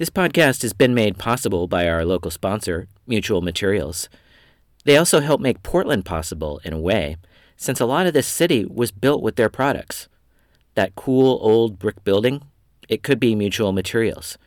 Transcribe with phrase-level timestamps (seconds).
[0.00, 4.08] This podcast has been made possible by our local sponsor, Mutual Materials.
[4.86, 7.18] They also help make Portland possible in a way,
[7.58, 10.08] since a lot of this city was built with their products.
[10.74, 12.40] That cool old brick building,
[12.88, 14.38] it could be Mutual Materials.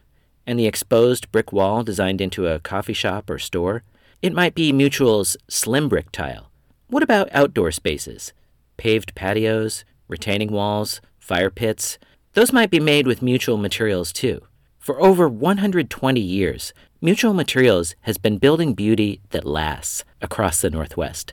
[0.47, 3.83] And the exposed brick wall designed into a coffee shop or store,
[4.23, 6.49] it might be Mutual's slim brick tile.
[6.87, 8.33] What about outdoor spaces?
[8.77, 11.99] Paved patios, retaining walls, fire pits?
[12.33, 14.41] Those might be made with Mutual Materials too.
[14.83, 21.31] For over 120 years, Mutual Materials has been building beauty that lasts across the Northwest.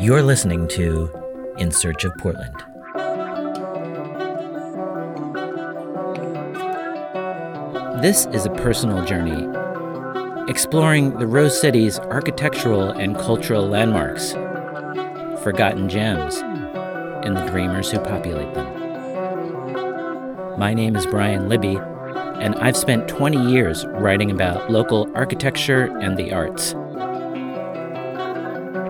[0.00, 1.08] You're listening to
[1.58, 2.56] In Search of Portland.
[8.02, 9.46] This is a personal journey
[10.50, 14.32] exploring the Rose City's architectural and cultural landmarks,
[15.44, 16.42] forgotten gems,
[17.24, 18.80] and the dreamers who populate them.
[20.58, 21.76] My name is Brian Libby,
[22.40, 26.74] and I've spent 20 years writing about local architecture and the arts.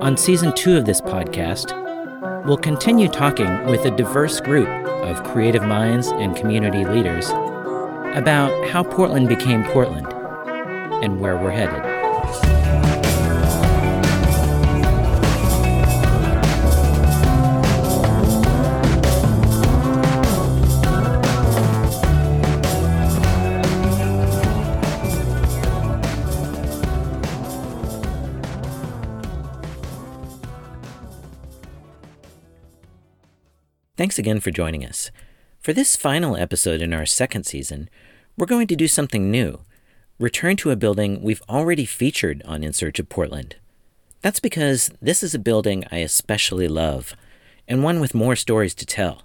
[0.03, 1.77] On season two of this podcast,
[2.47, 7.29] we'll continue talking with a diverse group of creative minds and community leaders
[8.17, 10.07] about how Portland became Portland
[11.03, 11.90] and where we're headed.
[34.01, 35.11] Thanks again for joining us.
[35.61, 37.91] For this final episode in our second season,
[38.35, 39.61] we're going to do something new
[40.19, 43.57] return to a building we've already featured on In Search of Portland.
[44.23, 47.15] That's because this is a building I especially love,
[47.69, 49.25] and one with more stories to tell.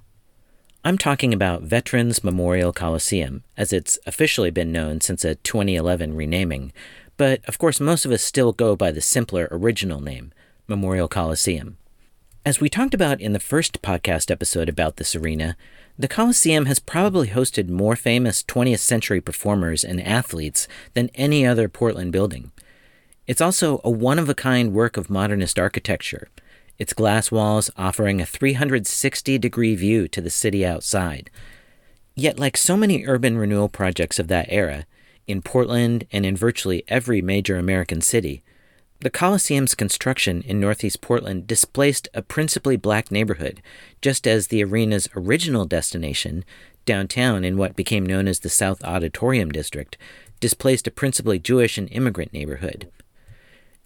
[0.84, 6.73] I'm talking about Veterans Memorial Coliseum, as it's officially been known since a 2011 renaming,
[7.16, 10.34] but of course, most of us still go by the simpler original name,
[10.68, 11.78] Memorial Coliseum.
[12.45, 15.57] As we talked about in the first podcast episode about this arena,
[15.97, 21.67] the Coliseum has probably hosted more famous 20th century performers and athletes than any other
[21.67, 22.51] Portland building.
[23.25, 26.29] It's also a one of a kind work of modernist architecture,
[26.78, 31.31] its glass walls offering a 360 degree view to the city outside.
[32.13, 34.85] Yet, like so many urban renewal projects of that era,
[35.25, 38.44] in Portland and in virtually every major American city,
[39.05, 43.61] the Coliseum's construction in Northeast Portland displaced a principally black neighborhood,
[44.01, 46.43] just as the arena's original destination,
[46.85, 49.95] downtown in what became known as the South Auditorium District,
[50.39, 52.89] displaced a principally Jewish and immigrant neighborhood.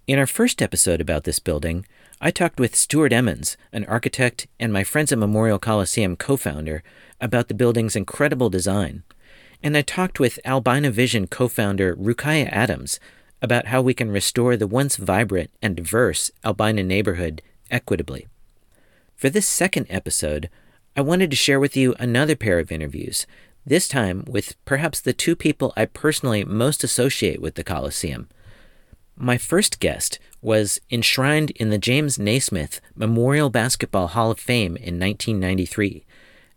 [0.07, 1.85] In our first episode about this building,
[2.21, 6.81] I talked with Stuart Emmons, an architect and my Friends at Memorial Coliseum co founder,
[7.19, 9.03] about the building's incredible design.
[9.61, 13.01] And I talked with Albina Vision co founder Rukaiyah Adams,
[13.41, 17.41] about how we can restore the once vibrant and diverse Albina neighborhood
[17.71, 18.27] equitably.
[19.15, 20.49] For this second episode,
[20.95, 23.25] I wanted to share with you another pair of interviews,
[23.65, 28.27] this time with perhaps the two people I personally most associate with the Coliseum.
[29.15, 34.99] My first guest was enshrined in the James Naismith Memorial Basketball Hall of Fame in
[34.99, 36.05] 1993.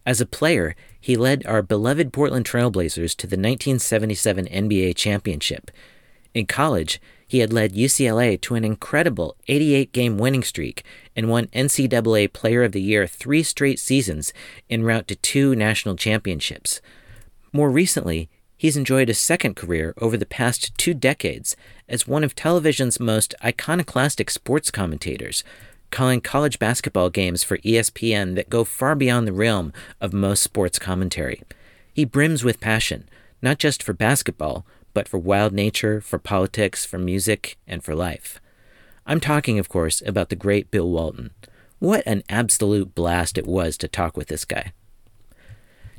[0.06, 5.70] As a player, he led our beloved Portland Trailblazers to the 1977 NBA championship,
[6.34, 10.84] in college, he had led UCLA to an incredible 88 game winning streak
[11.16, 14.32] and won NCAA Player of the Year three straight seasons
[14.68, 16.80] en route to two national championships.
[17.52, 21.56] More recently, he's enjoyed a second career over the past two decades
[21.88, 25.42] as one of television's most iconoclastic sports commentators,
[25.90, 30.78] calling college basketball games for ESPN that go far beyond the realm of most sports
[30.78, 31.42] commentary.
[31.92, 33.08] He brims with passion,
[33.42, 38.40] not just for basketball, but for wild nature, for politics, for music, and for life.
[39.06, 41.30] I'm talking, of course, about the great Bill Walton.
[41.78, 44.72] What an absolute blast it was to talk with this guy.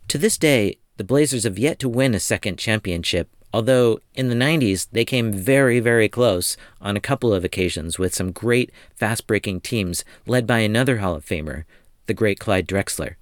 [0.07, 4.35] To this day, the Blazers have yet to win a second championship, although in the
[4.35, 9.27] 90s they came very, very close on a couple of occasions with some great fast
[9.27, 11.65] breaking teams led by another Hall of Famer,
[12.05, 13.15] the great Clyde Drexler.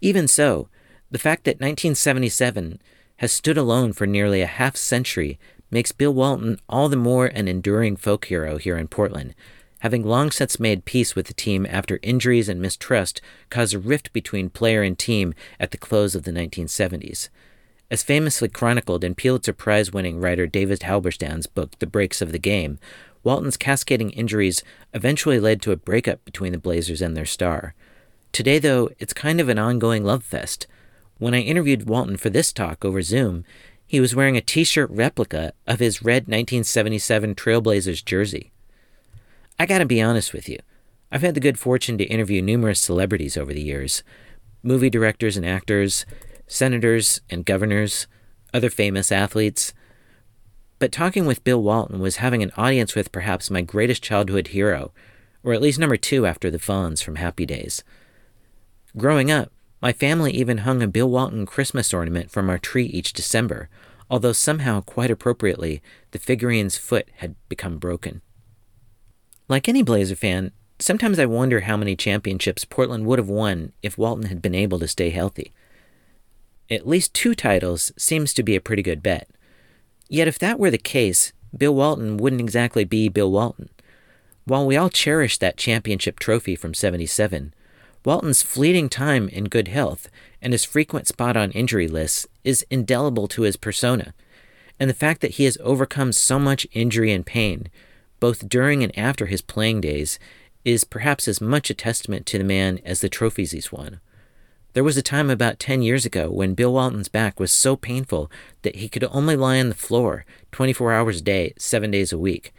[0.00, 0.68] Even so,
[1.10, 2.80] the fact that 1977
[3.18, 5.38] has stood alone for nearly a half century
[5.70, 9.34] makes Bill Walton all the more an enduring folk hero here in Portland,
[9.80, 13.20] having long since made peace with the team after injuries and mistrust
[13.50, 17.28] caused a rift between player and team at the close of the 1970s.
[17.90, 22.38] As famously chronicled in Pulitzer Prize winning writer David Halberstam's book, The Breaks of the
[22.38, 22.78] Game,
[23.22, 24.62] Walton's cascading injuries
[24.92, 27.74] eventually led to a breakup between the Blazers and their star.
[28.32, 30.66] Today, though, it's kind of an ongoing love fest.
[31.18, 33.44] When I interviewed Walton for this talk over Zoom,
[33.86, 38.52] he was wearing a t shirt replica of his red 1977 Trailblazers jersey.
[39.58, 40.58] I gotta be honest with you.
[41.10, 44.02] I've had the good fortune to interview numerous celebrities over the years
[44.62, 46.04] movie directors and actors,
[46.48, 48.08] senators and governors,
[48.52, 49.72] other famous athletes.
[50.80, 54.92] But talking with Bill Walton was having an audience with perhaps my greatest childhood hero,
[55.44, 57.84] or at least number two after the Fonz from Happy Days.
[58.98, 59.52] Growing up,
[59.86, 63.68] my family even hung a Bill Walton Christmas ornament from our tree each December,
[64.10, 65.80] although somehow, quite appropriately,
[66.10, 68.20] the figurine's foot had become broken.
[69.46, 70.50] Like any Blazer fan,
[70.80, 74.80] sometimes I wonder how many championships Portland would have won if Walton had been able
[74.80, 75.52] to stay healthy.
[76.68, 79.30] At least two titles seems to be a pretty good bet.
[80.08, 83.68] Yet, if that were the case, Bill Walton wouldn't exactly be Bill Walton.
[84.46, 87.54] While we all cherish that championship trophy from 77,
[88.06, 90.08] Walton's fleeting time in good health
[90.40, 94.14] and his frequent spot on injury lists is indelible to his persona,
[94.78, 97.68] and the fact that he has overcome so much injury and pain,
[98.20, 100.20] both during and after his playing days,
[100.64, 103.98] is perhaps as much a testament to the man as the trophies he's won.
[104.74, 108.30] There was a time about 10 years ago when Bill Walton's back was so painful
[108.62, 112.18] that he could only lie on the floor 24 hours a day, 7 days a
[112.18, 112.54] week.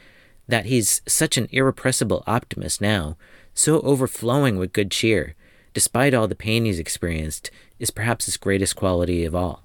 [0.45, 3.15] That he's such an irrepressible optimist now,
[3.57, 5.35] so overflowing with good cheer,
[5.73, 7.49] despite all the pain he's experienced,
[7.79, 9.63] is perhaps his greatest quality of all.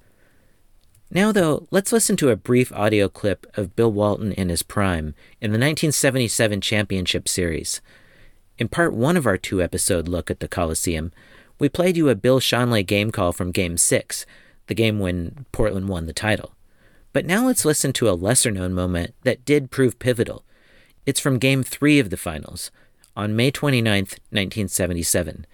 [1.10, 5.14] Now, though, let's listen to a brief audio clip of Bill Walton in his prime
[5.42, 7.82] in the 1977 Championship Series.
[8.56, 11.12] In part one of our two episode look at the Coliseum,
[11.58, 14.24] we played you a Bill Schonely game call from Game 6,
[14.68, 16.54] the game when Portland won the title.
[17.12, 20.44] But now let's listen to a lesser known moment that did prove pivotal.
[21.04, 22.70] It's from Game 3 of the finals,
[23.16, 25.46] on May 29, 1977.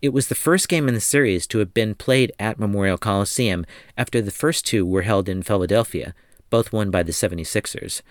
[0.00, 3.64] It was the first game in the series to have been played at Memorial Coliseum
[3.96, 6.14] after the first two were held in Philadelphia,
[6.50, 8.02] both won by the 76ers.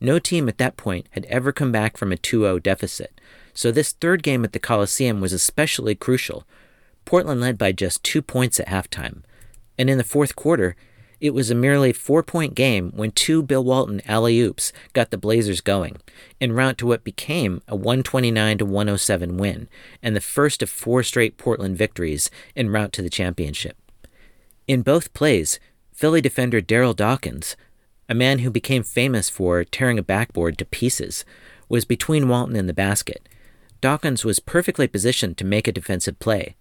[0.00, 3.20] No team at that point had ever come back from a 2 0 deficit,
[3.52, 6.44] so this third game at the Coliseum was especially crucial.
[7.04, 9.22] Portland led by just two points at halftime.
[9.78, 10.76] And in the fourth quarter,
[11.20, 15.18] it was a merely four point game when two Bill Walton alley oops got the
[15.18, 15.96] Blazers going,
[16.40, 19.68] en route to what became a 129 107 win,
[20.02, 23.76] and the first of four straight Portland victories en route to the championship.
[24.66, 25.58] In both plays,
[25.92, 27.56] Philly defender Darryl Dawkins,
[28.08, 31.24] a man who became famous for tearing a backboard to pieces,
[31.68, 33.28] was between Walton and the basket
[33.80, 36.56] Dawkins was perfectly positioned to make a defensive play.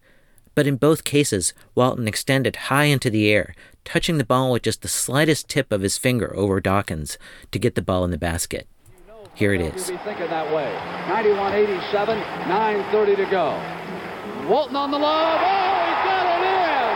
[0.56, 3.54] But in both cases, Walton extended high into the air,
[3.84, 7.18] touching the ball with just the slightest tip of his finger over Dawkins
[7.52, 8.68] to get the ball in the basket.
[9.36, 9.92] Here it is.
[9.92, 10.72] Be thinking that way.
[11.12, 13.52] 91-87, 9:30 to go.
[14.48, 15.44] Walton on the lob.
[15.44, 16.88] Oh, he got it in.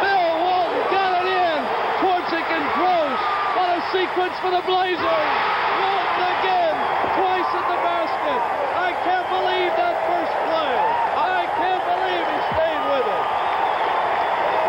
[0.00, 1.58] Bill Walton got it in.
[2.00, 3.20] Twardzik and Gross.
[3.60, 5.04] What a sequence for the Blazers.
[5.04, 6.76] Walton again,
[7.20, 8.40] twice in the basket.
[8.72, 10.74] I can't believe that first play.
[11.12, 13.24] I can't believe he stayed with it.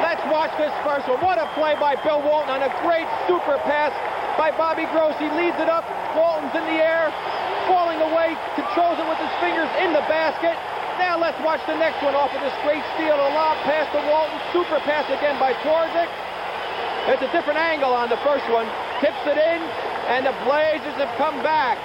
[0.04, 1.22] Let's watch this first one.
[1.22, 3.94] What a play by Bill Walton on a great super pass
[4.38, 5.14] by Bobby Gross.
[5.22, 5.86] He leads it up.
[6.18, 7.14] Walton's in the air,
[7.70, 10.58] falling away, controls it with his fingers in the basket.
[10.98, 13.14] Now let's watch the next one off of this great steal.
[13.14, 14.38] A lob pass to Walton.
[14.50, 16.10] Super pass again by Twardzik.
[17.14, 18.66] It's a different angle on the first one.
[19.00, 19.60] Tips it in,
[20.10, 21.78] and the Blazers have come back.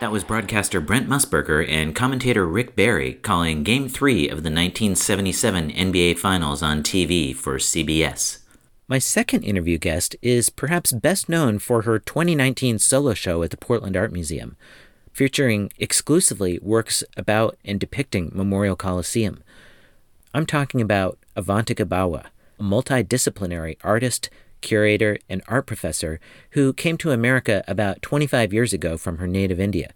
[0.00, 5.70] That was broadcaster Brent Musburger and commentator Rick Barry calling Game 3 of the 1977
[5.72, 8.38] NBA Finals on TV for CBS.
[8.88, 13.58] My second interview guest is perhaps best known for her 2019 solo show at the
[13.58, 14.56] Portland Art Museum,
[15.12, 19.42] featuring exclusively works about and depicting Memorial Coliseum.
[20.32, 22.24] I'm talking about Avantika Bawa,
[22.58, 24.30] a multidisciplinary artist,
[24.60, 29.60] curator, and art professor who came to America about 25 years ago from her native
[29.60, 29.92] India.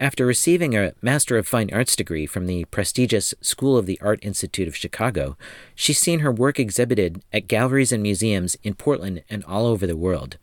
[0.00, 4.18] After receiving a Master of Fine Arts degree from the prestigious School of the Art
[4.22, 5.36] Institute of Chicago,
[5.74, 9.98] she's seen her work exhibited at galleries and museums in Portland and all over the
[9.98, 10.38] world.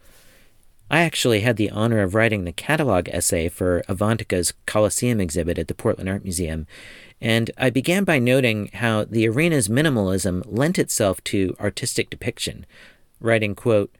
[0.91, 5.67] I actually had the honor of writing the catalog essay for Avantika's Coliseum exhibit at
[5.67, 6.67] the Portland Art Museum,
[7.19, 12.67] and I began by noting how the arena's minimalism lent itself to artistic depiction,
[13.19, 13.93] writing, quote,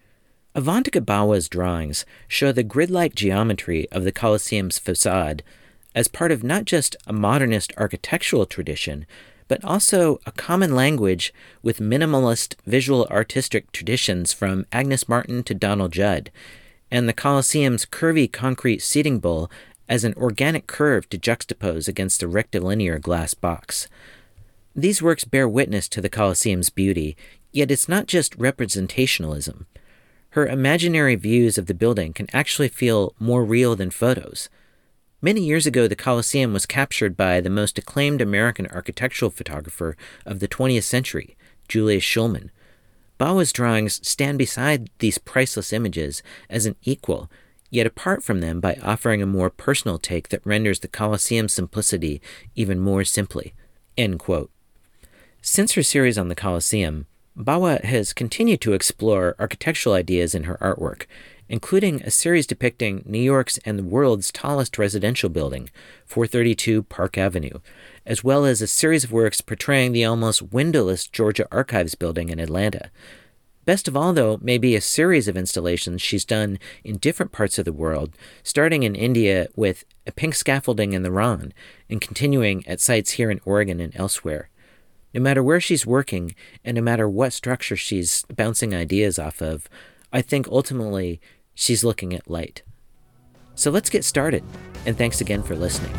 [0.56, 5.44] Avantika drawings show the grid-like geometry of the Coliseum's facade
[5.94, 9.06] as part of not just a modernist architectural tradition,
[9.48, 15.94] but also a common language with minimalist visual artistic traditions from Agnes Martin to Donald
[15.94, 16.32] Judd,
[16.92, 19.50] and the Coliseum's curvy concrete seating bowl
[19.90, 23.88] as an organic curve to juxtapose against a rectilinear glass box.
[24.76, 27.18] These works bear witness to the Coliseum's beauty,
[27.52, 29.66] yet it's not just representationalism.
[30.32, 34.50] Her imaginary views of the building can actually feel more real than photos.
[35.22, 40.40] Many years ago, the Coliseum was captured by the most acclaimed American architectural photographer of
[40.40, 41.36] the 20th century,
[41.68, 42.50] Julius Shulman.
[43.18, 47.32] Bawa's drawings stand beside these priceless images as an equal,
[47.72, 52.22] yet apart from them by offering a more personal take that renders the Coliseum's simplicity
[52.54, 53.56] even more simply.
[55.42, 57.08] Since her series on the Coliseum,
[57.38, 61.06] Bawa has continued to explore architectural ideas in her artwork,
[61.48, 65.70] including a series depicting New York's and the world's tallest residential building,
[66.08, 67.60] 432 Park Avenue,
[68.08, 72.40] as well as a series of works portraying the almost windowless Georgia Archives building in
[72.40, 72.90] Atlanta.
[73.66, 77.60] Best of all, though, may be a series of installations she's done in different parts
[77.60, 81.54] of the world, starting in India with a pink scaffolding in the Rann
[81.88, 84.50] and continuing at sites here in Oregon and elsewhere.
[85.14, 86.36] No matter where she's working
[86.66, 89.70] and no matter what structure she's bouncing ideas off of,
[90.12, 91.22] I think ultimately
[91.56, 92.62] she's looking at light.
[93.56, 94.44] So let's get started,
[94.86, 95.94] and thanks again for listening.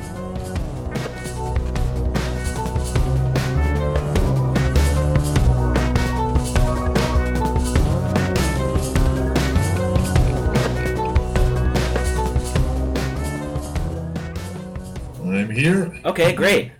[15.24, 15.98] I'm here.
[16.04, 16.72] Okay, great.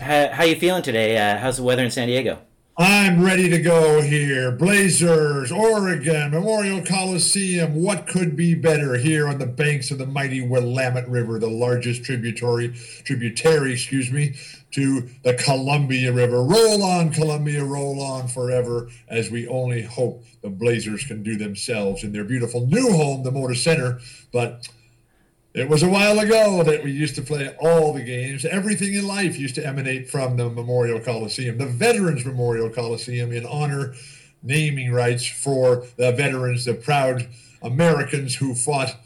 [0.00, 1.18] How, how you feeling today?
[1.18, 2.38] Uh, how's the weather in San Diego?
[2.76, 4.52] I'm ready to go here.
[4.52, 7.74] Blazers, Oregon, Memorial Coliseum.
[7.74, 12.04] What could be better here on the banks of the mighty Willamette River, the largest
[12.04, 12.68] tributary,
[13.02, 14.36] tributary, excuse me,
[14.70, 16.44] to the Columbia River.
[16.44, 22.04] Roll on, Columbia, roll on forever, as we only hope the Blazers can do themselves
[22.04, 23.98] in their beautiful new home, the Moda Center.
[24.32, 24.68] But
[25.60, 28.44] it was a while ago that we used to play all the games.
[28.44, 33.46] Everything in life used to emanate from the Memorial Coliseum, the Veterans Memorial Coliseum, in
[33.46, 33.94] honor,
[34.42, 37.28] naming rights for the veterans, the proud
[37.62, 38.96] Americans who fought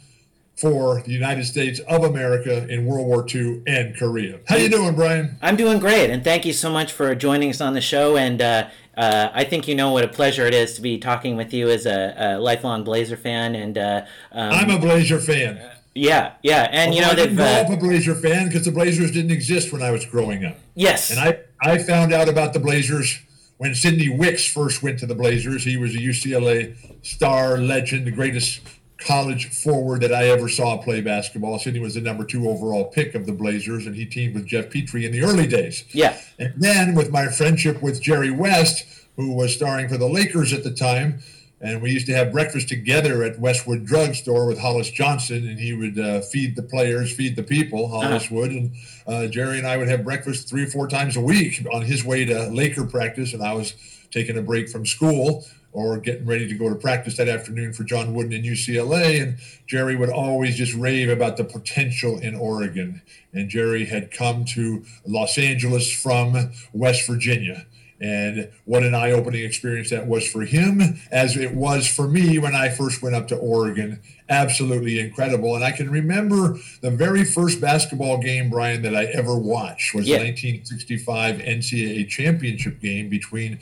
[0.57, 4.39] for the United States of America in World War II and Korea.
[4.47, 5.37] How you doing, Brian?
[5.41, 8.17] I'm doing great, and thank you so much for joining us on the show.
[8.17, 11.37] And uh, uh, I think you know what a pleasure it is to be talking
[11.37, 13.55] with you as a, a lifelong Blazer fan.
[13.55, 15.61] And uh, um, I'm a Blazer fan.
[15.95, 18.73] Yeah, yeah, and you know I didn't grow uh, up a Blazer fan because the
[18.73, 20.57] Blazers didn't exist when I was growing up.
[20.75, 23.19] yes, And I, I found out about the Blazers
[23.59, 25.65] when Sidney Wicks first went to the Blazers.
[25.65, 28.61] He was a UCLA star legend, the greatest
[28.99, 31.59] college forward that I ever saw play basketball.
[31.59, 34.71] Sidney was the number two overall pick of the Blazers, and he teamed with Geoff
[34.71, 35.85] Petrie in the early days.
[35.93, 38.85] yeah, And then with my friendship with Jerry West,
[39.17, 41.21] who was starring for the Lakers at the time,
[41.63, 45.73] and we used to have breakfast together at Westwood Drugstore with Hollis Johnson, and he
[45.73, 48.73] would uh, feed the players, feed the people, Hollis would, and
[49.07, 52.05] uh, Jerry and I would have breakfast three or four times a week on his
[52.05, 53.75] way to Laker practice, and I was
[54.11, 57.83] taking a break from school or getting ready to go to practice that afternoon for
[57.85, 59.23] John Wooden in UCLA.
[59.23, 63.01] And Jerry would always just rave about the potential in Oregon.
[63.33, 67.67] And Jerry had come to Los Angeles from West Virginia.
[68.03, 72.37] And what an eye opening experience that was for him, as it was for me
[72.39, 74.01] when I first went up to Oregon.
[74.29, 75.55] Absolutely incredible.
[75.55, 80.09] And I can remember the very first basketball game, Brian, that I ever watched was
[80.09, 80.19] Yeah.
[80.19, 83.61] the 1965 NCAA championship game between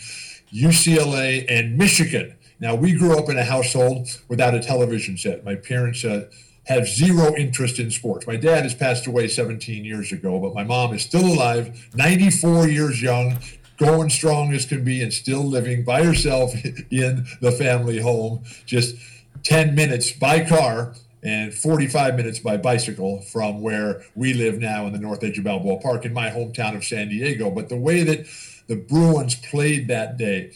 [0.55, 2.35] UCLA and Michigan.
[2.59, 5.45] Now, we grew up in a household without a television set.
[5.45, 6.27] My parents uh,
[6.65, 8.27] have zero interest in sports.
[8.27, 12.69] My dad has passed away 17 years ago, but my mom is still alive, 94
[12.69, 13.39] years young,
[13.81, 16.55] going strong as can be, and still living by herself
[16.91, 18.95] in the family home, just
[19.43, 24.93] 10 minutes by car and 45 minutes by bicycle from where we live now in
[24.93, 27.51] the north edge of Balboa Park in my hometown of San Diego.
[27.51, 28.27] But the way that
[28.69, 30.53] the Bruins played that day,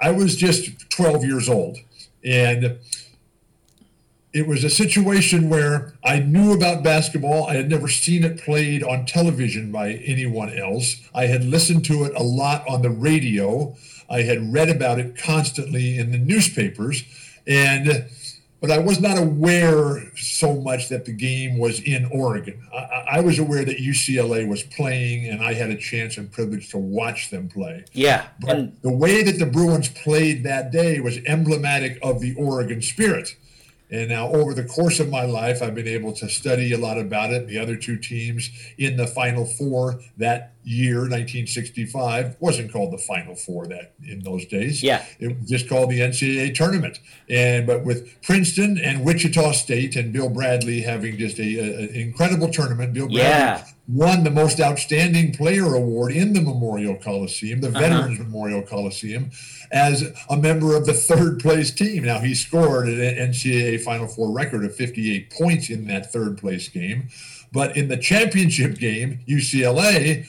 [0.00, 1.78] I was just 12 years old.
[2.24, 2.78] And
[4.32, 7.46] it was a situation where I knew about basketball.
[7.46, 10.96] I had never seen it played on television by anyone else.
[11.14, 13.76] I had listened to it a lot on the radio.
[14.08, 17.02] I had read about it constantly in the newspapers.
[17.46, 18.06] And
[18.60, 22.62] but I was not aware so much that the game was in Oregon.
[22.74, 26.68] I, I- was aware that UCLA was playing, and I had a chance and privilege
[26.70, 27.84] to watch them play.
[27.92, 32.34] yeah, But and the way that the Bruins played that day was emblematic of the
[32.34, 33.34] Oregon spirit.
[33.90, 36.98] And now, over the course of my life, I've been able to study a lot
[36.98, 37.48] about it.
[37.48, 43.34] The other two teams in the Final Four that year, 1965, wasn't called the Final
[43.34, 44.82] Four that in those days.
[44.82, 45.04] Yeah.
[45.18, 46.98] It was just called the NCAA tournament.
[47.28, 52.48] And but with Princeton and Wichita State and Bill Bradley having just a, an incredible
[52.50, 53.64] tournament, Bill Bradley Yeah.
[53.88, 57.80] won the most outstanding player award in the Memorial Coliseum, the Uh-huh.
[57.80, 59.30] Veterans Memorial Coliseum,
[59.72, 62.04] as a member of the third place team.
[62.04, 66.68] Now he scored an NCAA Final Four record of 58 points in that third place
[66.68, 67.08] game.
[67.52, 70.24] But in the championship game, UCLA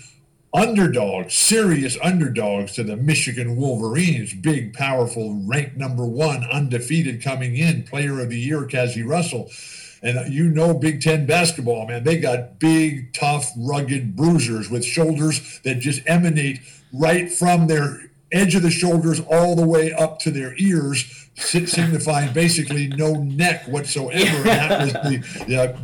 [0.54, 7.84] underdogs, serious underdogs to the Michigan Wolverines, big, powerful, ranked number one, undefeated coming in,
[7.84, 9.50] player of the year, Cazzie Russell.
[10.04, 12.04] And you know Big Ten basketball, man.
[12.04, 16.60] They got big, tough, rugged bruisers with shoulders that just emanate
[16.92, 22.34] right from their edge of the shoulders all the way up to their ears, signifying
[22.34, 24.38] basically no neck whatsoever.
[24.38, 24.94] And that was
[25.46, 25.78] the uh,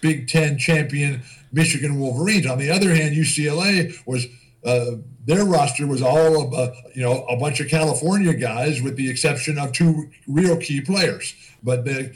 [0.00, 2.46] Big Ten champion Michigan Wolverines.
[2.46, 4.26] On the other hand, UCLA was
[4.64, 8.96] uh, their roster was all of, uh, you know a bunch of California guys, with
[8.96, 11.34] the exception of two real key players.
[11.62, 12.14] But the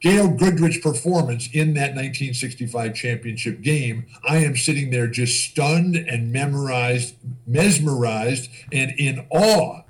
[0.00, 6.32] Gail Goodrich performance in that 1965 championship game, I am sitting there just stunned and
[6.32, 9.82] memorized, mesmerized, and in awe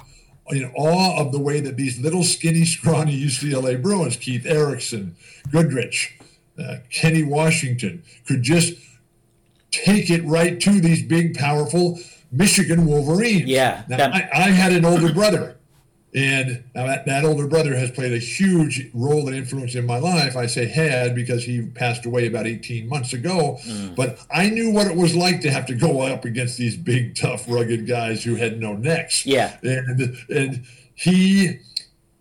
[0.50, 5.16] in awe of the way that these little skinny, scrawny UCLA Bruins, Keith Erickson,
[5.50, 6.17] Goodrich,
[6.58, 8.74] uh, Kenny Washington, could just
[9.70, 11.98] take it right to these big, powerful
[12.32, 13.44] Michigan Wolverines.
[13.46, 15.56] Yeah, Now, that- I, I had an older brother.
[16.14, 19.98] And now that, that older brother has played a huge role and influence in my
[19.98, 20.36] life.
[20.36, 23.58] I say had because he passed away about 18 months ago.
[23.66, 23.94] Mm.
[23.94, 27.14] But I knew what it was like to have to go up against these big,
[27.14, 29.26] tough, rugged guys who had no necks.
[29.26, 29.58] Yeah.
[29.62, 31.58] And and he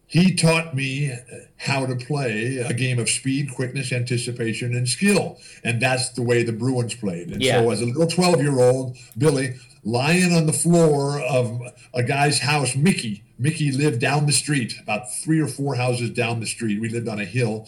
[0.07, 1.13] he taught me
[1.57, 5.37] how to play a game of speed, quickness, anticipation, and skill.
[5.65, 7.27] And that's the way the Bruins played.
[7.27, 7.61] And Yeah.
[7.61, 11.61] so as a little 12 year old, Billy, lying on the floor of
[11.93, 16.39] a guy's house, Mickey, Mickey lived down the street, about three or four houses down
[16.39, 16.79] the street.
[16.79, 17.67] We lived on a hill.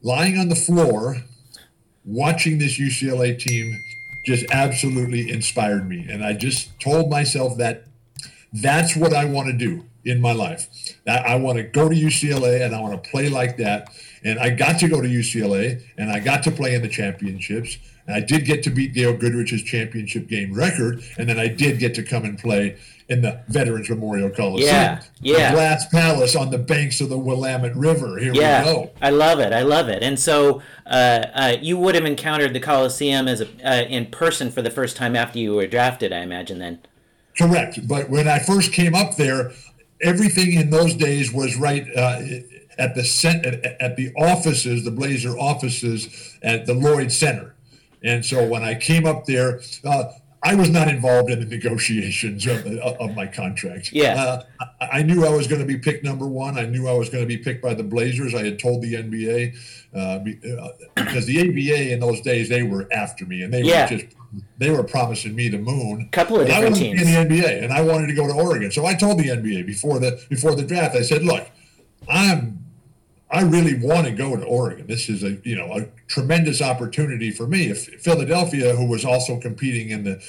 [0.00, 1.24] Lying on the floor,
[2.04, 3.78] watching this UCLA team
[4.24, 6.06] just absolutely inspired me.
[6.08, 7.84] And I just told myself that
[8.52, 10.68] that's what I want to do in my life.
[11.04, 13.88] That I want to go to UCLA and I want to play like that.
[14.24, 17.78] And I got to go to UCLA and I got to play in the championships.
[18.06, 21.02] And I did get to beat Gail Goodrich's championship game record.
[21.18, 22.76] And then I did get to come and play
[23.08, 24.68] in the Veterans Memorial Coliseum.
[24.68, 25.50] Yeah, yeah.
[25.50, 28.18] The Glass Palace on the banks of the Willamette River.
[28.18, 28.90] Here Yeah, we go.
[29.02, 29.52] I love it.
[29.52, 30.02] I love it.
[30.02, 34.50] And so uh, uh, you would have encountered the Coliseum as a, uh, in person
[34.50, 36.60] for the first time after you were drafted, I imagine.
[36.60, 36.78] Then.
[37.36, 37.86] Correct.
[37.86, 39.52] But when I first came up there,
[40.02, 42.22] everything in those days was right uh,
[42.78, 47.54] at the cent- at, the offices, the Blazer offices at the Lloyd Center.
[48.02, 52.46] And so when I came up there, uh, I was not involved in the negotiations
[52.46, 53.92] of, of my contract.
[53.92, 54.14] Yeah.
[54.58, 56.56] Uh, I, I knew I was going to be picked number one.
[56.58, 58.34] I knew I was going to be picked by the Blazers.
[58.34, 59.54] I had told the NBA
[59.94, 63.82] uh, uh, because the ABA in those days they were after me and they Yeah.
[63.90, 64.06] were just
[64.58, 66.02] they were promising me the moon.
[66.02, 67.16] A couple of And I different wanted to be teams.
[67.16, 68.70] in the NBA, and I wanted to go to Oregon.
[68.70, 70.94] So I told the NBA before the before the draft.
[70.96, 71.48] I said, "Look,
[72.08, 72.59] I'm
[73.30, 74.86] I really want to go to Oregon.
[74.86, 77.68] This is a you know a tremendous opportunity for me.
[77.68, 80.22] If Philadelphia, who was also competing in the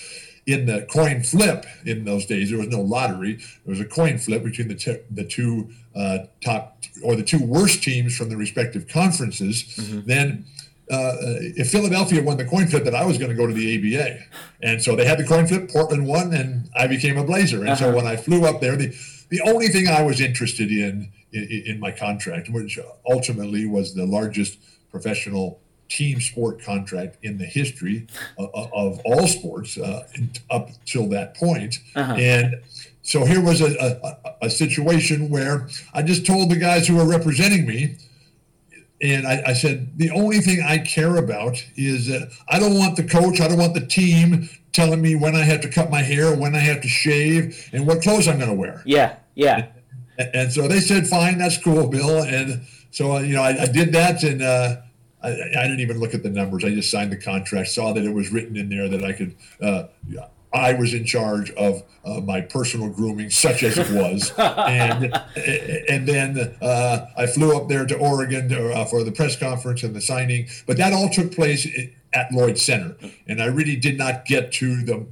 [0.46, 3.36] in the coin flip in those days, there was no lottery.
[3.36, 7.44] There was a coin flip between the t- the two uh, top or the two
[7.44, 9.76] worst teams from the respective conferences.
[10.06, 10.46] Then
[10.92, 11.14] uh,
[11.58, 14.20] if Philadelphia won the coin flip, that I was going to go to the ABA,
[14.62, 15.72] and so they had the coin flip.
[15.72, 17.66] Portland won, and I became a Blazer.
[17.66, 18.94] And so when I flew up there, the
[19.30, 24.06] the only thing I was interested in in, in my contract, which ultimately was the
[24.06, 24.58] largest
[24.90, 30.08] professional team sport contract in the history of, of all sports uh,
[30.50, 32.56] up till that point, and.
[33.04, 37.08] So here was a, a, a situation where I just told the guys who were
[37.08, 37.98] representing me,
[39.02, 42.98] and I, I said, the only thing I care about is that I don't want
[42.98, 46.04] the coach, I don't want the team telling me when I have to cut my
[46.04, 48.84] hair, when I have to shave, and what clothes I'm going to wear.
[48.86, 49.56] Yeah, yeah.
[49.56, 49.68] And,
[50.34, 52.24] and so they said, fine, that's cool, Bill.
[52.24, 54.78] And so, uh, you know, I, I did that and uh,
[55.24, 56.64] I, I didn't even look at the numbers.
[56.64, 59.36] I just signed the contract, saw that it was written in there that I could,
[59.62, 59.84] uh,
[60.54, 65.14] I was in charge of uh, my personal grooming, such as it was, and
[65.90, 69.84] and then uh, I flew up there to Oregon to, uh, for the press conference
[69.84, 70.48] and the signing.
[70.68, 71.66] But that all took place
[72.14, 75.06] at Lloyd Center, and I really did not get to the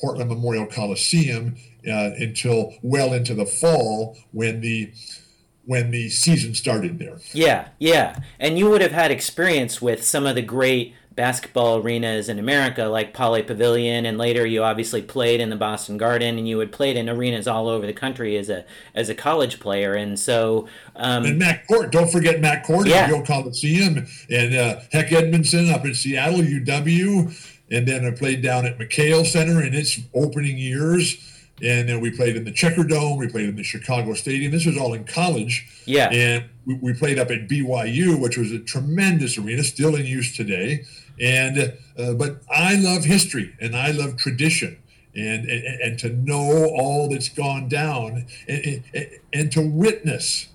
[0.00, 1.56] Portland Memorial Coliseum
[1.88, 4.92] uh, until well into the fall when the
[5.66, 7.18] when the season started there.
[7.32, 8.20] Yeah, yeah.
[8.40, 12.84] And you would have had experience with some of the great basketball arenas in America,
[12.84, 16.72] like Pauley Pavilion, and later you obviously played in the Boston Garden, and you had
[16.72, 18.64] played in arenas all over the country as a
[18.94, 19.92] as a college player.
[19.94, 20.66] And so,
[20.96, 23.02] um, and Mac Court, don't forget Mac Court Yeah.
[23.02, 27.32] at Gill Coliseum, and uh, Hec Edmundson up in Seattle, UW,
[27.70, 31.18] and then I played down at McKale Center in its opening years.
[31.62, 33.18] And then we played in the Checkerdome.
[33.18, 34.52] We played in the Chicago Stadium.
[34.52, 35.66] This was all in college.
[35.84, 36.08] Yeah.
[36.10, 40.36] And we, we played up at BYU, which was a tremendous arena, still in use
[40.36, 40.84] today.
[41.20, 44.78] And uh, but I love history and I love tradition.
[45.14, 50.46] And, and, and to know all that's gone down and, and, and to witness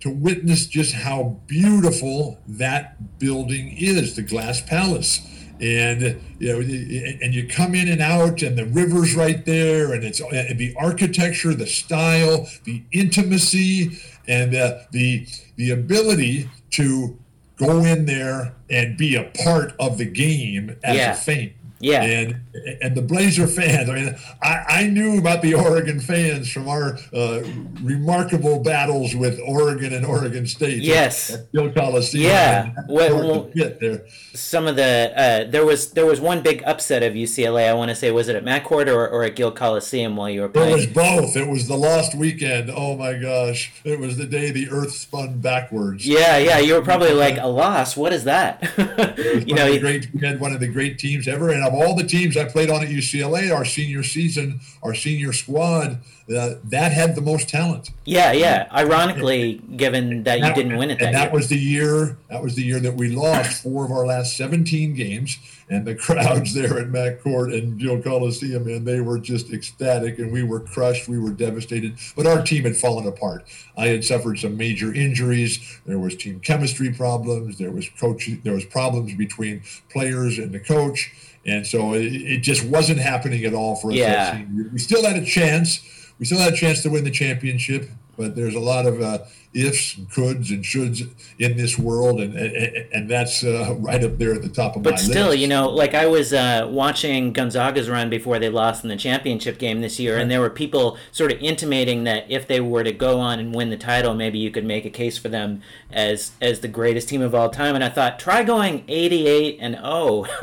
[0.00, 5.20] to witness just how beautiful that building is, the Glass Palace.
[5.60, 10.04] And you know, and you come in and out, and the river's right there, and
[10.04, 17.18] it's and the architecture, the style, the intimacy, and uh, the the ability to
[17.56, 21.10] go in there and be a part of the game as Yeah.
[21.12, 21.50] a fan.
[21.80, 22.02] Yeah.
[22.02, 22.40] And
[22.82, 23.88] and the Blazer fans.
[23.88, 27.42] I mean, I, I knew about the Oregon fans from our uh,
[27.82, 30.82] remarkable battles with Oregon and Oregon State.
[30.82, 31.34] Yes.
[31.34, 32.24] At Gill Coliseum.
[32.24, 32.74] Yeah.
[32.88, 34.06] Well- well- there.
[34.34, 37.68] some of the uh, there was there was one big upset of UCLA.
[37.68, 40.28] I want to say was it at Mac Court or, or at Gill Coliseum while
[40.30, 40.72] you were playing?
[40.72, 41.36] It was both.
[41.36, 42.70] It was the lost weekend.
[42.74, 43.72] Oh my gosh!
[43.84, 46.06] It was the day the Earth spun backwards.
[46.06, 46.58] Yeah, yeah.
[46.58, 47.96] You were probably like a loss.
[47.96, 48.62] What is that?
[49.46, 51.50] you know, great, we had one of the great teams ever.
[51.50, 55.32] And of all the teams I played on at UCLA, our senior season, our senior
[55.32, 55.98] squad,
[56.34, 57.90] uh, that had the most talent.
[58.04, 58.68] yeah, yeah.
[58.72, 61.32] Ironically, given that you didn't win it that and that year.
[61.32, 62.18] was the year.
[62.28, 65.38] That was the year that we lost four of our last 17 games,
[65.70, 70.18] and the crowds there at Mac Court and Gill Coliseum, and they were just ecstatic,
[70.18, 71.08] and we were crushed.
[71.08, 73.46] We were devastated, but our team had fallen apart.
[73.76, 75.80] I had suffered some major injuries.
[75.86, 77.56] There was team chemistry problems.
[77.56, 78.28] There was coach.
[78.44, 81.10] There was problems between players and the coach,
[81.46, 83.96] and so it, it just wasn't happening at all for us.
[83.96, 84.12] Yeah.
[84.12, 84.70] that senior year.
[84.72, 85.80] We still had a chance.
[86.18, 89.18] We still had a chance to win the championship, but there's a lot of uh,
[89.54, 91.08] ifs and coulds and shoulds
[91.38, 94.84] in this world, and and, and that's uh, right up there at the top of
[94.84, 95.06] my list.
[95.06, 98.88] But still, you know, like I was uh, watching Gonzaga's run before they lost in
[98.88, 102.60] the championship game this year, and there were people sort of intimating that if they
[102.60, 105.28] were to go on and win the title, maybe you could make a case for
[105.28, 107.74] them as as the greatest team of all time.
[107.74, 110.26] And I thought, try going eighty-eight and zero,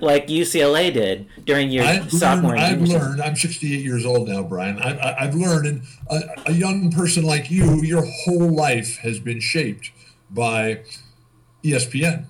[0.00, 3.22] like UCLA did during your I've sophomore learned, I've learned.
[3.22, 4.78] I'm 68 years old now, Brian.
[4.80, 9.40] I, I've learned, and a, a young person like you, your whole life has been
[9.40, 9.90] shaped
[10.30, 10.82] by
[11.64, 12.26] ESPN.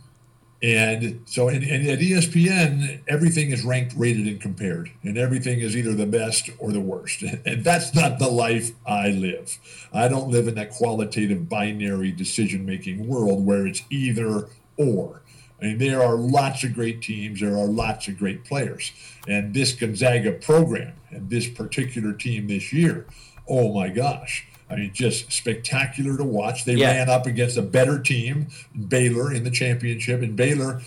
[0.60, 5.76] And so, and, and at ESPN, everything is ranked, rated, and compared, and everything is
[5.76, 7.22] either the best or the worst.
[7.46, 9.56] And that's not the life I live.
[9.92, 15.22] I don't live in that qualitative binary decision making world where it's either or.
[15.60, 18.92] I mean, there are lots of great teams, there are lots of great players.
[19.28, 23.06] And this Gonzaga program and this particular team this year,
[23.48, 24.46] oh my gosh.
[24.70, 26.64] I mean, just spectacular to watch.
[26.64, 26.92] They Yeah.
[26.92, 28.48] ran up against a better team,
[28.88, 30.20] Baylor, in the championship.
[30.22, 30.82] And Baylor,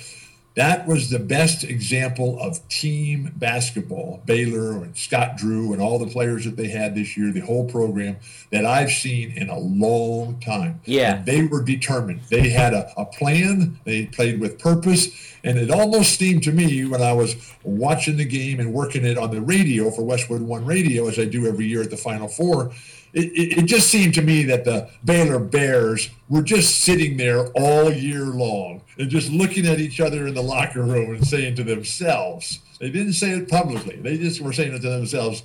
[0.56, 4.22] that was the best example of team basketball.
[4.26, 7.63] Baylor and Scott Drew and all the players that they had this year, the whole
[7.63, 8.17] program
[8.52, 10.82] that I've seen in a long time.
[10.86, 11.15] Yeah.
[11.15, 12.22] And they were determined.
[12.30, 15.08] They had a, a plan, they played with purpose.
[15.44, 19.17] And it almost seemed to me when I was watching the game and working it
[19.17, 22.28] on the radio for Westwood One Radio, as I do every year at the Final
[22.28, 22.72] Four,
[23.13, 27.91] it, it, just seemed to me that the Baylor Bears were just sitting there all
[27.91, 31.63] year long and just looking at each other in the locker room and saying to
[31.63, 35.43] themselves, they didn't say it publicly, they just were saying it to themselves,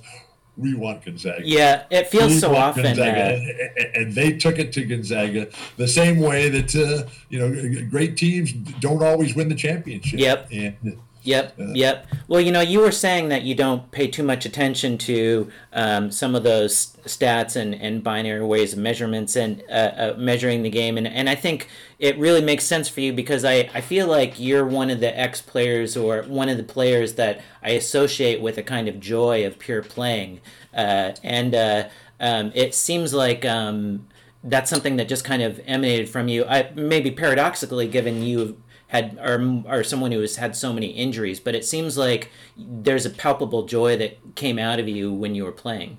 [0.55, 1.41] we want Gonzaga.
[1.43, 2.83] Yeah, it feels We so often.
[2.83, 3.11] Gonzaga.
[3.11, 7.37] Uh, And- and- and they took it to Gonzaga the same way that uh, you
[7.39, 10.19] know great teams don't always win the championship.
[10.19, 10.47] Yep.
[10.51, 10.97] And
[11.27, 12.07] Yep, yep.
[12.29, 16.09] Well, you know, you were saying that you don't pay too much attention to um,
[16.09, 20.69] some of those stats and, and binary ways of measurements and uh, uh, measuring the
[20.69, 21.67] game, and and I think
[21.99, 25.19] it really makes sense for you because I, I feel like you're one of the
[25.19, 29.45] ex players or one of the players that I associate with a kind of joy
[29.45, 30.39] of pure playing,
[30.73, 31.89] uh, and uh,
[32.21, 33.43] um, it seems like.
[33.43, 34.07] Um,
[34.43, 36.45] that's something that just kind of emanated from you.
[36.45, 41.39] I maybe paradoxically, given you had or or someone who has had so many injuries,
[41.39, 45.43] but it seems like there's a palpable joy that came out of you when you
[45.43, 45.97] were playing.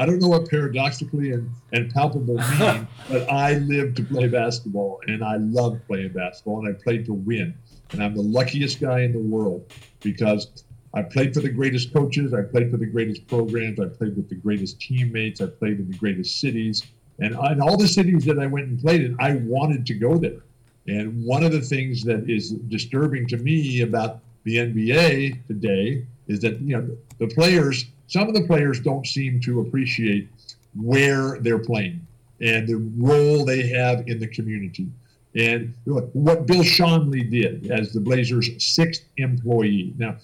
[0.00, 5.00] I don't know what paradoxically and, and palpable mean, but I live to play basketball
[5.08, 7.52] and I love playing basketball and I played to win.
[7.90, 12.32] And I'm the luckiest guy in the world because I played for the greatest coaches,
[12.32, 15.90] I played for the greatest programs, I played with the greatest teammates, I played in
[15.90, 16.84] the greatest cities.
[17.18, 20.16] And in all the cities that I went and played in, I wanted to go
[20.16, 20.44] there.
[20.88, 26.40] And one of the things that is disturbing to me about the NBA today is
[26.40, 30.28] that you know the players, some of the players don't seem to appreciate
[30.74, 32.06] where they're playing
[32.40, 34.86] and the role they have in the community.
[35.34, 36.14] And what
[36.46, 39.92] Bill Schonely did as the Blazers' sixth employee.
[39.98, 40.16] Now,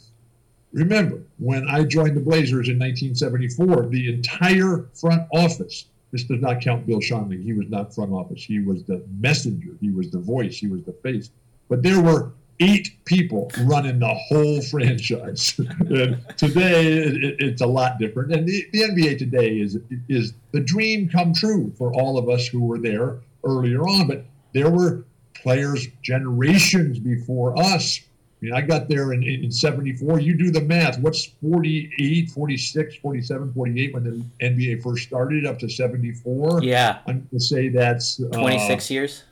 [0.72, 6.61] remember, when I joined the Blazers in 1974, the entire front office, this does not
[6.61, 10.20] count Bill Schonely, he was not front office, he was the messenger, he was the
[10.20, 11.31] voice, he was the face.
[11.68, 15.55] But there were eight people running the whole franchise.
[16.37, 18.33] today, it, it's a lot different.
[18.33, 19.77] And the, the NBA today is
[20.09, 24.07] is the dream come true for all of us who were there earlier on.
[24.07, 27.98] But there were players generations before us.
[28.44, 30.20] I mean, I got there in, in 74.
[30.20, 30.98] You do the math.
[30.98, 36.62] What's 48, 46, 47, 48 when the NBA first started up to 74?
[36.62, 36.98] Yeah.
[37.07, 39.22] I'm going to say that's uh, 26 years.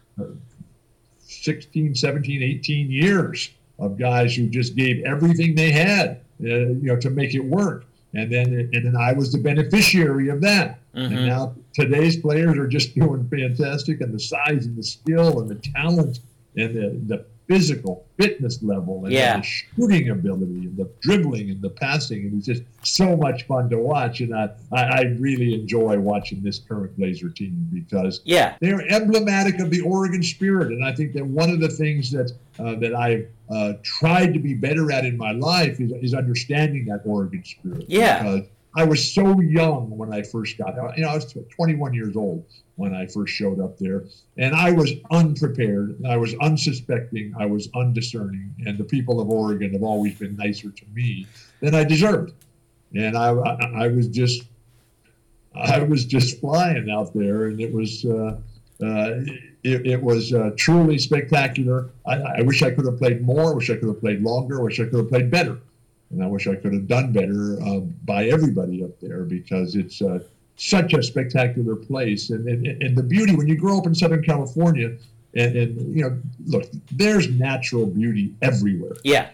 [1.19, 6.97] 16, 17, 18 years of guys who just gave everything they had, uh, you know,
[6.97, 7.85] to make it work.
[8.15, 10.79] And then, and then I was the beneficiary of that.
[10.95, 11.17] Mm-hmm.
[11.17, 15.51] And now today's players are just doing fantastic, and the size and the skill and
[15.51, 16.21] the talent
[16.57, 19.37] and the, the physical fitness level and yeah.
[19.37, 22.27] the shooting ability and the dribbling and the passing.
[22.27, 24.21] And it's just so much fun to watch.
[24.21, 28.57] And I, I, really enjoy watching this current Blazer team because yeah.
[28.61, 30.69] they're emblematic of the Oregon spirit.
[30.69, 34.39] And I think that one of the things that uh, that I've uh, tried to
[34.39, 37.85] be better at in my life is, is understanding that Oregon spirit.
[37.89, 38.23] Yeah.
[38.23, 40.93] Because I was so young when I first got there.
[40.97, 44.05] You know, I was 21 years old when I first showed up there.
[44.39, 46.03] And I was unprepared.
[46.07, 47.35] I was unsuspecting.
[47.39, 48.55] I was undiscerning.
[48.67, 51.27] And the people of Oregon have always been nicer to me
[51.61, 52.33] than I deserved.
[52.95, 54.45] And I, I, I was just,
[55.55, 58.39] I was just flying out there, and it was, uh,
[58.83, 59.21] uh,
[59.63, 61.91] it, it, was uh, truly spectacular.
[62.07, 63.53] I, I, wish I could have played more.
[63.53, 64.61] I wish I could have played longer.
[64.61, 65.59] I wish I could have played better.
[66.13, 70.03] And I wish I could have done better uh, by everybody up there because it's
[70.03, 70.21] uh,
[70.57, 72.31] such a spectacular place.
[72.31, 74.97] And, and, and the beauty, when you grow up in Southern California,
[75.35, 78.97] and, and you know, look, there's natural beauty everywhere.
[79.05, 79.31] Yeah.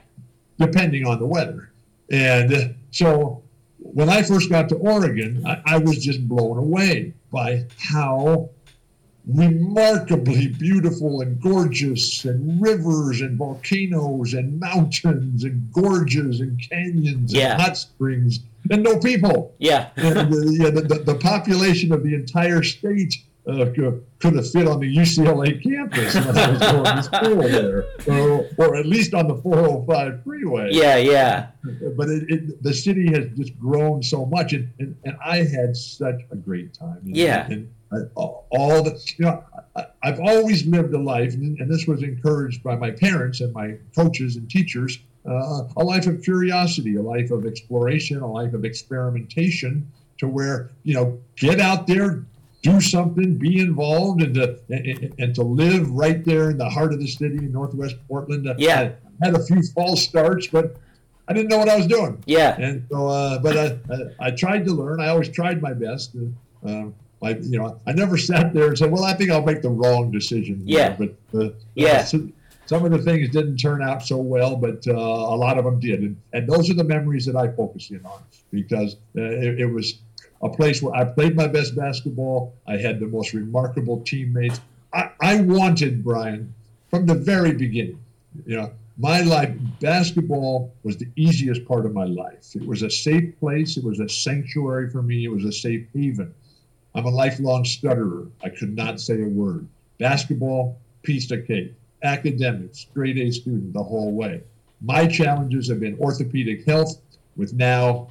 [0.58, 1.70] Depending on the weather.
[2.10, 3.42] And so
[3.78, 8.50] when I first got to Oregon, I, I was just blown away by how
[9.28, 17.52] remarkably beautiful and gorgeous, and rivers and volcanoes and mountains and gorges and canyons yeah.
[17.52, 19.54] and hot springs and no people.
[19.58, 19.90] Yeah.
[19.96, 23.14] and the, yeah, the, the, population of the entire state
[23.46, 27.42] uh, could, could, have fit on the UCLA campus when I was going to school
[27.42, 30.68] there, or, or, at least on the 405 freeway.
[30.70, 31.48] Yeah, yeah.
[31.96, 35.76] But it, it, the city has just grown so much, and, and, and I had
[35.76, 36.98] such a great time.
[37.04, 37.46] And, yeah.
[37.46, 37.72] And,
[38.14, 39.44] all the you know
[39.77, 43.77] I, have always lived a life and, this was encouraged by my parents and my
[43.94, 44.98] coaches and teachers
[45.29, 50.70] uh, a life of curiosity a life of exploration a life of experimentation to where
[50.83, 52.24] you know get out there
[52.62, 56.92] do something be involved and to and, and to live right there in the heart
[56.92, 60.77] of the city in northwest portland yeah I had a few false starts but
[61.27, 62.24] I didn't know what I was doing.
[62.24, 62.57] Yeah.
[62.59, 64.98] And so, uh, but I, I, I, tried to learn.
[64.98, 66.16] I always tried my best.
[66.66, 66.85] Uh,
[67.22, 69.70] I, you know, I never sat there and said, "Well, I think I'll make the
[69.70, 70.96] wrong decision." Yeah.
[70.96, 72.04] But uh, yeah.
[72.04, 72.28] So,
[72.66, 75.81] some of the things didn't turn out so well, but uh, a lot of them
[75.81, 79.61] did, and, and those are the memories that I focus in on because uh, it,
[79.61, 80.00] it, was
[80.42, 82.54] a place where I played my best basketball.
[82.66, 84.61] I had the most remarkable teammates.
[84.92, 86.52] I, I wanted Brian
[86.90, 88.00] from the very beginning.
[88.44, 92.54] You know, my life, basketball was the easiest part of my life.
[92.54, 93.76] It was a safe place.
[93.76, 95.24] It was a sanctuary for me.
[95.24, 96.35] It was a safe haven.
[96.98, 98.26] I'm a lifelong stutterer.
[98.42, 99.68] I could not say a word.
[99.98, 101.72] Basketball, piece of cake.
[102.02, 104.42] Academics, straight A student the whole way.
[104.80, 107.00] My challenges have been orthopedic health,
[107.37, 108.08] with now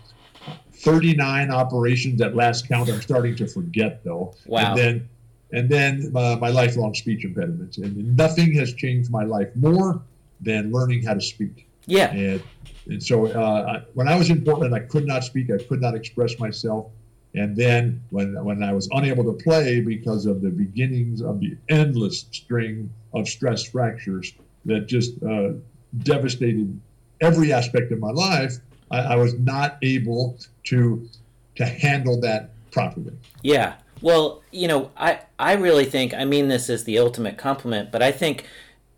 [0.71, 2.89] 39 operations at last count.
[2.89, 4.33] I'm starting to forget though.
[4.45, 4.69] Wow.
[4.69, 5.09] And then,
[5.51, 7.79] and then uh, my lifelong speech impediments.
[7.79, 10.01] And nothing has changed my life more
[10.39, 11.67] than learning how to speak.
[11.87, 12.11] Yeah.
[12.11, 12.41] And,
[12.85, 15.51] and so uh, I, when I was in Portland, I could not speak.
[15.51, 16.87] I could not express myself.
[17.35, 21.55] And then when, when I was unable to play because of the beginnings of the
[21.69, 24.33] endless string of stress fractures
[24.65, 25.51] that just uh,
[25.99, 26.79] devastated
[27.21, 28.53] every aspect of my life,
[28.91, 31.07] I, I was not able to
[31.55, 33.13] to handle that properly.
[33.41, 33.75] Yeah.
[34.01, 38.03] Well, you know, I, I really think, I mean this as the ultimate compliment, but
[38.03, 38.45] I think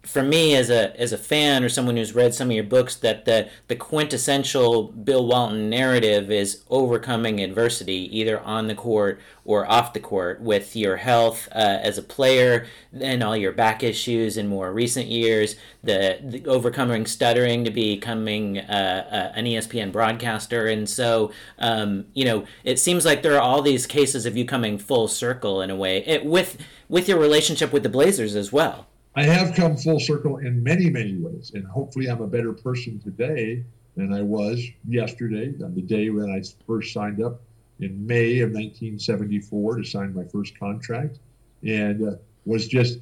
[0.04, 2.96] for me as a as a fan or someone who's read some of your books
[2.96, 9.70] that the the quintessential Bill Walton narrative is overcoming adversity either on the court or
[9.70, 12.66] off the court with your health uh, as a player
[12.98, 18.58] and all your back issues in more recent years the, the overcoming stuttering to becoming
[18.58, 20.68] uh, uh, an ESPN broadcaster.
[20.68, 24.46] And so um, you know it seems like there are all these cases of you
[24.46, 26.58] coming full circle in a way it, with
[26.88, 28.89] with your relationship with the Blazers as well
[29.20, 31.52] I have come full circle in many, many ways.
[31.54, 33.66] And hopefully, I'm a better person today
[33.98, 37.42] than I was yesterday, on the day when I first signed up
[37.82, 41.20] in May of 1974 to sign my first contract,
[41.64, 43.00] and uh, was just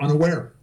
[0.00, 0.54] unaware,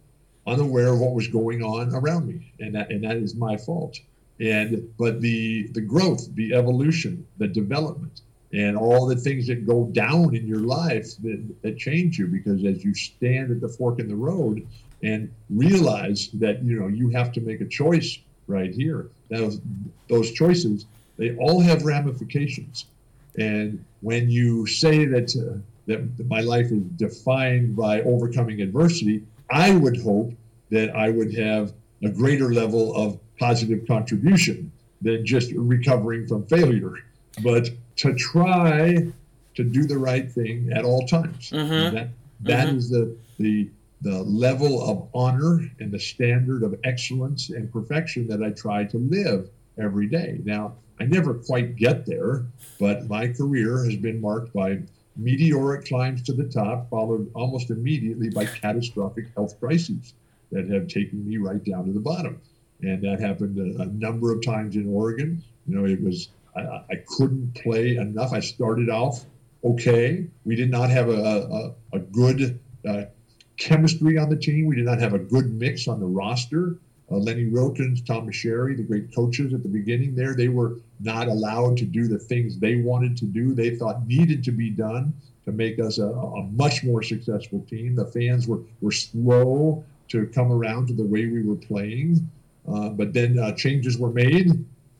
[0.44, 4.00] unaware of what was going on around me, and that and that is my fault.
[4.40, 9.84] And but the the growth, the evolution, the development, and all the things that go
[9.84, 14.00] down in your life that, that change you because as you stand at the fork
[14.00, 14.66] in the road
[15.02, 19.08] and realize that you know you have to make a choice right here.
[19.30, 19.60] Those
[20.08, 22.86] those choices they all have ramifications,
[23.38, 29.74] and when you say that uh, that my life is defined by overcoming adversity, I
[29.74, 30.32] would hope
[30.70, 36.94] that I would have a greater level of positive contribution than just recovering from failure,
[37.42, 39.12] but to try
[39.54, 41.50] to do the right thing at all times.
[41.50, 41.94] Mm-hmm.
[41.94, 42.08] That,
[42.42, 42.76] that mm-hmm.
[42.76, 43.68] is the the
[44.02, 48.98] the level of honor and the standard of excellence and perfection that I try to
[48.98, 50.40] live every day.
[50.44, 52.46] Now, I never quite get there,
[52.78, 54.80] but my career has been marked by
[55.16, 60.14] meteoric climbs to the top, followed almost immediately by catastrophic health crises
[60.52, 62.40] that have taken me right down to the bottom.
[62.82, 65.42] And that happened a, a number of times in Oregon.
[65.66, 68.32] You know, it was, I, I couldn't play enough.
[68.32, 69.24] I started off
[69.64, 70.26] okay.
[70.44, 73.04] We did not have a, a, a good uh,
[73.56, 74.66] chemistry on the team.
[74.66, 76.76] We did not have a good mix on the roster.
[77.10, 81.28] Uh, Lenny Wilkens, Tom Meschery, the great coaches at the beginning there, they were not
[81.28, 85.14] allowed to do the things they wanted to do, they thought needed to be done
[85.44, 87.94] to make us a, a much more successful team.
[87.94, 92.28] The fans were, were slow to come around to the way we were playing.
[92.68, 94.50] Uh, but then uh, changes were made,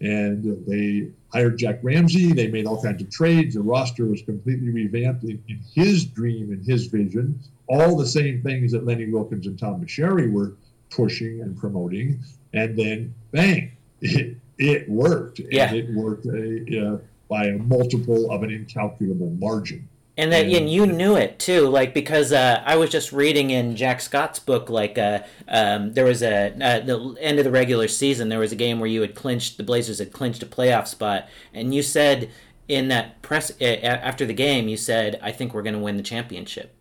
[0.01, 2.33] and they hired Jack Ramsay.
[2.33, 3.57] They made all kinds of trades.
[3.57, 8.43] The roster was completely revamped in, in his dream and his vision all the same
[8.43, 10.57] things that Lenny Wilkens and Tom Meschery were
[10.91, 12.21] pushing and promoting,
[12.53, 15.41] and then bang, it, it worked.
[15.51, 15.69] Yeah.
[15.69, 16.99] And it worked a, uh,
[17.29, 19.89] by a multiple of an incalculable margin.
[20.19, 23.77] And that, and you knew it too, like because uh, I was just reading in
[23.77, 27.87] Jack Scott's book, like uh, um, there was a uh, the end of the regular
[27.87, 30.87] season, there was a game where you had clinched the Blazers had clinched a playoff
[30.87, 32.31] spot, and you said
[32.67, 36.03] in that press after the game, you said, "I think we're going to win the
[36.03, 36.75] championship."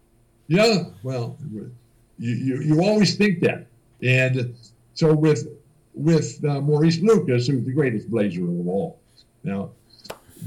[0.47, 1.71] Yeah, well, you,
[2.17, 3.67] you, you always think that.
[4.01, 4.55] And
[4.93, 5.47] so with
[5.95, 8.99] with uh, Maurice Lucas, who's the greatest Blazer of all.
[9.43, 9.69] Now,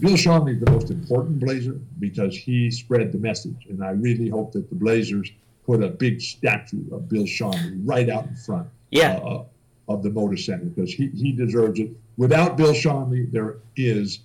[0.01, 3.67] Bill Schonely is the most important Blazer because he spread the message.
[3.69, 5.31] And I really hope that the Blazers
[5.65, 9.17] put a big statue of Bill Schonely right out in front yeah.
[9.19, 9.45] uh,
[9.89, 11.91] of the Moda Center because he, he deserves it.
[12.17, 14.21] Without Bill Schonely, there is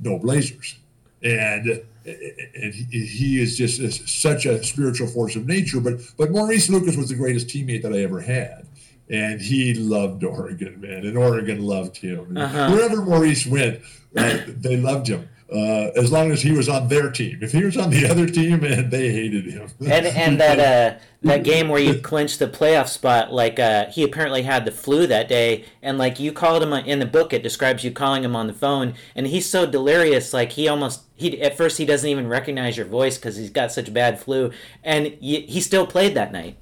[0.00, 0.76] no Blazers.
[1.22, 5.80] And and he is just such a spiritual force of nature.
[5.80, 8.66] But but Maurice Lucas was the greatest teammate that I ever had,
[9.10, 12.36] and he loved Oregon, man, and Oregon loved him.
[12.36, 12.70] Uh-huh.
[12.70, 13.80] Wherever Maurice went,
[14.16, 17.38] uh, they loved him uh, as long as he was on their team.
[17.40, 19.68] If he was on the other team, and they hated him.
[19.80, 24.02] and and that uh, that game where you clinched the playoff spot, like uh, he
[24.02, 27.42] apparently had the flu that day, and like you called him in the book, it
[27.42, 31.40] describes you calling him on the phone, and he's so delirious, like he almost he
[31.40, 34.50] at first he doesn't even recognize your voice because he's got such bad flu,
[34.82, 36.56] and he still played that night.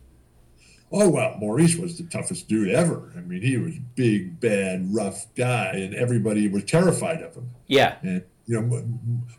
[0.96, 3.10] Oh well, Maurice was the toughest dude ever.
[3.16, 7.50] I mean, he was big, bad, rough guy, and everybody was terrified of him.
[7.66, 7.96] Yeah.
[8.02, 8.84] And you know,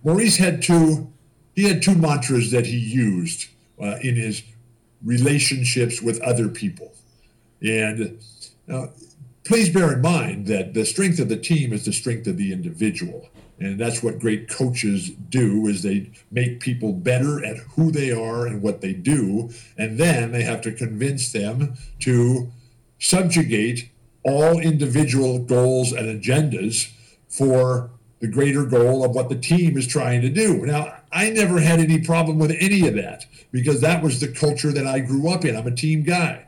[0.04, 1.12] Maurice had two.
[1.56, 3.48] He had two mantras that he used
[3.82, 4.44] uh, in his
[5.04, 6.94] relationships with other people,
[7.62, 8.20] and
[8.72, 8.88] uh,
[9.46, 12.52] please bear in mind that the strength of the team is the strength of the
[12.52, 18.12] individual, and that's what great coaches do: is they make people better at who they
[18.12, 22.52] are and what they do, and then they have to convince them to
[23.00, 23.89] subjugate
[24.24, 26.91] all individual goals and agendas
[27.30, 30.65] for the greater goal of what the team is trying to do.
[30.65, 34.71] Now, I never had any problem with any of that because that was the culture
[34.71, 35.56] that I grew up in.
[35.56, 36.47] I'm a team guy.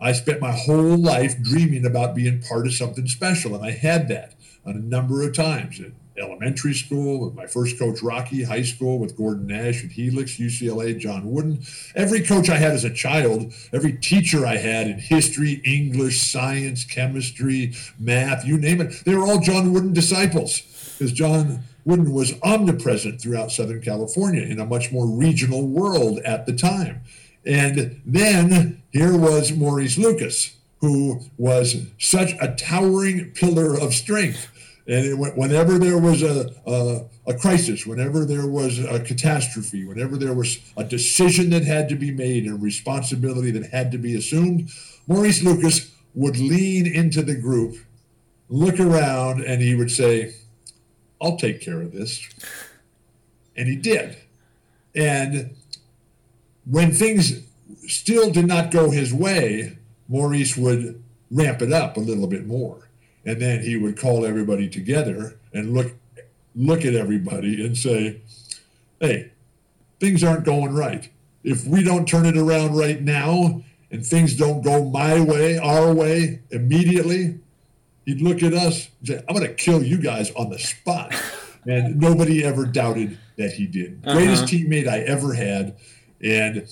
[0.00, 4.08] I spent my whole life dreaming about being part of something special, and I had
[4.08, 4.34] that
[4.64, 5.80] on a number of times.
[5.80, 10.36] In elementary school with my first coach Rocky, high school with Gordon Nash at Helix,
[10.38, 11.60] UCLA, John Wooden.
[11.94, 16.84] Every coach I had as a child, every teacher I had in history, English, science,
[16.84, 20.62] chemistry, math, you name it, they were all John Wooden disciples
[20.98, 26.44] because John Wooden was omnipresent throughout Southern California in a much more regional world at
[26.44, 27.00] the time.
[27.46, 34.48] And then here was Maurice Lucas, who was such a towering pillar of strength.
[34.86, 40.16] And it, whenever there was a, a, a, crisis, whenever there was a catastrophe, whenever
[40.16, 44.16] there was a decision that had to be made and responsibility that had to be
[44.16, 44.70] assumed,
[45.06, 47.76] Maurice Lucas would lean into the group,
[48.48, 50.34] look around, and he would say,
[51.20, 52.26] I'll take care of this.
[53.56, 54.16] And he did.
[54.94, 55.56] And
[56.64, 57.42] when things
[57.86, 62.88] still did not go his way, Maurice would ramp it up a little bit more.
[63.24, 65.92] And then he would call everybody together and look
[66.54, 68.20] look at everybody and say,
[69.00, 69.30] "Hey,
[70.00, 71.08] things aren't going right.
[71.44, 75.92] If we don't turn it around right now and things don't go my way, our
[75.92, 77.38] way immediately,
[78.08, 81.14] he'd look at us and say, I'm going to kill you guys on the spot.
[81.66, 84.00] And nobody ever doubted that he did.
[84.02, 84.14] Uh-huh.
[84.16, 85.76] Greatest teammate I ever had.
[86.24, 86.66] And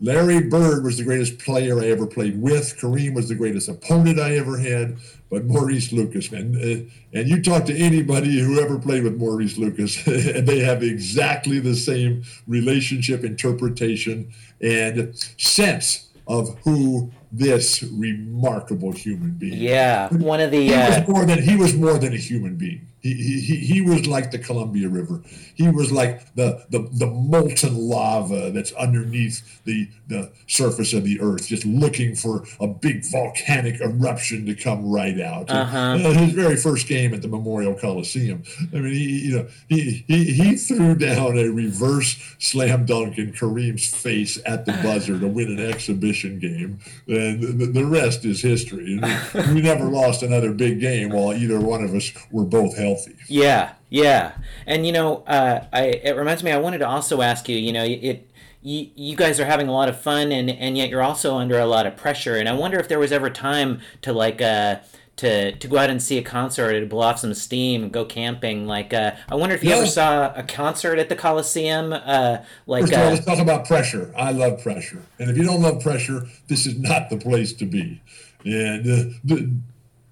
[0.00, 2.78] Larry Bird was the greatest player I ever played with.
[2.78, 4.98] Kareem was the greatest opponent I ever had.
[5.30, 9.58] But Maurice Lucas, man, uh, and you talk to anybody who ever played with Maurice
[9.58, 18.92] Lucas, and they have exactly the same relationship, interpretation, and sense of who this remarkable
[18.92, 19.54] human being.
[19.54, 22.56] Yeah, one of the he uh, was more than he was more than a human
[22.56, 22.88] being.
[23.02, 25.22] He, he, he was like the Columbia River.
[25.56, 31.20] He was like the, the, the molten lava that's underneath the, the surface of the
[31.20, 35.50] earth, just looking for a big volcanic eruption to come right out.
[35.50, 35.76] Uh-huh.
[35.76, 38.44] Uh, his very first game at the Memorial Coliseum.
[38.72, 43.32] I mean, he, you know, he, he, he threw down a reverse slam dunk in
[43.32, 46.78] Kareem's face at the buzzer to win an exhibition game.
[47.08, 49.00] And the, the rest is history.
[49.34, 53.16] we never lost another big game while either one of us were both healthy healthy.
[53.28, 54.32] Yeah, yeah,
[54.66, 56.50] and you know, uh, I it reminds me.
[56.50, 57.56] I wanted to also ask you.
[57.56, 58.28] You know, it
[58.62, 61.58] you, you guys are having a lot of fun, and and yet you're also under
[61.58, 62.36] a lot of pressure.
[62.36, 64.40] And I wonder if there was ever time to like.
[64.40, 64.76] Uh,
[65.14, 67.92] to, to go out and see a concert or to blow off some steam and
[67.92, 68.66] go camping.
[68.66, 69.76] Like, uh, I wonder if you yeah.
[69.76, 71.92] ever saw a concert at the Coliseum.
[71.92, 74.12] Uh, like, First of all, uh, let's talk about pressure.
[74.16, 77.66] I love pressure, and if you don't love pressure, this is not the place to
[77.66, 78.00] be.
[78.44, 79.54] And uh, the,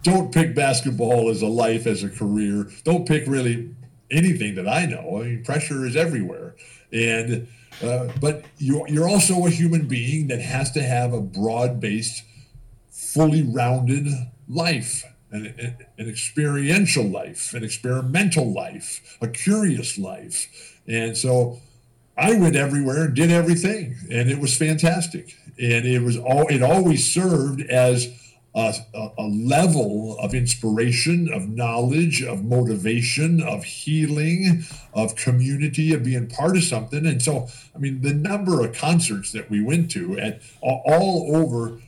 [0.02, 2.70] don't pick basketball as a life, as a career.
[2.84, 3.74] Don't pick really
[4.10, 5.20] anything that I know.
[5.20, 6.56] I mean, pressure is everywhere.
[6.92, 7.48] And,
[7.82, 12.24] uh, but you're you're also a human being that has to have a broad based,
[12.90, 14.08] fully rounded
[14.48, 15.04] life.
[15.32, 15.54] An,
[15.96, 20.80] an experiential life, an experimental life, a curious life.
[20.88, 21.60] And so
[22.16, 25.36] I went everywhere and did everything, and it was fantastic.
[25.56, 28.08] And it was all it always served as
[28.54, 28.74] a,
[29.16, 36.56] a, level of inspiration, of knowledge, of motivation, of healing, of community, of being part
[36.56, 37.06] of something.
[37.06, 41.78] And so, I mean, the number of concerts that we went to at all over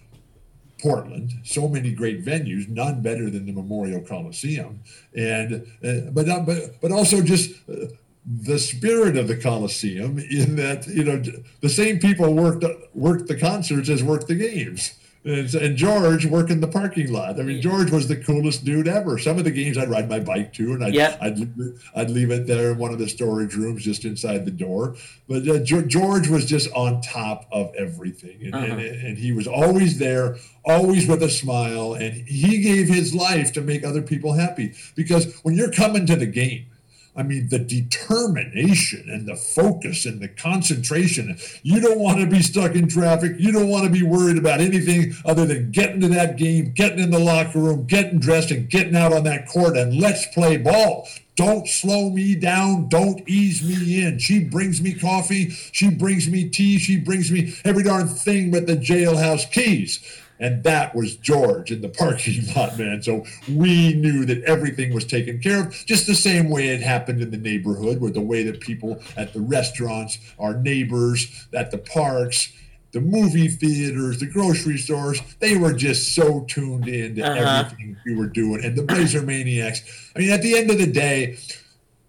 [0.81, 4.81] Portland, so many great venues, none better than the Memorial Coliseum,
[5.17, 7.51] and uh, but uh, but but also just.
[7.69, 7.87] Uh,
[8.25, 11.21] the spirit of the Coliseum, in that you know
[11.61, 14.93] the same people worked worked the concerts as worked the games
[15.25, 17.39] and George working the parking lot.
[17.39, 19.19] I mean, George was the coolest dude ever.
[19.19, 21.19] Some of the games I'd ride my bike to, and I'd yep.
[21.21, 21.49] I'd,
[21.95, 24.97] I'd leave it there in one of the storage rooms just inside the door.
[25.29, 28.65] But uh, George was just on top of everything, and, uh-huh.
[28.65, 33.53] and, and he was always there, always with a smile, and he gave his life
[33.53, 34.75] to make other people happy.
[34.97, 36.67] Because when you're coming to the game
[37.15, 41.37] I mean, the determination and the focus and the concentration.
[41.63, 43.33] You don't want to be stuck in traffic.
[43.39, 47.01] You don't want to be worried about anything other than getting to that game, getting
[47.01, 50.57] in the locker room, getting dressed, and getting out on that court and let's play
[50.57, 51.07] ball.
[51.37, 52.89] Don't slow me down.
[52.89, 54.19] Don't ease me in.
[54.19, 55.51] She brings me coffee.
[55.51, 56.79] She brings me tea.
[56.79, 60.22] She brings me every darn thing but the jailhouse keys.
[60.43, 63.01] And that was George in the parking lot, man.
[63.03, 67.23] So we knew that everything was taken care of, just the same way it happened
[67.23, 71.79] in the neighborhood, where the way that people at the restaurants, our neighbors, at the
[71.79, 72.53] parks,
[72.91, 77.65] the movie theaters, the grocery stores, they were just so tuned in to uh-huh.
[77.65, 78.65] everything we were doing.
[78.65, 81.39] And the Blazer Maniacs, I mean, at the end of the day,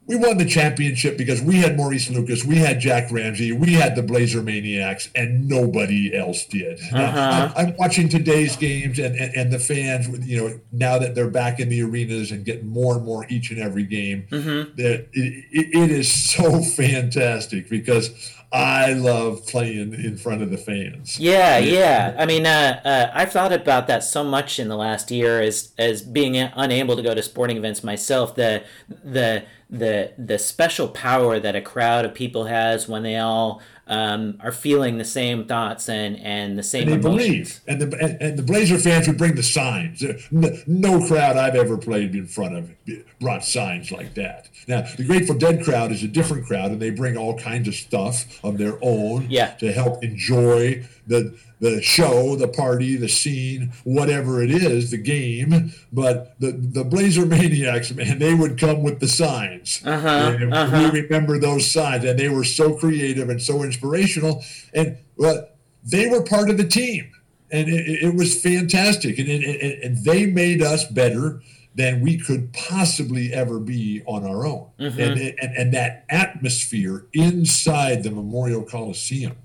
[0.06, 3.96] we won the championship because we had Maurice Lucas, we had Jack Ramsay, we had
[3.96, 6.80] the Blazer Maniacs, and nobody else did.
[6.92, 7.54] Uh-huh.
[7.56, 11.60] I'm watching today's games and, and, and, the fans, you know, now that they're back
[11.60, 14.76] in the arenas and getting more and more each and every game, mm-hmm.
[14.76, 21.20] that it, it is so fantastic because I love playing in front of the fans.
[21.20, 22.16] Yeah, yeah.
[22.20, 25.74] I mean, uh, uh, I've thought about that so much in the last year as
[25.80, 28.36] as being unable to go to sporting events myself.
[28.36, 28.64] The
[29.04, 34.38] the the the special power that a crowd of people has when they all um,
[34.40, 37.60] are feeling the same thoughts and, and the same and they emotions.
[37.60, 41.56] believe and the and, and, the Blazer fans would bring the signs no crowd I've
[41.56, 42.72] ever played in front of
[43.20, 46.92] brought signs like that now the Grateful Dead crowd is a different crowd and they
[46.92, 49.56] bring all kinds of stuff of their own yeah.
[49.56, 55.74] to help enjoy the the show, the party, the scene, whatever it is, the game.
[55.92, 59.82] But the the Blazer Maniacs, man, they would come with the signs.
[59.86, 60.90] Uh-huh, uh-huh.
[60.94, 64.44] We remember those signs, and they were so creative and so inspirational.
[64.74, 65.48] And well,
[65.84, 67.12] they were part of the team,
[67.52, 69.20] and it, it was fantastic.
[69.20, 71.42] And, it, and they made us better
[71.76, 74.68] than we could possibly ever be on our own.
[74.80, 75.00] Mm-hmm.
[75.00, 79.36] And, and, and that atmosphere inside the Memorial Coliseum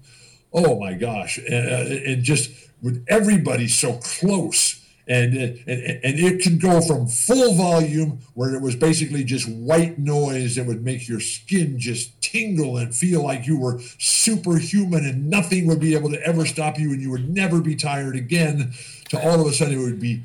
[0.52, 2.50] oh my gosh, and, uh, and just
[2.82, 4.84] with everybody so close.
[5.06, 9.48] And, uh, and, and it can go from full volume where it was basically just
[9.48, 15.06] white noise that would make your skin just tingle and feel like you were superhuman
[15.06, 18.16] and nothing would be able to ever stop you and you would never be tired
[18.16, 18.74] again
[19.08, 20.22] to all of a sudden it would be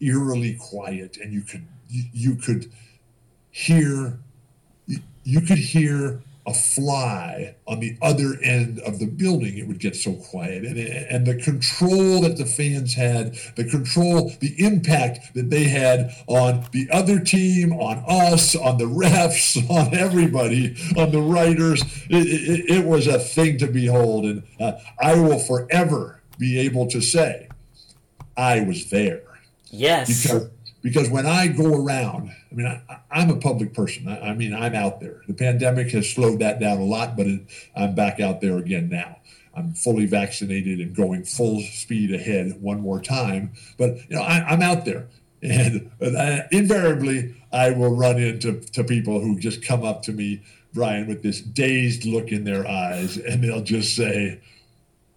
[0.00, 2.70] eerily quiet and you could you could
[3.50, 4.18] hear
[4.86, 9.96] you could hear a fly on the other end of the building, it would get
[9.96, 10.64] so quiet.
[10.64, 16.14] And, and the control that the fans had, the control, the impact that they had
[16.26, 22.26] on the other team, on us, on the refs, on everybody, on the writers, it,
[22.26, 24.24] it, it was a thing to behold.
[24.26, 27.48] And uh, I will forever be able to say,
[28.36, 29.22] I was there.
[29.70, 30.22] Yes.
[30.22, 30.50] Because
[30.84, 34.06] because when I go around, I mean, I, am a public person.
[34.06, 35.22] I, I, mean, I'm out there.
[35.26, 37.40] The pandemic has slowed that down a lot, but it,
[37.74, 39.16] I'm back out there again now.
[39.56, 43.52] I'm fully vaccinated and going full speed ahead one more time.
[43.78, 45.06] But you know, I, am out there,
[45.42, 50.42] and uh, invariably, I will run into to people who just come up to me,
[50.74, 54.40] Brian, with this dazed look in their eyes, and they'll just say.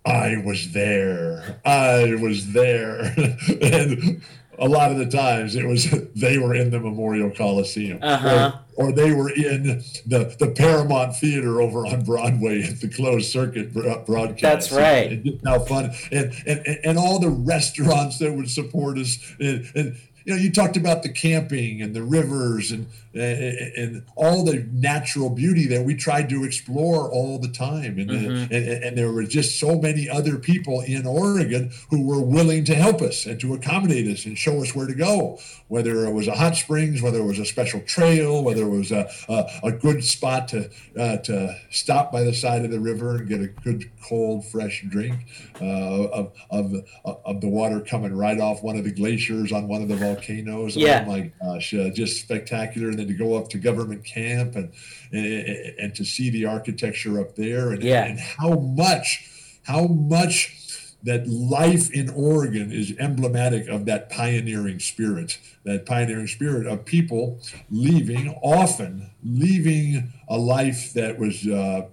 [0.05, 1.59] I was there.
[1.65, 3.13] I was there.
[3.61, 4.21] and
[4.59, 8.53] a lot of the times it was they were in the Memorial Coliseum uh-huh.
[8.75, 13.31] or, or, they were in the, the Paramount Theater over on Broadway at the closed
[13.31, 14.41] circuit broadcast.
[14.41, 15.11] That's right.
[15.11, 19.69] And, and how fun and, and and all the restaurants that would support us and,
[19.75, 19.97] and
[20.27, 22.87] you know, you talked about the camping and the rivers and
[23.19, 27.99] and all the natural beauty that we tried to explore all the time.
[27.99, 28.53] And, mm-hmm.
[28.53, 32.75] and, and, there were just so many other people in Oregon who were willing to
[32.75, 36.27] help us and to accommodate us and show us where to go, whether it was
[36.27, 39.71] a hot springs, whether it was a special trail, whether it was a, a, a
[39.71, 43.47] good spot to, uh, to stop by the side of the river and get a
[43.47, 45.15] good, cold, fresh drink
[45.61, 49.81] uh, of, of, of the water coming right off one of the glaciers on one
[49.81, 50.75] of the volcanoes volcanoes.
[50.75, 51.03] Yeah.
[51.05, 52.89] Oh my gosh, uh, just spectacular.
[52.89, 54.71] And then to go up to government camp and,
[55.11, 58.05] and, and to see the architecture up there and, yeah.
[58.05, 59.29] and how much,
[59.63, 60.57] how much
[61.03, 67.39] that life in Oregon is emblematic of that pioneering spirit, that pioneering spirit of people
[67.69, 71.87] leaving, often leaving a life that was uh,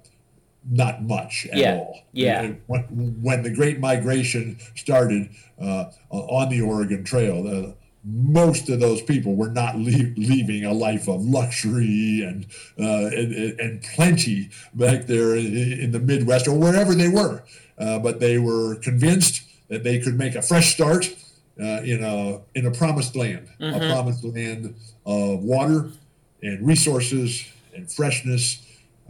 [0.69, 1.77] not much at yeah.
[1.77, 2.01] all.
[2.13, 2.53] Yeah.
[2.67, 2.83] When,
[3.23, 5.29] when, the Great Migration started
[5.61, 7.75] uh, on the Oregon Trail,
[8.05, 12.47] most of those people were not leave, leaving a life of luxury and,
[12.79, 17.43] uh, and, and plenty back there in, the Midwest or wherever they were,
[17.79, 21.07] uh, but they were convinced that they could make a fresh start
[21.61, 23.81] uh, in a in a promised land, mm-hmm.
[23.81, 24.75] a promised land
[25.07, 25.91] of water
[26.43, 27.45] and resources
[27.75, 28.61] and freshness,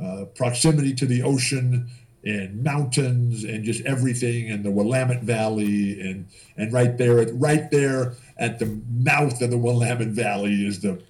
[0.03, 1.89] uh, proximity to the ocean
[2.25, 6.27] and mountains and just everything and the Willamette Valley and
[6.57, 11.01] and right there right there at the mouth of the Willamette Valley is the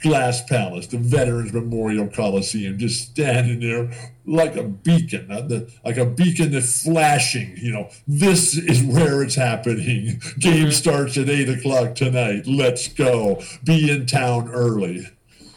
[0.00, 3.90] Glass Palace, the Veterans Memorial Coliseum, just standing there
[4.26, 7.56] like a beacon, uh, like a beacon that's flashing.
[7.56, 10.20] You know, this is where it's happening.
[10.38, 12.46] Game starts at eight o'clock tonight.
[12.46, 13.42] Let's go.
[13.64, 15.08] Be in town early.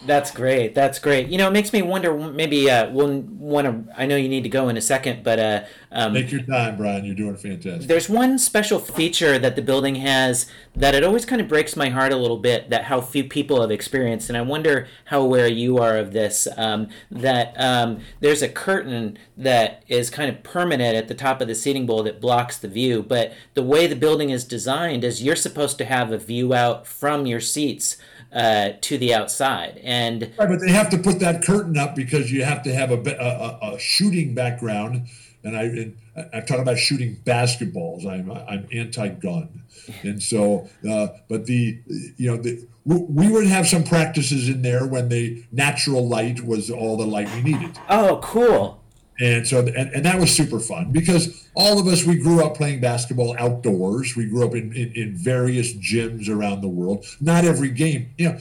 [0.04, 0.74] That's great.
[0.74, 1.28] That's great.
[1.28, 2.18] You know, it makes me wonder.
[2.18, 3.94] Maybe uh, we'll want to.
[3.96, 6.78] I know you need to go in a second, but uh, um, take your time,
[6.78, 7.06] Brian.
[7.06, 7.88] You're doing fantastic.
[7.88, 11.90] There's one special feature that the building has that it always kind of breaks my
[11.90, 12.72] heart a little bit.
[12.72, 16.48] That how few people have experienced, and I wonder how aware you are of this.
[16.58, 21.48] Um, that um, there's a curtain that is kind of permanent at the top of
[21.48, 25.22] the seating bowl that blocks the view, but the way the building is designed is
[25.22, 27.98] you're supposed to have a view out from your seats
[28.34, 29.80] uh, to the outside.
[29.84, 32.92] And right, but they have to put that curtain up because you have to have
[32.92, 35.08] a, a, a shooting background.
[35.44, 35.98] And I, and
[36.34, 38.06] I'm talking about shooting basketballs.
[38.06, 39.64] I'm I'm anti-gun,
[40.04, 41.80] and so uh, but the
[42.18, 46.70] you know the we would have some practices in there when the natural light was
[46.70, 47.80] all the light we needed.
[47.90, 48.81] Oh, cool
[49.22, 52.56] and so and, and that was super fun because all of us we grew up
[52.56, 54.16] playing basketball outdoors.
[54.16, 57.06] We grew up in, in, in various gyms around the world.
[57.20, 58.40] Not every game you know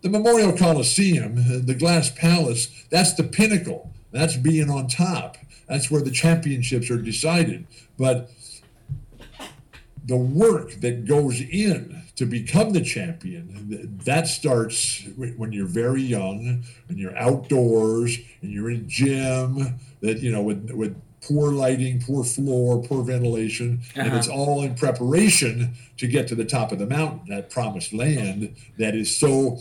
[0.00, 3.90] the memorial coliseum the glass palace that's the pinnacle.
[4.10, 5.38] That's being on top.
[5.68, 7.66] That's where the championships are decided.
[7.98, 8.30] But
[10.04, 15.04] the work that goes in to become the champion that starts
[15.36, 20.70] when you're very young and you're outdoors and you're in gym that you know with
[20.72, 24.06] with poor lighting poor floor poor ventilation uh-huh.
[24.06, 27.92] and it's all in preparation to get to the top of the mountain that promised
[27.92, 29.58] land that is so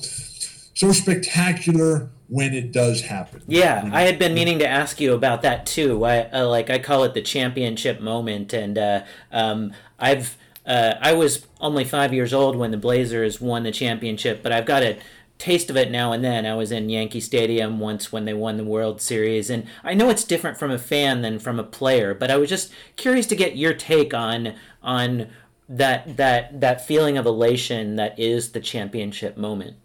[0.74, 3.44] so spectacular when it does happen.
[3.46, 6.06] Yeah, I had been meaning to ask you about that too.
[6.06, 11.14] I uh, like I call it the championship moment, and uh, um, I've uh, I
[11.14, 14.98] was only five years old when the Blazers won the championship, but I've got a
[15.42, 16.46] taste of it now and then.
[16.46, 20.10] I was in Yankee Stadium once when they won the World Series, and I know
[20.10, 23.36] it's different from a fan than from a player, but I was just curious to
[23.36, 25.30] get your take on on
[25.68, 29.78] that that that feeling of elation that is the championship moment.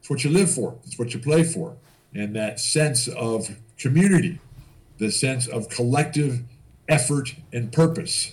[0.00, 0.76] It's what you live for.
[0.84, 1.76] It's what you play for.
[2.14, 4.40] And that sense of community,
[4.98, 6.42] the sense of collective
[6.86, 8.32] effort and purpose,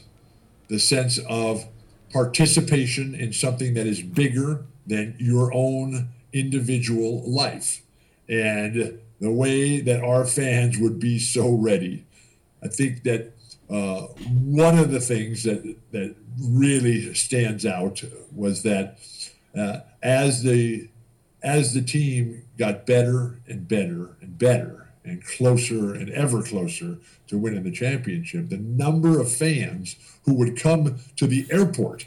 [0.68, 1.66] the sense of
[2.12, 7.82] participation in something that is bigger than your own individual life.
[8.28, 12.06] And the way that our fans would be so ready.
[12.64, 13.34] I think that
[13.70, 18.04] uh, one of the things that, that really stands out
[18.36, 19.00] was that
[19.58, 20.90] uh, as the
[21.42, 27.38] as the team got better and better and better and closer and ever closer to
[27.38, 32.06] winning the championship, the number of fans who would come to the airport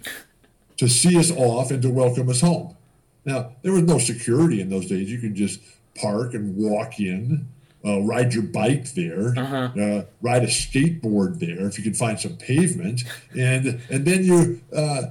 [0.77, 2.77] to see us off and to welcome us home.
[3.25, 5.11] Now, there was no security in those days.
[5.11, 5.61] You could just
[5.95, 7.47] park and walk in,
[7.85, 9.71] uh, ride your bike there, uh-huh.
[9.81, 13.03] uh, ride a skateboard there if you could find some pavement,
[13.39, 15.11] and and then you uh,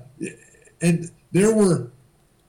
[0.81, 1.91] and there were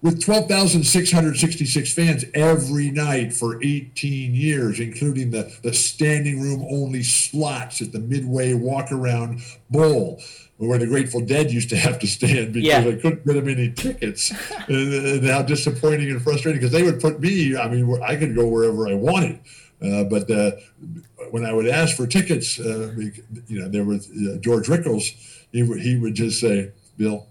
[0.03, 7.81] with 12,666 fans every night for 18 years, including the, the standing room only slots
[7.81, 9.41] at the Midway walk around
[9.71, 10.21] bowl
[10.69, 12.81] where the Grateful Dead used to have to stand because yeah.
[12.81, 14.31] they couldn't get them any tickets.
[14.69, 18.35] and, and, how disappointing and frustrating because they would put me, I mean, I could
[18.35, 19.41] go wherever I wanted.
[19.83, 20.53] Uh, but uh,
[21.31, 22.95] when I would ask for tickets, uh,
[23.49, 25.11] you know, there was uh, George Rickles,
[25.51, 27.27] he would, he would just say, Bill,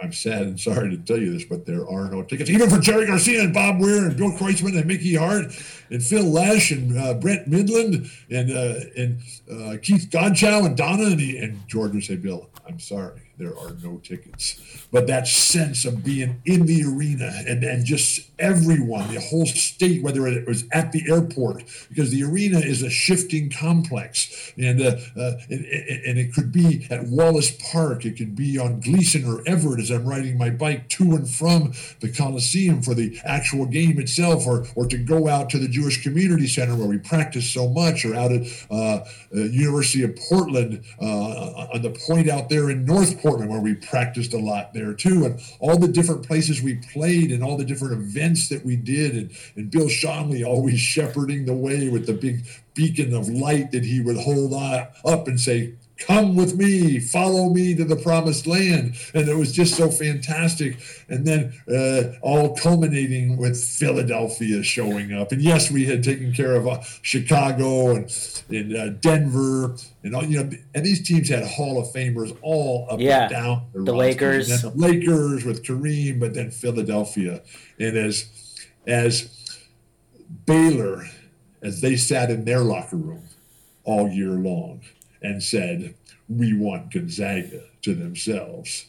[0.00, 2.78] I'm sad and sorry to tell you this, but there are no tickets, even for
[2.78, 5.46] Jerry Garcia and Bob Weir and Bill Kreutzmann and Mickey Hart
[5.90, 9.20] and Phil Lesh and uh, Brent Mydland and uh, and
[9.50, 13.56] uh, Keith Godchaux and Donna and, he, and George would say, Bill, I'm sorry there
[13.56, 14.60] are no tickets.
[14.90, 20.02] But that sense of being in the arena and, and just everyone, the whole state,
[20.02, 24.52] whether it was at the airport, because the arena is a shifting complex.
[24.56, 28.82] And, uh, uh, and, and it could be at Wallace Park, it could be on
[28.82, 33.18] Glisan or Everett as I'm riding my bike to and from the Coliseum for the
[33.24, 36.98] actual game itself, or, or to go out to the Jewish Community Center where we
[36.98, 42.28] practice so much, or out at uh, uh University of Portland uh, on the point
[42.28, 45.88] out there in North Portland where we practiced a lot there too, and all the
[45.88, 49.86] different places we played and all the different events that we did, and, and Bill
[49.86, 54.54] Schonely always shepherding the way with the big beacon of light that he would hold
[54.54, 58.94] on, up and say, come with me, follow me to the promised land.
[59.14, 60.78] And it was just so fantastic.
[61.08, 65.32] And then uh, all culminating with Philadelphia showing up.
[65.32, 70.24] And yes, we had taken care of uh, Chicago and, and uh, Denver and all,
[70.24, 73.62] you know, and these teams had Hall of Famers all up yeah, and down.
[73.72, 74.62] The, the Lakers.
[74.62, 77.42] the Lakers with Kareem, but then Philadelphia.
[77.78, 78.30] And as,
[78.86, 79.34] as
[80.46, 81.06] Baylor,
[81.62, 83.24] as they sat in their locker room
[83.84, 84.82] all year long,
[85.22, 85.94] and said,
[86.28, 88.86] We want Gonzaga to themselves,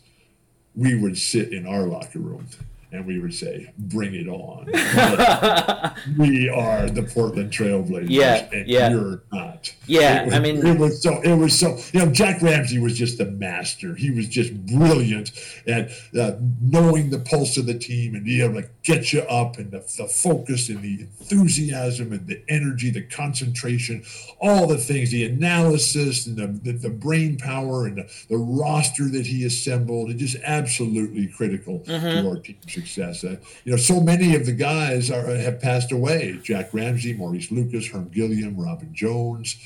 [0.75, 2.47] we would sit in our locker room
[2.91, 4.65] and we would say, "Bring it on."
[6.17, 8.89] we are the Portland Trailblazers, yeah, and yeah.
[8.89, 9.73] you're not.
[9.85, 11.21] Yeah, was, I mean, it was so.
[11.21, 11.77] It was so.
[11.93, 13.93] You know, Jack Ramsay was just a master.
[13.93, 15.31] He was just brilliant
[15.67, 19.57] at uh, knowing the pulse of the team and being able to get you up,
[19.57, 24.03] and the, the focus and the enthusiasm and the energy, the concentration,
[24.41, 29.07] all the things, the analysis and the the, the brain power and the, the roster
[29.09, 32.23] that he assembled, and just absolutely critical mm-hmm.
[32.23, 33.23] to our team's success.
[33.23, 37.51] Uh, you know, so many of the guys are, have passed away: Jack Ramsay, Maurice
[37.51, 39.57] Lucas, Herm Gilliam, Robin Jones.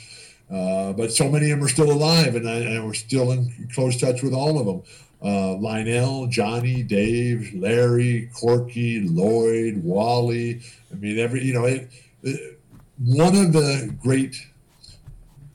[0.51, 3.69] Uh, but so many of them are still alive, and, I, and we're still in
[3.73, 4.83] close touch with all of them.
[5.23, 10.61] Uh, Lionel, Johnny, Dave, Larry, Corky, Lloyd, Wally.
[10.91, 11.89] I mean, every you know, it,
[12.23, 12.59] it,
[12.99, 14.35] one of the great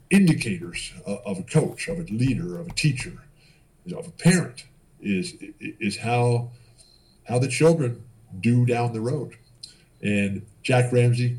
[0.09, 3.13] indicators of, of, a coach, of a leader, of a teacher,
[3.95, 4.65] of a parent
[5.01, 6.49] is is how
[7.29, 8.03] how the children
[8.41, 9.37] do down the road.
[10.01, 11.37] And Jack Ramsay,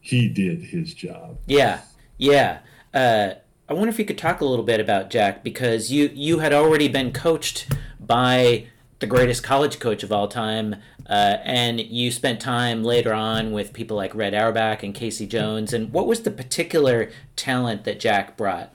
[0.00, 1.38] he did his job.
[1.46, 1.82] Yeah,
[2.16, 2.60] yeah.
[2.94, 3.34] Uh,
[3.68, 6.52] I wonder if you could talk a little bit about Jack because you you had
[6.52, 7.68] already been coached
[8.00, 8.66] by
[9.00, 10.76] the greatest college coach of all time,
[11.08, 15.26] uh, and you spent time later on with people like Red Auerbach and K.C.
[15.26, 15.72] Jones.
[15.72, 18.72] And what was the particular talent that Jack brought?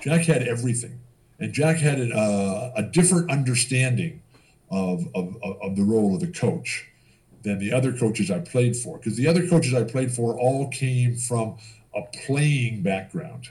[0.00, 1.00] Jack had everything,
[1.38, 4.19] and Jack had a, uh, a different understanding
[4.70, 6.86] of, of, of the role of the coach
[7.42, 8.98] than the other coaches I played for.
[8.98, 11.56] Because the other coaches I played for all came from
[11.94, 13.48] a playing background.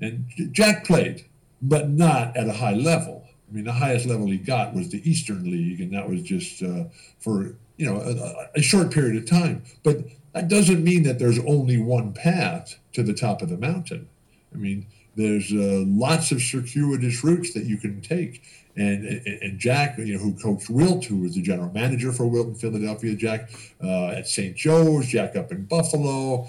[0.00, 1.26] And Jack played,
[1.60, 3.24] but not at a high level.
[3.48, 6.62] I mean, the highest level he got was the Eastern League, and that was just
[6.62, 6.84] uh,
[7.18, 9.62] for you know a, a, short period of time.
[9.82, 9.98] But
[10.34, 14.08] that doesn't mean that there's only one path to the top of the mountain.
[14.52, 14.86] I mean,
[15.16, 18.42] there's uh, lots of circuitous routes that you can take.
[18.80, 19.04] And,
[19.42, 22.54] and Jack, you know, who coached Wilt, who was the general manager for Wilt in
[22.54, 23.50] Philadelphia, Jack
[23.82, 24.56] uh, at St.
[24.56, 26.48] Joe's, Jack up in Buffalo,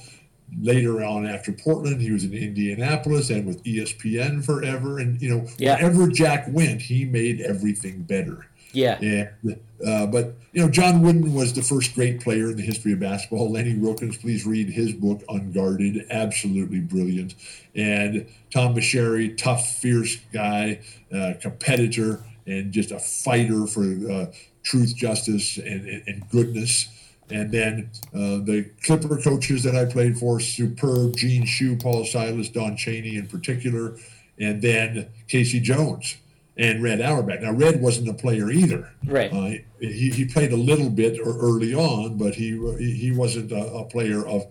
[0.58, 5.00] later on after Portland, he was in Indianapolis and with ESPN forever.
[5.00, 5.76] And you know, yeah.
[5.76, 8.48] wherever Jack went, he made everything better.
[8.72, 8.99] Yeah.
[8.99, 12.93] And, uh, but you know, John Wooden was the first great player in the history
[12.93, 13.51] of basketball.
[13.51, 17.36] Lenny Wilkens, please read his book Unguarded, absolutely brilliant.
[17.76, 20.82] And Tom Meschery, tough, fierce guy,
[21.13, 24.26] uh, competitor, and just a fighter for uh,
[24.63, 26.88] truth, justice, and, and, and goodness.
[27.30, 32.49] And then uh, the Clipper coaches that I played for, superb, Gene Shue, Paul Silas,
[32.49, 33.97] Don Chaney in particular,
[34.39, 35.59] and then K.C.
[35.59, 36.15] Jones
[36.60, 37.41] and Red Auerbach.
[37.41, 38.91] Now, Red wasn't a player either.
[39.05, 39.32] Right.
[39.32, 43.86] Uh, he, he played a little bit early on, but he he wasn't a, a
[43.86, 44.45] player of,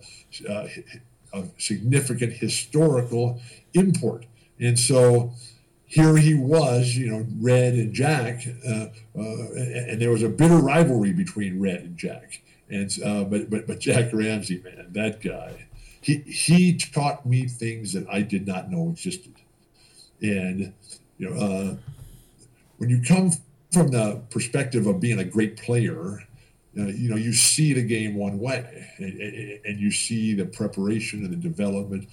[0.49, 0.67] uh,
[1.31, 3.39] of significant historical
[3.75, 4.25] import.
[4.59, 5.33] And so
[5.85, 10.57] here he was, you know, Red and Jack, uh, uh and there was a bitter
[10.57, 12.41] rivalry between Red and Jack.
[12.71, 15.67] And uh, but but but Jack Ramsay, man, that guy,
[16.01, 19.35] he he taught me things that I did not know existed.
[20.21, 20.73] And
[21.19, 21.75] you know, uh,
[22.79, 23.31] when you come
[23.71, 26.23] from the perspective of being a great player,
[26.77, 29.21] uh, you know, you see the game one way, and,
[29.65, 32.07] and, you see the preparation and the development,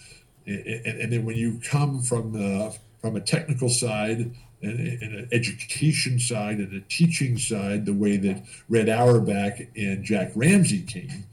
[0.47, 6.19] and, and then when you come from the from a technical side and, an education
[6.19, 11.25] side and a teaching side, the way that Red Auerbach and Jack Ramsay came,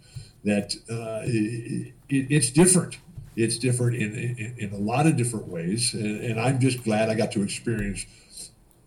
[0.43, 2.97] that uh, it, it's different.
[3.35, 5.93] It's different in, in, in, a lot of different ways.
[5.93, 8.05] And, and, I'm just glad I got to experience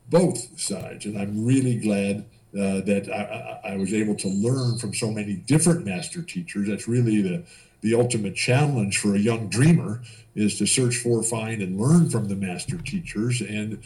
[0.09, 1.05] both sides.
[1.05, 5.35] And I'm really glad uh, that I, I was able to learn from so many
[5.35, 6.69] different master teachers.
[6.69, 7.45] That's really the,
[7.83, 10.03] the ultimate challenge for a young dreamer
[10.35, 13.83] is to search for, find, and learn from the master teachers and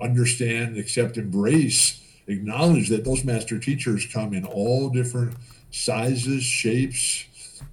[0.00, 5.34] understand, accept, embrace, acknowledge that those master teachers come in all different
[5.70, 7.24] sizes, shapes,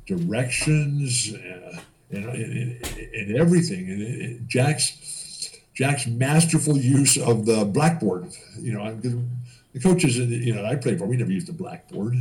[0.06, 1.80] directions, uh,
[2.12, 3.90] and, and, and, everything.
[3.90, 4.92] And Jack's
[5.74, 8.28] Jack's masterful use of the blackboard.
[8.60, 12.16] You know, the coaches, you know, I played for, we never used the blackboard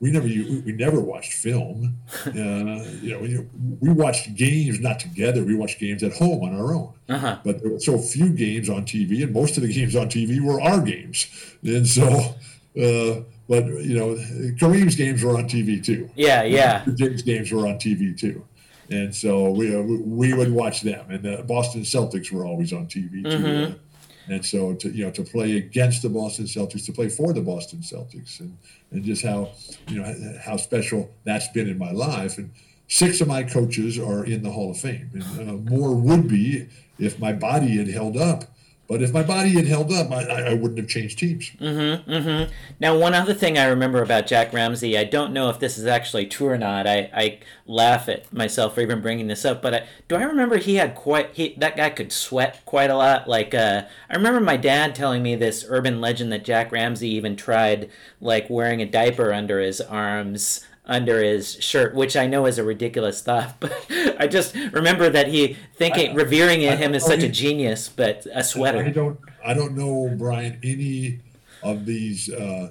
[0.00, 1.98] we never we never watched film.
[2.26, 3.46] Uh, you know,
[3.80, 5.42] we watched games not together.
[5.42, 6.92] We watched games at home on our own.
[7.08, 7.38] Uh-huh.
[7.44, 10.40] But there were so few games on TV, and most of the games on TV
[10.40, 11.26] were our games.
[11.62, 14.14] And so, uh, but you know,
[14.58, 16.10] Kareem's games were on TV too.
[16.14, 16.84] Yeah, yeah.
[16.94, 18.44] James games were on TV too.
[18.90, 22.86] And so we, uh, we would watch them, and the Boston Celtics were always on
[22.86, 23.38] TV too.
[23.38, 24.32] Mm-hmm.
[24.32, 27.40] And so to you know to play against the Boston Celtics, to play for the
[27.40, 28.56] Boston Celtics, and
[28.90, 29.50] and just how
[29.88, 32.38] you know how special that's been in my life.
[32.38, 32.50] And
[32.88, 36.68] six of my coaches are in the Hall of Fame, and uh, more would be
[36.98, 38.44] if my body had held up.
[38.90, 41.52] But if my body had held up, I, I wouldn't have changed teams.
[41.60, 42.10] Mm-hmm.
[42.10, 42.52] Mm-hmm.
[42.80, 45.86] Now, one other thing I remember about Jack Ramsay, I don't know if this is
[45.86, 46.88] actually true or not.
[46.88, 47.38] I, I
[47.68, 50.96] laugh at myself for even bringing this up, but I, do I remember he had
[50.96, 53.28] quite he that guy could sweat quite a lot.
[53.28, 57.36] Like uh, I remember my dad telling me this urban legend that Jack Ramsay even
[57.36, 57.88] tried
[58.20, 62.64] like wearing a diaper under his arms under his shirt, which I know is a
[62.64, 63.72] ridiculous thought, but
[64.18, 68.26] I just remember that he thinking, I, revering I, him as such a genius, but
[68.34, 68.84] a sweater.
[68.84, 71.20] I don't, I don't know, Brian, any
[71.62, 72.70] of these uh,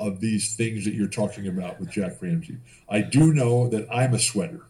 [0.00, 2.56] of these things that you're talking about with Jack Ramsay.
[2.88, 4.62] I do know that I'm a sweater,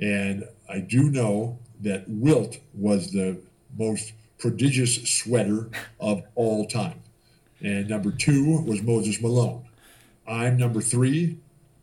[0.00, 3.40] and I do know that Wilt was the
[3.78, 5.70] most prodigious sweater
[6.00, 7.00] of all time,
[7.60, 9.64] and number two was Moses Malone.
[10.26, 11.38] I'm number three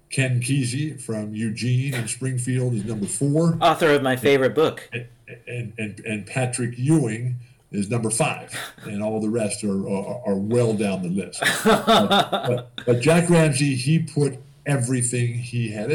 [0.10, 3.58] Ken Kesey from Eugene and Springfield is number four.
[3.62, 4.89] Author of my favorite book.
[4.93, 5.08] And,
[5.47, 7.38] and, and, and Patrick Ewing
[7.72, 11.41] is number five, and all the rest are, are, are well down the list.
[11.64, 11.86] but,
[12.47, 15.91] but, but, Jack Ramsay, he put everything he had,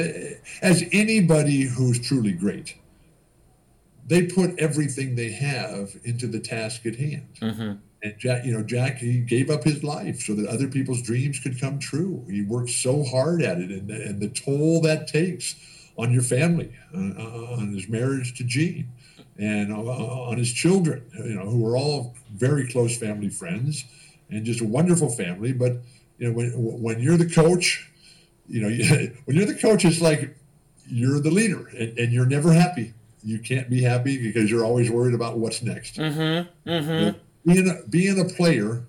[0.60, 2.76] as anybody who's truly great,
[4.06, 7.28] they put everything they have into the task at hand.
[7.40, 11.02] Mm-hmm and Jack, you know, Jack, he gave up his life so that other people's
[11.02, 12.24] dreams could come true.
[12.30, 15.54] He worked so hard at it, and the, and the toll that takes
[15.98, 18.90] on your family, uh, uh on his marriage to Jean,
[19.38, 23.84] and uh, on his children, you know, who were all very close family friends,
[24.30, 25.52] and just a wonderful family.
[25.52, 25.78] But
[26.18, 27.90] you know, when when you're the coach,
[28.48, 28.68] you know,
[29.26, 30.34] when you're the coach, it's like
[30.86, 32.94] you're the leader, and, and you're never happy.
[33.22, 35.96] You can't be happy because you're always worried about what's next.
[35.96, 36.70] Mm-hmm.
[36.70, 38.84] Mm-hmm being a, being a player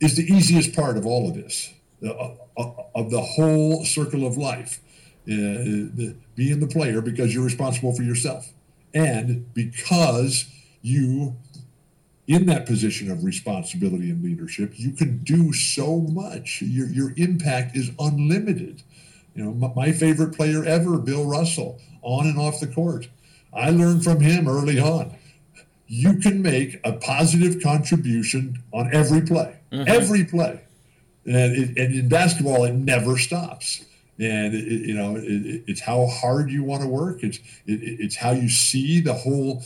[0.00, 1.72] is the easiest part of all of this,
[2.04, 4.80] uh, uh, of the whole circle of life.
[5.26, 8.52] Uh, being the player because you're responsible for yourself,
[8.92, 10.44] and because
[10.82, 11.34] you,
[12.26, 16.60] in that position of responsibility and leadership, you can do so much.
[16.60, 18.82] Your your impact is unlimited.
[19.34, 23.08] You know, my favorite player ever, Bill Russell, on and off the court.
[23.50, 25.16] I learned from him early on
[25.86, 29.84] you can make a positive contribution on every play, mm-hmm.
[29.86, 30.60] every play.
[31.26, 33.84] And, it, and in basketball, it never stops.
[34.18, 37.22] And it, you know, it, it's how hard you want to work.
[37.22, 39.62] It's it's how you see the whole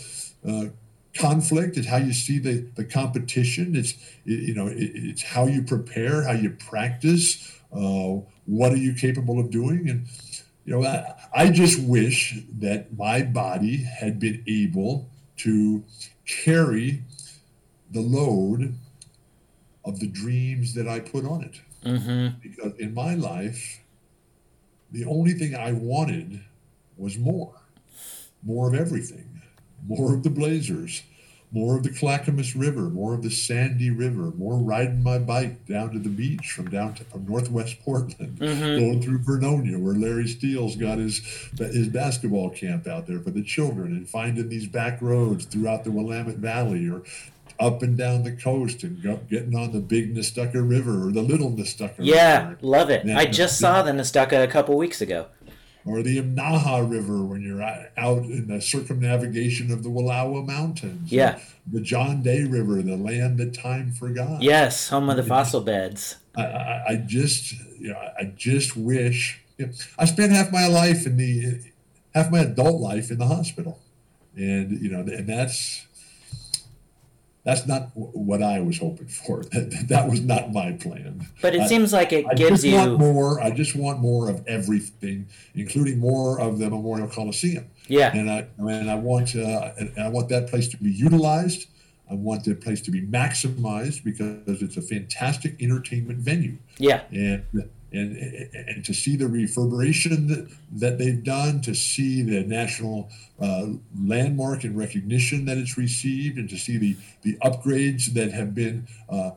[0.49, 0.67] uh,
[1.15, 1.77] conflict.
[1.77, 3.77] It's how you see the, the competition.
[3.77, 3.95] It's
[4.25, 7.61] you know, it's how you prepare, how you practice.
[7.73, 9.91] Uh, what are you capable of doing?
[9.91, 10.07] And
[10.65, 15.83] you know, I, I just wish that my body had been able to
[16.27, 17.03] carry
[17.91, 18.75] the load
[19.85, 21.61] of the dreams that I put on it.
[21.85, 22.39] Mm-hmm.
[22.43, 23.81] Because in my life,
[24.93, 26.41] the only thing I wanted
[26.97, 27.55] was more
[28.43, 29.43] more of everything,
[29.87, 31.03] more of the Blazers,
[31.51, 35.93] more of the Clackamas River, more of the Sandy River, more riding my bike down
[35.93, 38.79] to the beach from down to, from Northwest Portland, mm-hmm.
[38.79, 41.21] going through Vernonia, where Larry Steele's got his
[41.59, 45.91] his basketball camp out there for the children, and finding these back roads throughout the
[45.91, 47.03] Willamette Valley, or
[47.61, 51.23] up and down the coast and go, getting on the big Nestucca River or the
[51.23, 52.59] little Nestucca yeah, River.
[52.63, 53.05] love it.
[53.05, 55.27] And, I just saw the Nestucca a couple weeks ago
[55.89, 61.11] or the Imnaha River when you're out in the circumnavigation of the Wallowa Mountains.
[61.11, 61.39] Yeah.
[61.67, 64.43] The John Day River, the land that time forgot.
[64.43, 66.17] Yes, home of the fossil beds.
[66.37, 69.41] I, I, I just, you know, I just wish.
[69.57, 71.61] You know, I spent half my life in the,
[72.15, 73.81] half my adult life in the hospital,
[74.37, 75.87] and you know, and that's
[77.49, 79.43] that's not what I was hoping for.
[79.53, 81.27] That, that was not my plan.
[81.41, 83.41] But it I, seems like it I gives you want more.
[83.41, 87.65] I just want more of everything, including more of the Memorial Coliseum.
[87.87, 88.15] Yeah.
[88.15, 91.69] And I and I want uh, and I want that place to be utilized.
[92.11, 96.59] I want that place to be maximized because it's a fantastic entertainment venue.
[96.79, 97.05] Yeah.
[97.11, 97.45] And
[97.93, 98.17] and,
[98.55, 103.11] and to see the reverberation that, that they've done, to see the national
[103.41, 103.67] uh,
[103.99, 108.87] landmark and recognition that it's received, and to see the, the upgrades that have been
[109.09, 109.31] uh,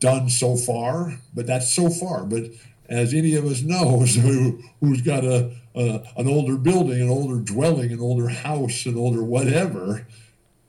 [0.00, 1.18] done so far.
[1.34, 2.24] But that's so far.
[2.24, 2.44] But
[2.88, 7.40] as any of us knows, who, who's got a, a an older building, an older
[7.40, 10.06] dwelling, an older house, an older whatever,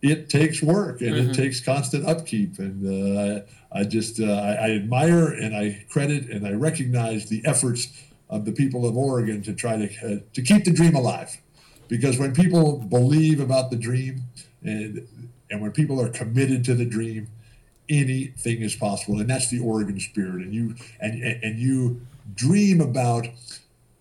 [0.01, 1.31] it takes work and mm-hmm.
[1.31, 2.59] it takes constant upkeep.
[2.59, 3.41] And uh,
[3.71, 7.87] I just uh, I, I, admire and I credit and I recognize the efforts
[8.29, 11.37] of the people of Oregon to try to uh, to keep the dream alive,
[11.87, 14.23] because when people believe about the dream
[14.63, 15.07] and
[15.49, 17.27] and when people are committed to the dream,
[17.89, 20.41] anything is possible, and that's the Oregon spirit.
[20.41, 22.01] And you and and you
[22.33, 23.27] dream about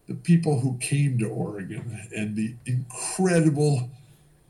[0.07, 3.91] the people who came to Oregon and the incredible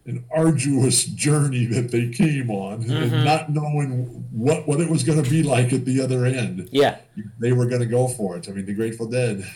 [0.06, 3.14] an arduous journey that they came on mm-hmm.
[3.14, 6.68] and not knowing what what it was going to be like at the other end.
[6.70, 6.98] Yeah.
[7.38, 8.48] They were going to go for it.
[8.48, 9.46] I mean, the Grateful Dead,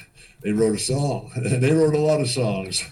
[0.40, 1.30] they wrote a song.
[1.36, 2.84] they wrote a lot of songs.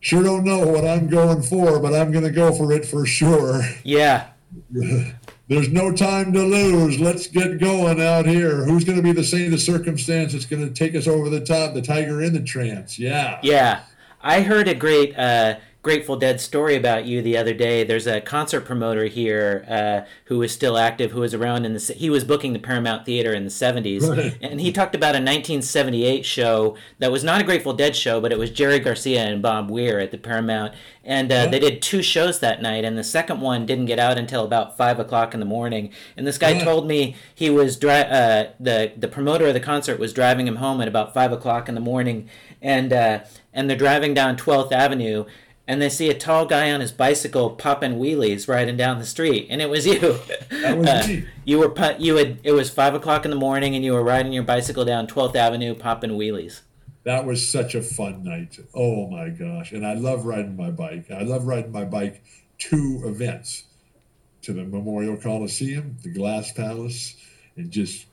[0.00, 3.04] Sure don't know what I'm going for, but I'm going to go for it for
[3.06, 3.62] sure.
[3.82, 4.28] Yeah.
[5.48, 6.98] There's no time to lose.
[6.98, 8.64] Let's get going out here.
[8.64, 11.40] Who's going to be the saint of circumstance that's going to take us over the
[11.40, 11.74] top?
[11.74, 12.98] The tiger in the trance.
[12.98, 13.38] Yeah.
[13.42, 13.82] Yeah.
[14.22, 15.56] I heard a great uh,
[15.86, 17.84] Grateful Dead story about you the other day.
[17.84, 21.78] There's a concert promoter here uh, who is still active, who was around in the.
[21.78, 22.00] City.
[22.00, 24.36] He was booking the Paramount Theater in the 70s, right.
[24.42, 28.32] and he talked about a 1978 show that was not a Grateful Dead show, but
[28.32, 30.74] it was Jerry Garcia and Bob Weir at the Paramount,
[31.04, 31.46] and uh, yeah.
[31.46, 34.76] they did two shows that night, and the second one didn't get out until about
[34.76, 35.92] five o'clock in the morning.
[36.16, 36.64] And this guy yeah.
[36.64, 40.56] told me he was dri- uh, the the promoter of the concert was driving him
[40.56, 42.28] home at about five o'clock in the morning,
[42.60, 43.20] and uh,
[43.52, 45.26] and they're driving down 12th Avenue
[45.68, 49.46] and they see a tall guy on his bicycle popping wheelies riding down the street,
[49.50, 50.18] and it was you.
[50.50, 51.26] That was uh, me.
[51.44, 54.32] You were you had it was five o'clock in the morning, and you were riding
[54.32, 56.60] your bicycle down Twelfth Avenue, popping wheelies.
[57.04, 58.58] That was such a fun night.
[58.74, 59.72] Oh my gosh!
[59.72, 61.10] And I love riding my bike.
[61.10, 62.22] I love riding my bike
[62.58, 63.64] to events,
[64.42, 67.16] to the Memorial Coliseum, the Glass Palace,
[67.56, 68.06] and just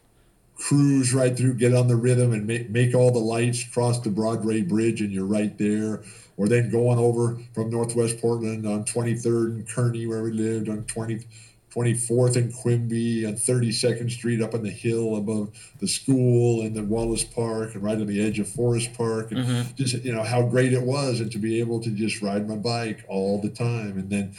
[0.56, 4.10] cruise right through, get on the rhythm, and make make all the lights, cross the
[4.10, 6.04] Broadway Bridge, and you're right there
[6.38, 10.84] or then going over from Northwest Portland on 23rd and Kearney, where we lived, on
[10.86, 11.26] 20,
[11.74, 16.84] 24th and Quimby, on 32nd Street up on the hill above the school and the
[16.84, 19.76] Wallace Park, and right on the edge of Forest Park, and mm-hmm.
[19.76, 22.56] just you know how great it was, and to be able to just ride my
[22.56, 24.36] bike all the time, and then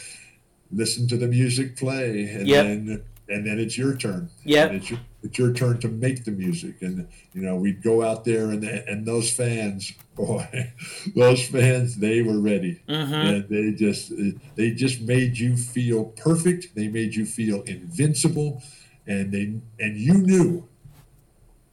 [0.72, 2.64] listen to the music play, and yep.
[2.66, 4.30] then and then it's your turn.
[4.44, 4.78] Yeah,
[5.24, 8.62] it's your, turn to make the music, and you know we'd go out there, and
[8.62, 10.72] and those fans, boy,
[11.16, 13.14] those fans, they were ready, mm-hmm.
[13.14, 14.12] and they just
[14.54, 16.74] they just made you feel perfect.
[16.74, 18.62] They made you feel invincible,
[19.06, 20.68] and they and you knew,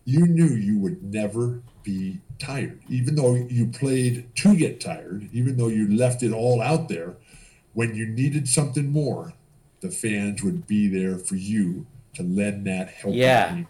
[0.05, 5.57] you knew you would never be tired, even though you played to get tired, even
[5.57, 7.15] though you left it all out there.
[7.73, 9.33] When you needed something more,
[9.79, 11.85] the fans would be there for you
[12.15, 13.15] to lend that help.
[13.15, 13.63] Yeah.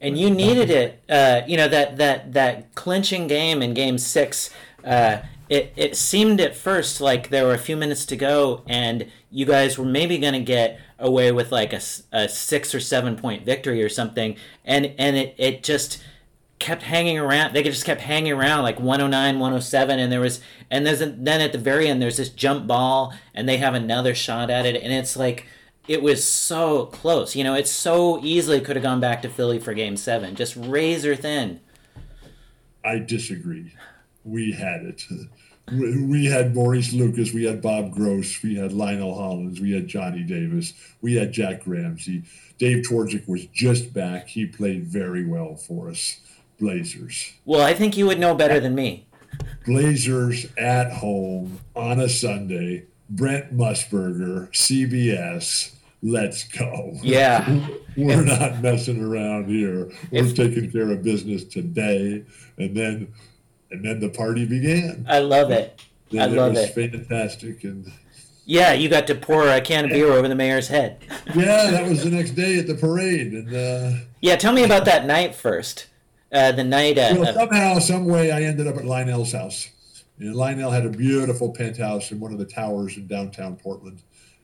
[0.00, 1.02] And you needed it.
[1.08, 4.50] Uh, you know that that that clinching game in Game Six.
[4.82, 5.18] Uh,
[5.50, 9.44] it it seemed at first like there were a few minutes to go, and you
[9.44, 11.80] guys were maybe going to get away with like a,
[12.12, 16.02] a six or seven point victory or something, and and it it just
[16.60, 20.86] kept hanging around they just kept hanging around like 109 107 and there was and
[20.86, 24.14] there's a, then at the very end there's this jump ball and they have another
[24.14, 25.46] shot at it and it's like
[25.90, 29.58] it was so close you know it so easily could have gone back to philly
[29.58, 31.58] for game seven just razor thin
[32.84, 33.74] i disagree
[34.24, 35.02] we had it
[35.72, 40.24] we had Maurice Lucas, we had Bob Gross, we had Lionel Hollins, we had Johnny
[40.24, 42.24] Davis, we had Jack Ramsay.
[42.58, 44.26] Dave Twardzik was just back.
[44.26, 46.18] He played very well for us.
[46.58, 47.34] Blazers.
[47.44, 49.06] Well, I think you would know better than me.
[49.64, 52.86] Blazers at home on a Sunday.
[53.08, 55.76] Brent Musburger, CBS.
[56.02, 56.92] Let's go.
[57.02, 57.60] Yeah.
[57.96, 59.90] We're not messing around here.
[60.10, 62.24] We're taking care of business today.
[62.56, 63.12] And then
[63.70, 65.06] and then the party began.
[65.08, 65.82] I love it.
[66.12, 66.74] I love it.
[66.76, 67.92] Was fantastic and
[68.46, 71.04] yeah, you got to pour a can of beer over the mayor's head.
[71.36, 74.86] yeah, that was the next day at the parade, and uh, yeah, tell me about
[74.86, 75.86] that night first
[76.32, 76.98] uh, the night.
[76.98, 79.68] Uh, well, somehow, some way, I ended up at Lionel's house.
[80.18, 84.02] And Lionel had a beautiful penthouse in one of the towers in downtown Portland,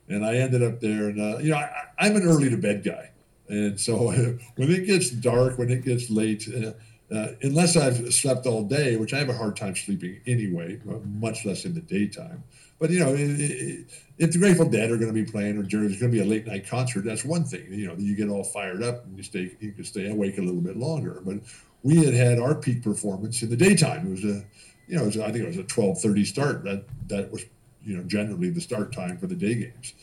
[0.09, 1.09] and I ended up there.
[1.09, 3.11] And uh, you know, I, am an early to bed guy,
[3.49, 3.97] and so
[4.57, 6.49] when it gets dark, when it gets late.
[6.49, 6.73] Uh,
[7.15, 10.95] uh, unless I've slept all day, which I have a hard time sleeping anyway, uh,
[11.05, 12.43] much less in the daytime.
[12.79, 13.87] But you know, it, it,
[14.19, 16.25] if the Grateful Dead are going to be playing, or there's going to be a
[16.25, 17.67] late night concert, that's one thing.
[17.71, 20.43] You know, you get all fired up and you stay, you can stay awake a
[20.43, 21.23] little bit longer.
[21.25, 21.39] But
[21.83, 24.07] we had had our peak performance in the daytime.
[24.07, 24.45] It was a,
[24.89, 26.65] you know, was, I think it was a twelve thirty start.
[26.65, 27.45] That that was,
[27.87, 29.95] you know, generally the start time for the day games,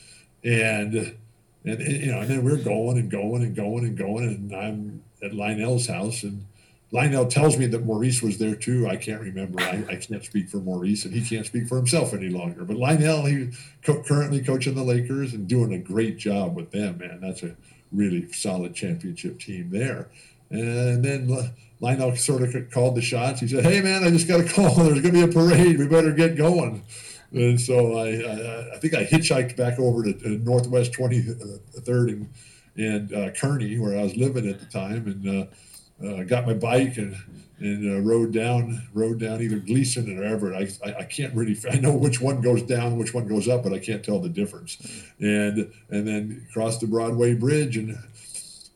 [0.44, 1.16] and
[1.66, 5.04] and, you know, and then we're going and going and going and going, and I'm
[5.22, 6.46] at Lionel's house, and
[6.94, 8.88] Lionel tells me that Maurice was there too.
[8.88, 9.60] I can't remember.
[9.62, 12.64] I, I can't speak for Maurice, and he can't speak for himself any longer.
[12.64, 17.00] But Lionel, he's co- currently coaching the Lakers and doing a great job with them.
[17.00, 17.56] Man, that's a
[17.92, 20.10] really solid championship team there.
[20.52, 23.40] And then Lionel sort of called the shots.
[23.40, 24.76] He said, "Hey, man, I just got a call.
[24.84, 25.80] There's going to be a parade.
[25.80, 26.84] We better get going."
[27.34, 32.30] And so I, I, I think I hitchhiked back over to, to Northwest 23rd and,
[32.78, 36.54] and uh, Kearney, where I was living at the time, and uh, uh, got my
[36.54, 37.16] bike and
[37.60, 40.78] and uh, rode down rode down either Glisan or Everett.
[40.84, 43.64] I, I, I can't really I know which one goes down, which one goes up,
[43.64, 44.78] but I can't tell the difference.
[45.20, 47.98] And and then crossed the Broadway Bridge and.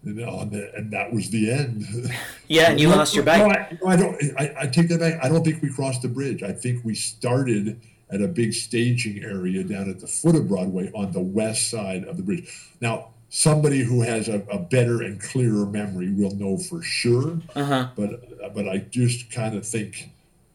[0.04, 1.84] And, the, and that was the end.
[2.48, 3.40] Yeah, and you lost your bike.
[3.40, 4.40] No, I, no, I don't.
[4.40, 5.22] I, I take that back.
[5.22, 6.44] I don't think we crossed the bridge.
[6.44, 10.92] I think we started at a big staging area down at the foot of Broadway
[10.94, 12.50] on the west side of the bridge.
[12.80, 17.40] Now, somebody who has a, a better and clearer memory will know for sure.
[17.56, 17.90] Uh-huh.
[17.96, 20.10] But but I just kind of think,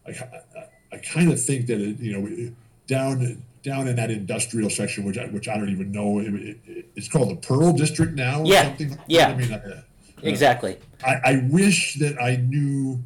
[0.07, 2.53] I, I, I kind of think that it, you know
[2.87, 6.35] down down in that industrial section, which I, which I don't even know, it,
[6.67, 8.43] it, it's called the Pearl District now.
[8.45, 8.65] Yeah.
[8.65, 8.99] something.
[9.07, 9.29] Yeah.
[9.29, 9.83] I mean, uh,
[10.23, 10.79] Exactly.
[11.05, 13.03] I, I wish that I knew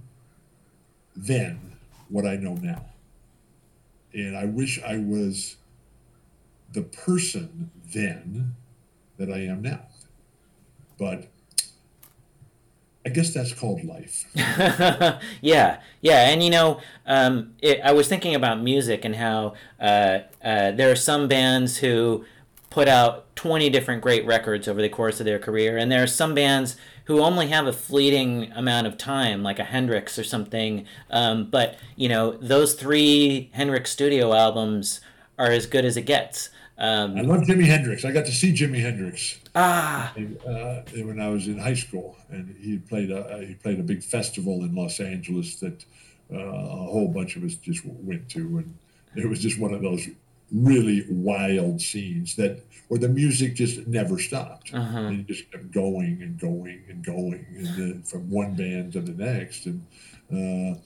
[1.14, 1.58] then
[2.08, 2.84] what I know now.
[4.16, 5.56] And I wish I was
[6.72, 8.54] the person then
[9.18, 9.82] that I am now.
[10.98, 11.28] But
[13.04, 14.24] I guess that's called life.
[15.40, 20.20] yeah, yeah, and you know, um, it, I was thinking about music and how uh,
[20.42, 22.24] uh, there are some bands who
[22.70, 26.08] put out 20 different great records over the course of their career, and there are
[26.08, 26.76] some bands
[27.06, 30.86] who only have a fleeting amount of time, like a Hendrix or something.
[31.10, 35.00] Um, but you know, those three Hendrix studio albums
[35.38, 36.50] are as good as it gets.
[36.78, 38.04] Um, I love Jimi Hendrix.
[38.04, 42.54] I got to see Jimi Hendrix ah, uh, when I was in high school, and
[42.60, 45.84] he played a he played a big festival in Los Angeles that
[46.30, 48.74] uh, a whole bunch of us just went to, and
[49.16, 50.06] it was just one of those
[50.52, 54.98] really wild scenes that where the music just never stopped, Uh-huh.
[54.98, 59.00] and it just kept going and going and going, and then from one band to
[59.00, 59.84] the next, and.
[60.32, 60.78] Uh,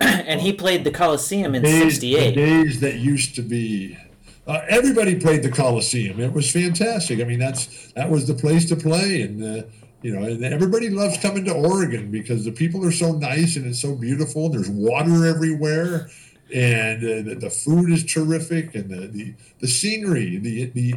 [0.00, 2.34] and he played the Coliseum in days, the '68.
[2.34, 3.96] days that used to be.
[4.46, 6.20] Uh, everybody played the Coliseum.
[6.20, 7.20] It was fantastic.
[7.20, 9.62] I mean, that's that was the place to play, and uh,
[10.02, 13.66] you know, and everybody loves coming to Oregon because the people are so nice and
[13.66, 14.46] it's so beautiful.
[14.46, 16.10] And there's water everywhere,
[16.54, 20.94] and uh, the, the food is terrific, and the, the the scenery, the the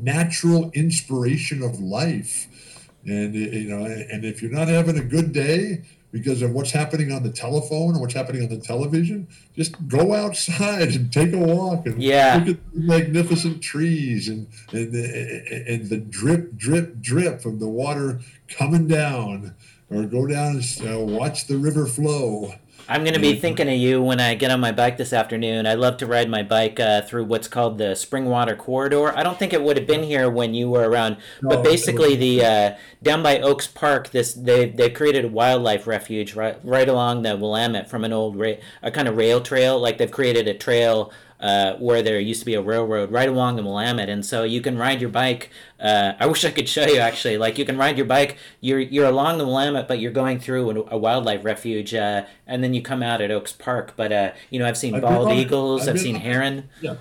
[0.00, 5.82] natural inspiration of life, and you know, and if you're not having a good day
[6.12, 10.14] because of what's happening on the telephone or what's happening on the television, just go
[10.14, 12.36] outside and take a walk and Yeah.
[12.38, 17.68] look at the magnificent trees and and the, and the drip, drip, drip of the
[17.68, 19.54] water coming down,
[19.90, 22.54] or go down and uh, watch the river flow.
[22.88, 25.66] I'm going to be thinking of you when I get on my bike this afternoon.
[25.66, 29.16] I love to ride my bike uh, through what's called the Springwater Corridor.
[29.16, 32.44] I don't think it would have been here when you were around, but basically the
[32.44, 37.22] uh, down by Oaks Park, this they they created a wildlife refuge right right along
[37.22, 39.80] the Willamette from an old ra- a kind of rail trail.
[39.80, 43.56] Like they've created a trail uh, where there used to be a railroad right along
[43.56, 45.50] the Willamette, and so you can ride your bike.
[45.78, 47.38] Uh, I wish I could show you actually.
[47.38, 48.36] Like you can ride your bike.
[48.60, 52.62] You're you're along the Willamette, but you're going through a, a wildlife refuge, uh, and
[52.64, 53.94] then you come out at Oaks Park.
[53.96, 55.88] But uh, you know, I've seen I've bald on eagles.
[55.88, 56.68] I've I've seen on heron.
[56.80, 56.96] Yeah.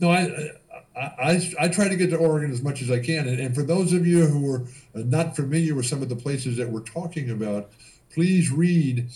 [0.00, 0.52] No, I,
[0.96, 3.26] I, I, I try to get to Oregon as much as I can.
[3.26, 4.64] And, and for those of you who are
[4.94, 7.70] not familiar with some of the places that we're talking about,
[8.12, 9.08] please read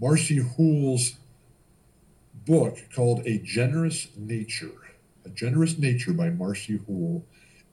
[0.00, 1.17] Marcy Houle's
[2.48, 4.72] book called A Generous Nature.
[5.26, 7.24] A Generous Nature by Marcy Houle.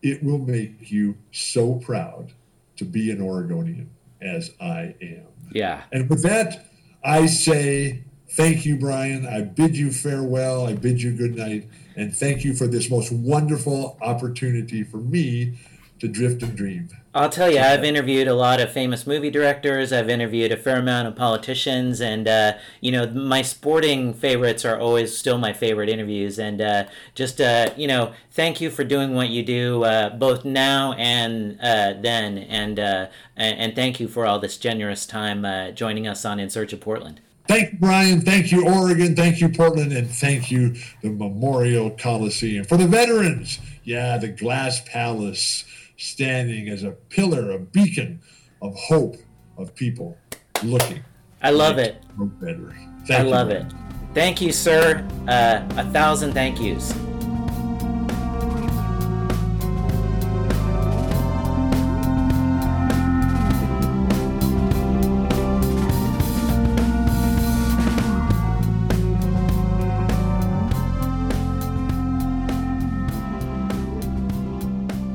[0.01, 2.33] It will make you so proud
[2.75, 3.89] to be an Oregonian
[4.21, 5.27] as I am.
[5.51, 5.83] Yeah.
[5.93, 6.67] And with that,
[7.03, 9.25] I say thank you, Brian.
[9.25, 10.67] I bid you farewell.
[10.67, 11.69] I bid you good night.
[11.95, 15.57] And thank you for this most wonderful opportunity for me
[15.99, 16.89] to drift and dream.
[17.13, 19.93] I'll tell you, I've interviewed a lot of famous movie directors.
[19.93, 24.77] I've interviewed a fair amount of politicians, and uh, you know, my sporting favorites are
[24.77, 26.37] always still my favorite interviews.
[26.37, 26.83] And uh,
[27.13, 31.57] just uh, you know, thank you for doing what you do, uh, both now and
[31.61, 36.25] uh, then, and, uh, and thank you for all this generous time uh, joining us
[36.25, 37.21] on In Search of Portland.
[37.47, 38.21] Thank you, Brian.
[38.21, 39.15] Thank you, Oregon.
[39.15, 39.93] Thank you, Portland.
[39.93, 42.65] And thank you, the Memorial Coliseum.
[42.65, 45.63] For the veterans, yeah, the Glass Palace
[45.97, 48.21] standing as a pillar, a beacon
[48.61, 49.17] of hope
[49.57, 50.17] of people
[50.63, 51.03] looking.
[51.41, 52.01] I love it.
[52.17, 52.75] Better.
[53.05, 53.65] Thank I love it.
[54.13, 55.05] Thank you, sir.
[55.27, 56.93] Uh, a thousand thank yous.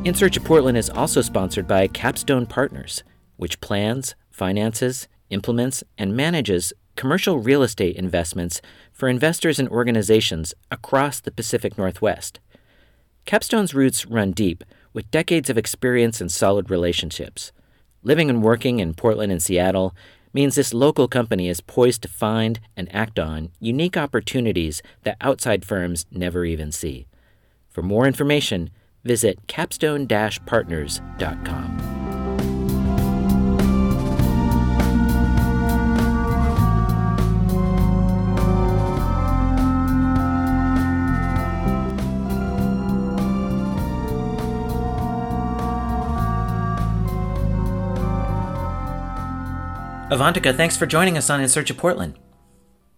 [0.03, 3.03] In Search of Portland is also sponsored by Capstone Partners,
[3.37, 8.63] which plans, finances, implements, and manages commercial real estate investments
[8.95, 12.41] for investors and organizations across the Pacific Northwest.
[13.27, 14.65] Capstone's roots run deep,
[14.95, 17.53] with decades of experience and solid relationships.
[18.03, 19.95] Living and working in Portland and Seattle,
[20.33, 25.63] means this local company is poised to find and act on unique opportunities that outside
[25.63, 27.07] firms never even see.
[27.69, 28.71] For more information,
[29.05, 30.07] visit capstone
[30.47, 32.01] partners.com.
[50.11, 52.19] Avantika, thanks for joining us on In Search of Portland.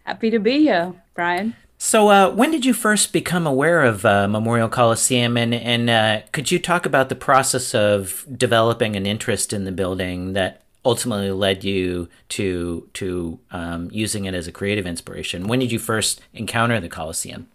[0.04, 1.54] Happy to be here, Brian.
[1.84, 6.20] So, uh, when did you first become aware of uh, Memorial Coliseum, and and uh,
[6.30, 11.32] could you talk about the process of developing an interest in the building that ultimately
[11.32, 15.48] led you to to um, using it as a creative inspiration?
[15.48, 17.48] When did you first encounter the Coliseum?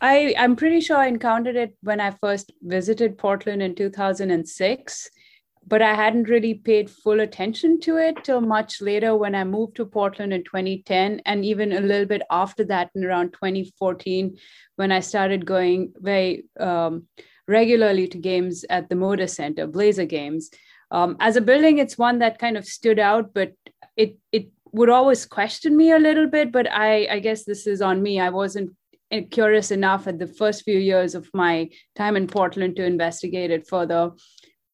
[0.00, 5.10] I I'm pretty sure I encountered it when I first visited Portland in 2006
[5.66, 9.76] but I hadn't really paid full attention to it till much later when I moved
[9.76, 14.36] to Portland in 2010, and even a little bit after that in around 2014,
[14.76, 17.06] when I started going very um,
[17.48, 20.50] regularly to games at the Moda Center, Blazer games.
[20.92, 23.52] Um, as a building, it's one that kind of stood out, but
[23.96, 26.52] it it would always question me a little bit.
[26.52, 28.20] But I I guess this is on me.
[28.20, 28.70] I wasn't
[29.30, 33.68] curious enough at the first few years of my time in Portland to investigate it
[33.68, 34.10] further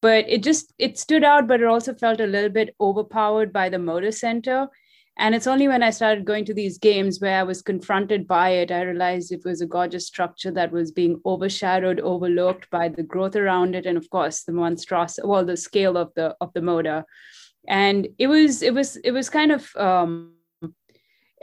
[0.03, 3.69] but it just it stood out but it also felt a little bit overpowered by
[3.69, 4.67] the Moda Center.
[5.15, 8.45] And it's only when i started going to these games where i was confronted by
[8.61, 13.03] it i realized it was a gorgeous structure that was being overshadowed overlooked by the
[13.11, 16.65] growth around it and of course the monstrosity well the scale of the of the
[16.71, 16.97] Moda.
[17.67, 20.33] And it was it was it was kind of um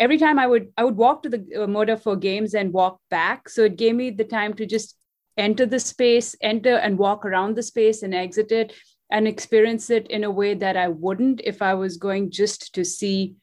[0.06, 1.42] every time i would i would walk to the
[1.76, 3.48] Moda for games and walk back.
[3.48, 4.99] So it gave me the time to just
[5.40, 8.72] enter the space, enter and walk around the space and exit it
[9.10, 12.84] and experience it in a way that I wouldn't if I was going just to
[12.84, 13.34] see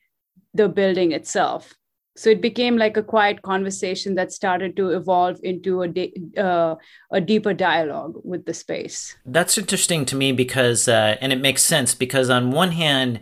[0.54, 1.74] the building itself.
[2.16, 6.76] So it became like a quiet conversation that started to evolve into a, de- uh,
[7.12, 9.16] a deeper dialogue with the space.
[9.24, 13.20] That's interesting to me because, uh, and it makes sense because on one hand,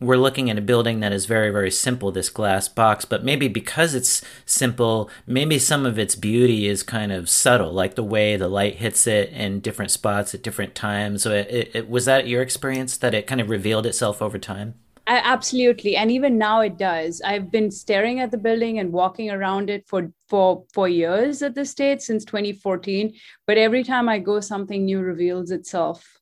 [0.00, 3.48] we're looking at a building that is very very simple this glass box but maybe
[3.48, 8.36] because it's simple maybe some of its beauty is kind of subtle like the way
[8.36, 11.22] the light hits it in different spots at different times.
[11.22, 14.38] So it, it, it was that your experience that it kind of revealed itself over
[14.38, 14.74] time?
[15.06, 15.96] I, absolutely.
[15.96, 17.20] And even now it does.
[17.20, 21.54] I've been staring at the building and walking around it for for for years at
[21.54, 23.14] the state since 2014
[23.46, 26.18] but every time i go something new reveals itself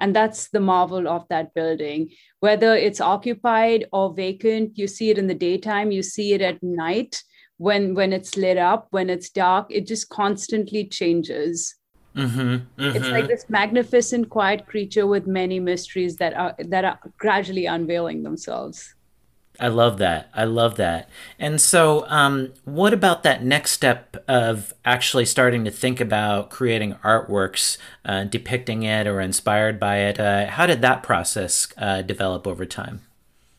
[0.00, 2.10] and that's the marvel of that building.
[2.40, 6.62] Whether it's occupied or vacant, you see it in the daytime, you see it at
[6.62, 7.22] night
[7.58, 11.76] when when it's lit up, when it's dark, it just constantly changes.
[12.16, 12.96] Mm-hmm, mm-hmm.
[12.96, 18.22] It's like this magnificent, quiet creature with many mysteries that are that are gradually unveiling
[18.22, 18.94] themselves.
[19.60, 20.30] I love that.
[20.34, 21.08] I love that.
[21.38, 26.94] And so, um, what about that next step of actually starting to think about creating
[27.04, 30.18] artworks, uh, depicting it or inspired by it?
[30.18, 33.02] Uh, how did that process uh, develop over time?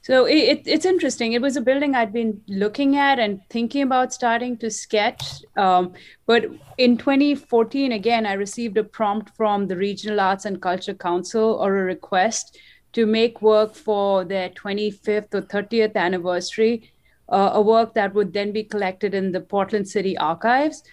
[0.03, 1.33] So it, it's interesting.
[1.33, 5.23] It was a building I'd been looking at and thinking about starting to sketch.
[5.55, 5.93] Um,
[6.25, 6.45] but
[6.79, 11.77] in 2014, again, I received a prompt from the Regional Arts and Culture Council or
[11.77, 12.57] a request
[12.93, 16.91] to make work for their 25th or 30th anniversary,
[17.29, 20.83] uh, a work that would then be collected in the Portland City Archives.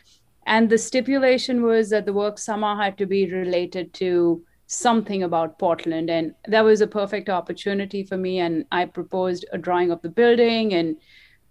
[0.46, 5.58] And the stipulation was that the work somehow had to be related to something about
[5.58, 6.10] Portland.
[6.10, 8.38] And that was a perfect opportunity for me.
[8.38, 10.96] And I proposed a drawing of the building and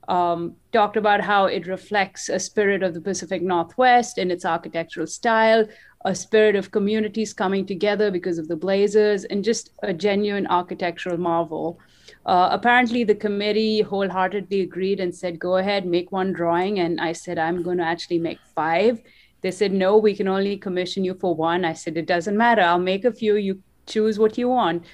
[0.08, 5.08] um, talked about how it reflects a spirit of the Pacific Northwest in its architectural
[5.08, 5.68] style,
[6.06, 11.18] a spirit of communities coming together because of the blazers, and just a genuine architectural
[11.18, 11.80] marvel.
[12.26, 16.80] Uh, apparently, the committee wholeheartedly agreed and said, Go ahead, make one drawing.
[16.80, 19.02] And I said, I'm going to actually make five.
[19.42, 21.66] They said, No, we can only commission you for one.
[21.66, 22.62] I said, It doesn't matter.
[22.62, 23.36] I'll make a few.
[23.36, 24.86] You choose what you want.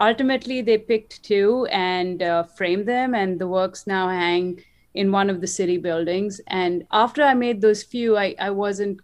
[0.00, 4.64] Ultimately, they picked two and uh, framed them, and the works now hang
[4.94, 6.40] in one of the city buildings.
[6.46, 9.00] And after I made those few, I, I wasn't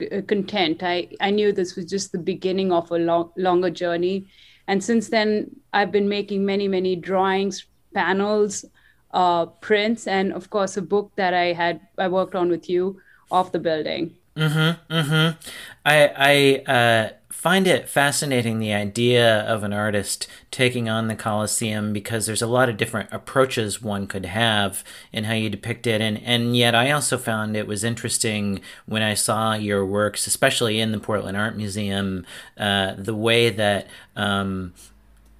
[0.00, 0.82] uh, content.
[0.82, 4.26] I, I knew this was just the beginning of a long, longer journey.
[4.66, 8.64] And since then, I've been making many, many drawings, panels,
[9.12, 13.00] uh, prints, and of course, a book that I had I worked on with you
[13.30, 14.14] of the building.
[14.36, 14.92] Mm-hmm.
[14.92, 15.38] Mm-hmm.
[15.84, 17.08] I I uh,
[17.38, 22.48] find it fascinating the idea of an artist taking on the Coliseum because there's a
[22.48, 24.82] lot of different approaches one could have
[25.12, 26.00] in how you depict it.
[26.00, 30.80] And, and yet, I also found it was interesting when I saw your works, especially
[30.80, 32.26] in the Portland Art Museum,
[32.58, 33.86] uh, the way that.
[34.16, 34.74] Um,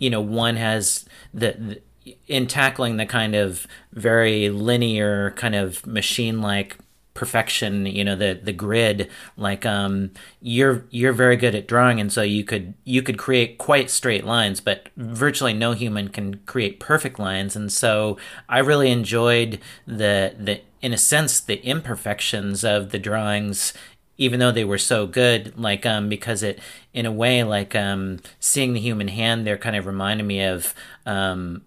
[0.00, 1.04] you know, one has
[1.34, 1.82] the, the
[2.28, 6.78] in tackling the kind of very linear kind of machine like
[7.18, 10.08] perfection you know the the grid like um
[10.40, 14.24] you're you're very good at drawing and so you could you could create quite straight
[14.24, 18.16] lines but virtually no human can create perfect lines and so
[18.48, 23.72] i really enjoyed the the in a sense the imperfections of the drawings
[24.16, 26.60] even though they were so good like um because it
[26.94, 30.72] in a way like um seeing the human hand there kind of reminded me of
[31.04, 31.62] um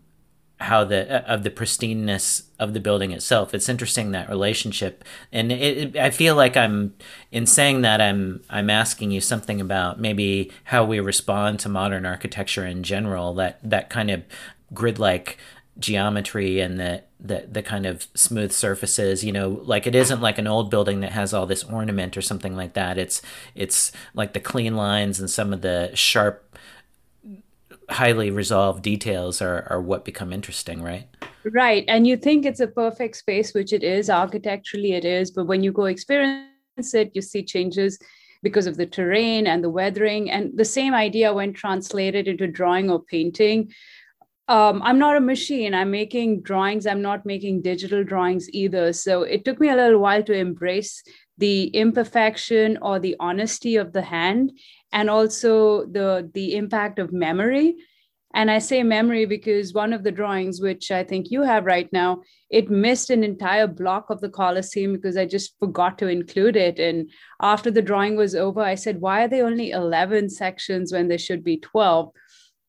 [0.62, 3.54] how the uh, of the pristineness of the building itself.
[3.54, 6.94] It's interesting that relationship, and it, it, I feel like I'm
[7.32, 12.06] in saying that I'm I'm asking you something about maybe how we respond to modern
[12.06, 13.34] architecture in general.
[13.34, 14.24] That that kind of
[14.74, 15.38] grid like
[15.80, 20.38] geometry and the, the the kind of smooth surfaces you know like it isn't like
[20.38, 23.22] an old building that has all this ornament or something like that it's
[23.56, 26.51] it's like the clean lines and some of the sharp
[27.92, 31.08] highly resolved details are, are what become interesting, right?
[31.44, 31.84] Right.
[31.88, 35.64] And you think it's a perfect space, which it is, architecturally it is, but when
[35.64, 38.00] you go experience it, you see changes
[38.44, 40.32] because of the terrain and the weathering.
[40.32, 43.72] And the same idea when translated into drawing or painting.
[44.48, 45.74] Um, I'm not a machine.
[45.74, 46.86] I'm making drawings.
[46.86, 48.94] I'm not making digital drawings either.
[48.94, 51.04] So it took me a little while to embrace
[51.42, 54.52] the imperfection or the honesty of the hand
[54.94, 57.76] and also the the impact of memory.
[58.34, 61.90] And i say memory because one of the drawings which i think you have right
[61.92, 66.56] now it missed an entire block of the Coliseum because i just forgot to include
[66.56, 66.80] it.
[66.80, 67.10] And
[67.42, 71.26] after the drawing was over i said why are there only 11 sections when there
[71.28, 72.12] should be 12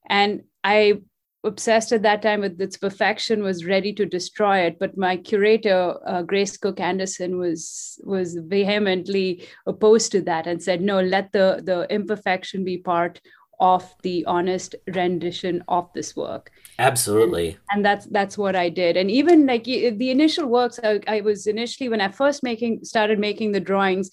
[0.09, 1.01] and i
[1.44, 4.78] obsessed at that time with its perfection was ready to destroy it.
[4.78, 11.01] But my curator uh, Grace Kook-Anderson was was vehemently opposed to that and said no
[11.01, 13.20] let the the imperfection be part
[13.60, 16.51] of the honest rendition of this work.
[16.81, 17.51] Absolutely.
[17.51, 18.97] And, and that's that's what i did.
[18.97, 23.19] And even like the initial works I, I was initially when i first making started
[23.19, 24.10] making the drawings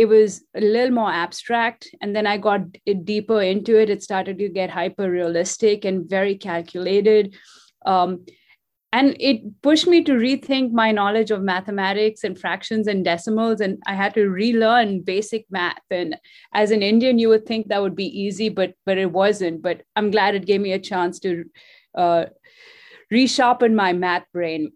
[0.00, 2.60] it was a little more abstract and then i got
[3.04, 3.90] deeper into it.
[3.90, 7.36] It started to get hyper realistic and very calculated.
[7.84, 8.24] Um,
[8.92, 13.78] and it pushed me to rethink my knowledge of mathematics and fractions and decimals and
[13.86, 15.86] i had to relearn basic math.
[15.90, 16.16] And
[16.54, 19.60] as an indian you would think that would be easy but but it wasn't.
[19.60, 21.44] But i'm glad it gave me a chance to
[21.94, 22.24] uh,
[23.12, 24.72] resharpen my math brain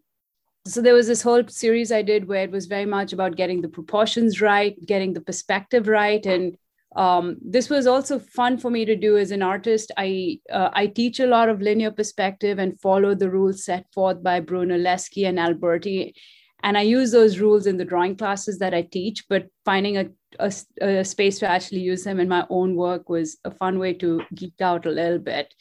[0.66, 3.60] so there was this whole series I did where it was very much about getting
[3.60, 6.56] the proportions right, getting the perspective right, and
[6.96, 9.90] um, this was also fun for me to do as an artist.
[9.96, 14.22] I uh, I teach a lot of linear perspective and follow the rules set forth
[14.22, 16.14] by Bruno and Alberti,
[16.62, 19.24] and I use those rules in the drawing classes that I teach.
[19.28, 20.06] But finding a,
[20.38, 23.92] a, a space to actually use them in my own work was a fun way
[23.94, 25.52] to geek out a little bit.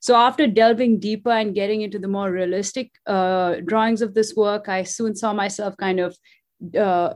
[0.00, 4.68] So after delving deeper and getting into the more realistic uh, drawings of this work,
[4.68, 6.16] I soon saw myself kind of
[6.78, 7.12] uh,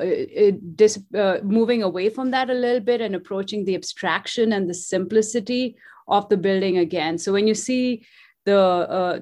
[0.75, 4.75] dis, uh, moving away from that a little bit and approaching the abstraction and the
[4.75, 5.77] simplicity
[6.09, 7.19] of the building again.
[7.19, 8.07] So when you see
[8.45, 9.19] the uh,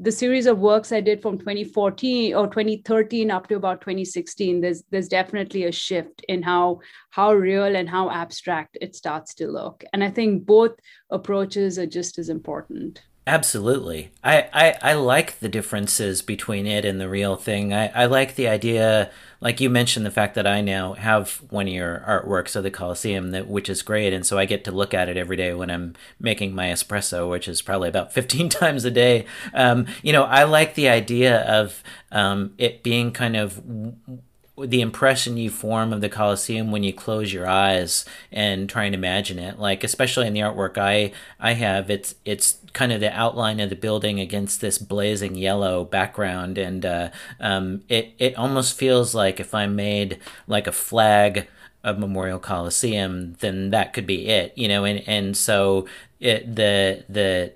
[0.00, 4.84] the series of works I did from 2014 or 2013 up to about 2016, there's
[4.90, 6.80] there's definitely a shift in how
[7.10, 9.82] how real and how abstract it starts to look.
[9.92, 10.72] And I think both
[11.10, 13.02] approaches are just as important.
[13.28, 14.10] Absolutely.
[14.24, 17.74] I, I, I like the differences between it and the real thing.
[17.74, 19.10] I, I like the idea,
[19.42, 22.70] like you mentioned, the fact that I now have one of your artworks of the
[22.70, 24.14] Coliseum, that which is great.
[24.14, 27.28] And so I get to look at it every day when I'm making my espresso,
[27.28, 29.26] which is probably about 15 times a day.
[29.52, 33.60] Um, you know, I like the idea of um, it being kind of
[34.66, 38.94] the impression you form of the Coliseum when you close your eyes and try and
[38.94, 39.58] imagine it.
[39.58, 43.70] Like especially in the artwork I I have, it's it's kind of the outline of
[43.70, 47.10] the building against this blazing yellow background, and uh,
[47.40, 51.48] um, it it almost feels like if I made like a flag
[51.84, 54.84] of Memorial Coliseum, then that could be it, you know.
[54.84, 55.86] And and so
[56.20, 57.52] it the the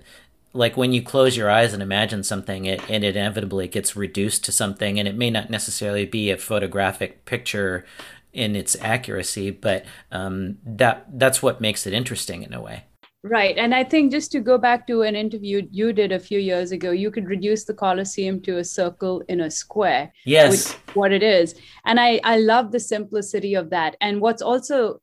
[0.53, 4.51] like when you close your eyes and imagine something it, it inevitably gets reduced to
[4.51, 7.85] something and it may not necessarily be a photographic picture
[8.31, 12.85] in its accuracy but um, that that's what makes it interesting in a way.
[13.25, 16.39] Right and i think just to go back to an interview you did a few
[16.39, 20.73] years ago you could reduce the Coliseum to a circle in a square yes.
[20.93, 21.55] what it is.
[21.85, 23.95] And i i love the simplicity of that.
[24.01, 24.99] And what's also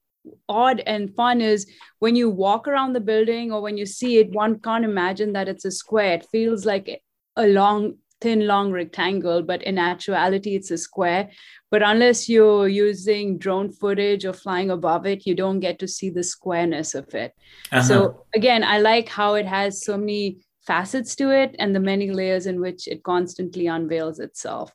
[0.49, 1.67] odd and fun is
[1.99, 5.49] when you walk around the building or when you see it, one can't imagine that
[5.49, 6.15] it's a square.
[6.15, 7.03] It feels like
[7.37, 11.31] a long, thin, long rectangle, but in actuality, it's a square.
[11.71, 16.11] But unless you're using drone footage or flying above it, you don't get to see
[16.11, 17.33] the squareness of it.
[17.73, 17.83] Uh-huh.
[17.83, 22.11] So again, I like how it has so many facets to it and the many
[22.11, 24.73] layers in which it constantly unveils itself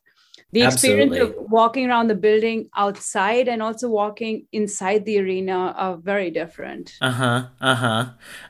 [0.52, 1.42] the experience Absolutely.
[1.44, 6.94] of walking around the building outside and also walking inside the arena are very different.
[7.00, 7.46] Uh huh.
[7.60, 8.04] Uh huh.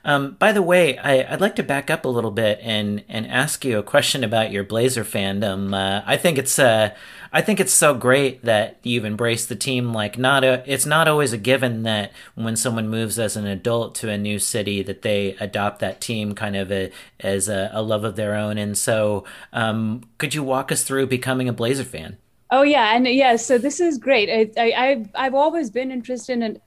[0.04, 3.26] Um, by the way, I, would like to back up a little bit and and
[3.26, 5.74] ask you a question about your Blazer fandom.
[5.74, 6.94] Uh, I think it's uh,
[7.36, 9.92] I think it's so great that you've embraced the team.
[9.92, 13.94] Like, not a, it's not always a given that when someone moves as an adult
[13.96, 16.90] to a new city, that they adopt that team kind of a,
[17.20, 18.56] as a, a love of their own.
[18.56, 22.16] And so, um, could you walk us through becoming a Blazer fan?
[22.50, 24.30] Oh yeah, and yeah, so this is great.
[24.30, 26.58] I, I I've, always been interested in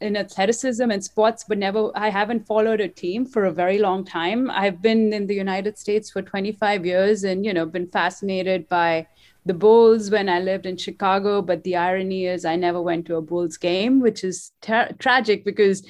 [0.00, 4.06] in athleticism and sports, but never I haven't followed a team for a very long
[4.06, 4.50] time.
[4.50, 9.06] I've been in the United States for 25 years, and you know, been fascinated by
[9.44, 11.42] the Bulls when I lived in Chicago.
[11.42, 15.44] But the irony is, I never went to a Bulls game, which is ter- tragic
[15.44, 15.86] because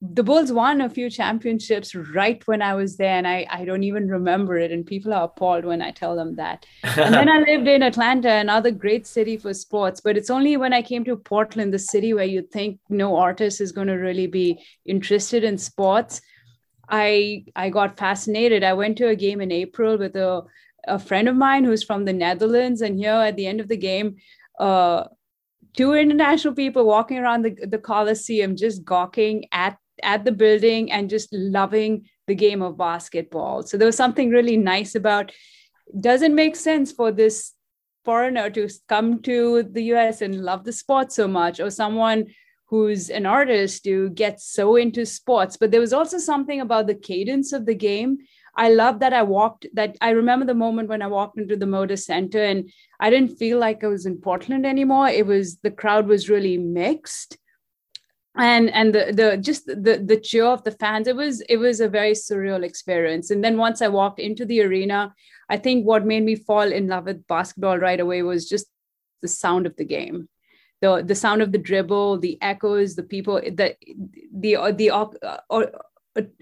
[0.00, 3.82] the Bulls won a few championships right when I was there, and I, I don't
[3.82, 4.70] even remember it.
[4.70, 6.64] And people are appalled when I tell them that.
[6.84, 10.00] and then I lived in Atlanta, another great city for sports.
[10.00, 13.60] But it's only when I came to Portland, the city where you think no artist
[13.60, 16.20] is going to really be interested in sports.
[16.88, 18.62] I I got fascinated.
[18.62, 20.42] I went to a game in April with a
[20.88, 23.76] a friend of mine who's from the Netherlands, and here at the end of the
[23.76, 24.16] game,
[24.58, 25.04] uh,
[25.76, 31.10] two international people walking around the, the Coliseum, just gawking at at the building and
[31.10, 33.64] just loving the game of basketball.
[33.64, 35.32] So there was something really nice about.
[36.00, 37.54] Doesn't make sense for this
[38.04, 42.26] foreigner to come to the US and love the sport so much, or someone
[42.66, 45.56] who's an artist to get so into sports.
[45.56, 48.18] But there was also something about the cadence of the game
[48.58, 51.64] I love that I walked that I remember the moment when I walked into the
[51.64, 52.68] Moda Center and
[52.98, 55.08] I didn't feel like I was in Portland anymore.
[55.08, 57.38] It was the crowd was really mixed.
[58.36, 61.80] And and the the just the the cheer of the fans, it was it was
[61.80, 63.30] a very surreal experience.
[63.30, 65.14] And then once I walked into the arena,
[65.48, 68.66] I think what made me fall in love with basketball right away was just
[69.22, 70.28] the sound of the game
[70.80, 73.74] the the sound of the dribble, the echoes, the people, the
[74.32, 75.66] the the uh,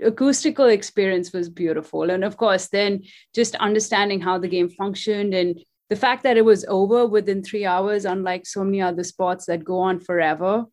[0.02, 2.10] acoustical experience was beautiful.
[2.10, 3.02] And of course then
[3.34, 7.64] just understanding how the game functioned and the fact that it was over within three
[7.64, 10.64] hours unlike so many other sports that go on forever.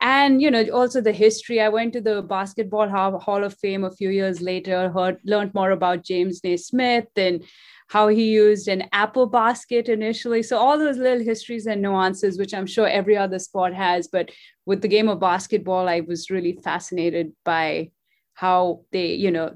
[0.00, 1.60] And you know also the history.
[1.60, 5.72] I went to the basketball hall of fame a few years later heard learned more
[5.72, 7.42] about james naismith and
[7.88, 10.42] how he used an apple basket initially.
[10.42, 14.30] So all those little histories and nuances which i'm sure every other sport has but
[14.66, 17.90] with the game of basketball i was really fascinated by
[18.38, 19.52] how they you know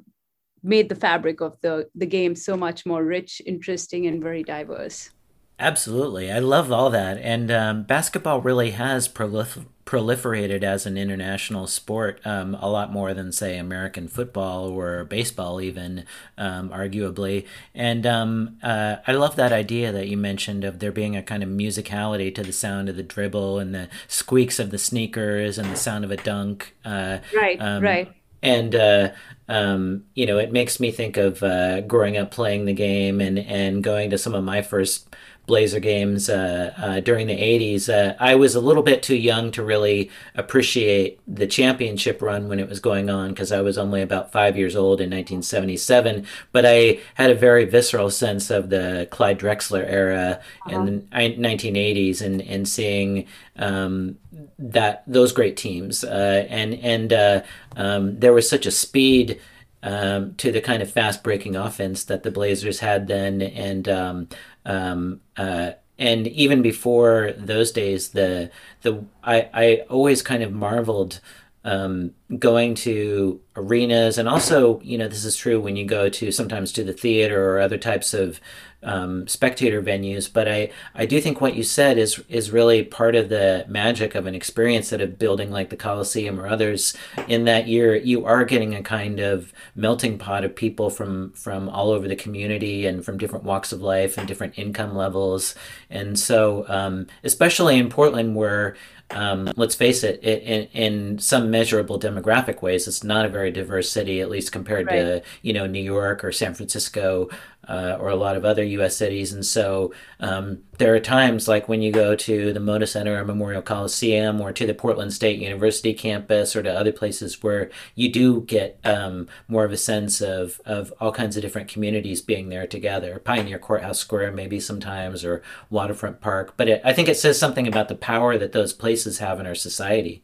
[0.65, 5.11] made the fabric of the the game so much more rich interesting and very diverse.
[5.59, 6.33] Absolutely.
[6.33, 7.19] I love all that.
[7.19, 13.15] And um, basketball really has prolif- proliferated as an international sport um, a lot more
[13.15, 16.05] than say american football or baseball even
[16.37, 17.47] um, arguably.
[17.75, 21.43] And um, uh, i love that idea that you mentioned of there being a kind
[21.43, 25.71] of musicality to the sound of the dribble and the squeaks of the sneakers and
[25.71, 29.11] the sound of a dunk uh, right um, right and uh,
[29.49, 33.39] um, you know it makes me think of uh, growing up playing the game and
[33.39, 35.15] and going to some of my first
[35.47, 37.89] Blazer games uh, uh, during the 80s.
[37.89, 42.61] Uh, I was a little bit too young to really appreciate the championship run when
[42.61, 46.27] it was going on because I was only about five years old in 1977.
[46.53, 50.77] But I had a very visceral sense of the Clyde Drexler era uh-huh.
[50.77, 54.19] in the 1980s and, and seeing um,
[54.59, 56.05] that those great teams.
[56.05, 57.43] Uh, and and uh,
[57.77, 59.41] um, there was such a speed.
[59.85, 64.29] Um, to the kind of fast breaking offense that the Blazers had then, and um,
[64.65, 68.51] um, uh, and even before those days, the
[68.83, 71.21] the I, I always kind of marveled
[71.65, 76.33] um, going to arenas, and also you know this is true when you go to
[76.33, 78.41] sometimes to the theater or other types of
[78.83, 80.33] um, spectator venues.
[80.33, 84.15] But I, I do think what you said is is really part of the magic
[84.15, 86.97] of an experience at a building like the Coliseum or others.
[87.29, 91.69] In that year, you are getting a kind of melting pot of people from from
[91.69, 95.55] all over the community and from different walks of life and different income levels.
[95.91, 98.77] And so, um, especially in Portland, where
[99.15, 103.51] um, let's face it, it in, in, some measurable demographic ways, it's not a very
[103.51, 104.97] diverse city, at least compared right.
[104.97, 107.29] to you know New York or San Francisco
[107.69, 108.97] uh, or a lot of other U.S.
[108.97, 109.33] cities.
[109.33, 113.25] And so um, there are times like when you go to the Moda Center or
[113.25, 118.11] Memorial Coliseum or to the Portland State University campus or to other places where you
[118.11, 122.49] do get um, more of a sense of, of all kinds of different communities being
[122.49, 123.19] there together.
[123.19, 126.55] Pioneer Courthouse Square, maybe sometimes, or Waterfront Park.
[126.57, 129.47] But it, I think it says something about the power that those places have in
[129.47, 130.23] our society.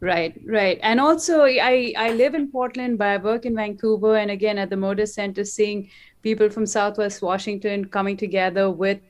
[0.00, 0.78] Right, right.
[0.82, 4.68] And also I I live in Portland, but I work in Vancouver and again at
[4.68, 5.88] the Moda Center seeing
[6.22, 9.00] people from Southwest Washington coming together with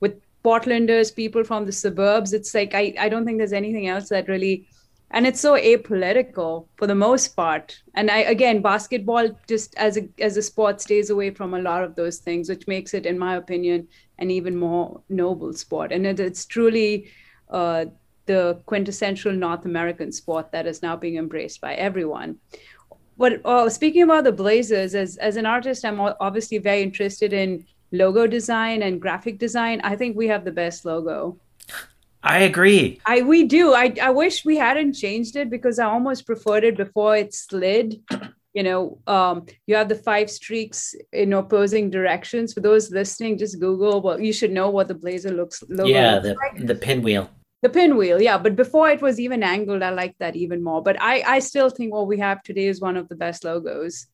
[0.00, 0.14] with
[0.44, 2.32] Portlanders, people from the suburbs.
[2.32, 4.68] It's like I, I don't think there's anything else that really
[5.10, 7.80] and it's so apolitical for the most part.
[7.94, 11.82] And I again basketball just as a as a sport stays away from a lot
[11.82, 13.88] of those things, which makes it, in my opinion,
[14.18, 15.90] an even more noble sport.
[15.92, 17.10] And it, it's truly
[17.50, 17.86] uh,
[18.26, 22.36] the quintessential North American sport that is now being embraced by everyone.
[23.18, 27.64] But uh, speaking about the Blazers, as, as an artist, I'm obviously very interested in
[27.92, 29.80] logo design and graphic design.
[29.82, 31.38] I think we have the best logo.
[32.22, 33.00] I agree.
[33.06, 33.72] I we do.
[33.72, 38.02] I, I wish we hadn't changed it because I almost preferred it before it slid.
[38.52, 42.52] You know, um, you have the five streaks in opposing directions.
[42.52, 44.00] For those listening, just Google.
[44.00, 45.62] Well, you should know what the blazer looks.
[45.68, 46.66] Logo yeah, looks the like.
[46.66, 47.30] the pinwheel
[47.62, 51.00] the pinwheel yeah but before it was even angled i like that even more but
[51.00, 54.06] i i still think what we have today is one of the best logos.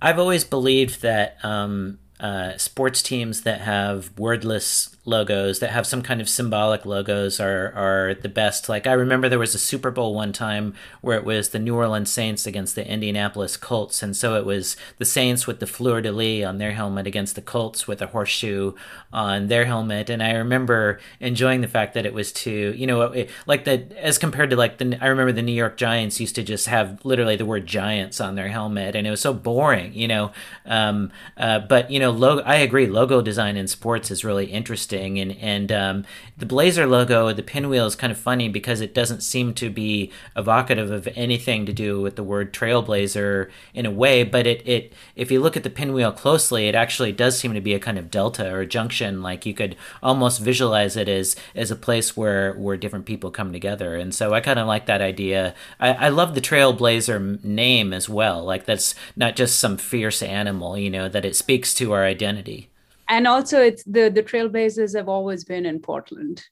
[0.00, 6.02] I've always believed that um, uh, sports teams that have wordless logos that have some
[6.02, 8.68] kind of symbolic logos are are the best.
[8.68, 11.74] Like I remember there was a Super Bowl one time where it was the New
[11.74, 16.00] Orleans Saints against the Indianapolis Colts, and so it was the Saints with the fleur
[16.00, 18.72] de lis on their helmet against the Colts with a horseshoe
[19.12, 20.10] on their helmet.
[20.10, 23.86] And I remember enjoying the fact that it was to you know it, like the
[23.98, 27.04] as compared to like the I remember the New York Giants used to just have
[27.04, 30.32] literally the word Giants on their helmet, and it was so boring, you know.
[30.66, 32.42] Um, uh, but you know, logo.
[32.42, 32.86] I agree.
[32.86, 36.04] Logo design in sports is really interesting and and um,
[36.36, 40.10] the Blazer logo, the pinwheel is kind of funny because it doesn't seem to be
[40.36, 44.92] evocative of anything to do with the word trailblazer in a way, but it it
[45.16, 47.98] if you look at the pinwheel closely, it actually does seem to be a kind
[47.98, 49.22] of delta or a junction.
[49.22, 53.52] Like you could almost visualize it as as a place where where different people come
[53.52, 55.54] together, and so I kind of like that idea.
[55.78, 58.44] I, I love the trailblazer name as well.
[58.44, 62.70] Like that's not just some fierce animal, you know, that it speaks to our identity.
[63.08, 66.44] And also it's the the trailblazers have always been in portland.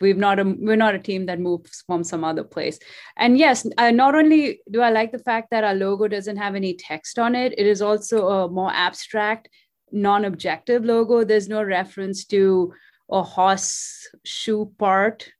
[0.00, 2.78] We've not a we're not a team that moves from some other place.
[3.16, 6.54] And yes uh, not only do i like the fact that our logo doesn't have
[6.54, 9.48] any text on it it is also a more abstract
[9.92, 11.24] non-objective logo.
[11.24, 12.74] There's no reference to
[13.10, 15.30] a horse shoe part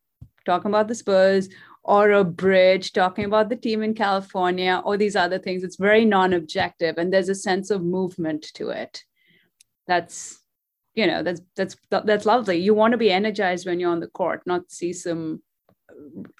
[0.44, 1.48] talking about the spurs
[1.82, 5.64] or a bridge talking about the team in california or these other things.
[5.64, 9.04] It's very non-objective and there's a sense of movement to it
[9.86, 10.40] that's
[10.94, 12.58] you know that's that's that's lovely.
[12.58, 15.42] You want to be energized when you're on the court not see some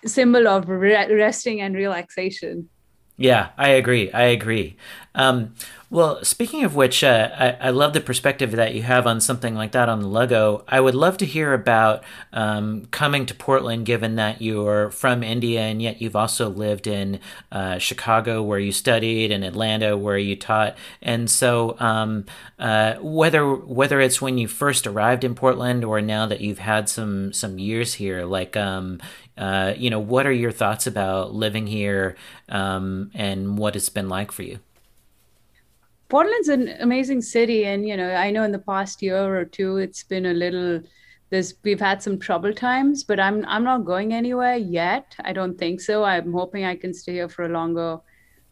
[0.05, 2.69] symbol of resting and relaxation
[3.17, 4.77] yeah i agree i agree
[5.17, 5.55] um,
[5.89, 9.55] well, speaking of which, uh, I, I, love the perspective that you have on something
[9.55, 10.63] like that on the logo.
[10.69, 15.61] I would love to hear about um, coming to Portland, given that you're from India
[15.61, 17.21] and yet you've also lived in
[17.51, 20.77] uh, Chicago, where you studied, and Atlanta, where you taught.
[21.01, 22.27] And so, um,
[22.59, 26.91] uh, whether whether it's when you first arrived in Portland or now that you've had
[26.91, 29.01] some some years here, like um,
[29.37, 32.17] uh, you know, what are your thoughts about living here
[32.49, 34.59] um, and what it's been like for you?
[36.09, 39.79] Portland's an amazing city, and you know, I know in the past year or two,
[39.79, 40.81] it's been a little.
[41.31, 45.17] There's we've had some trouble times, but I'm I'm not going anywhere yet.
[45.25, 46.05] I don't think so.
[46.05, 47.99] I'm hoping I can stay here for a longer,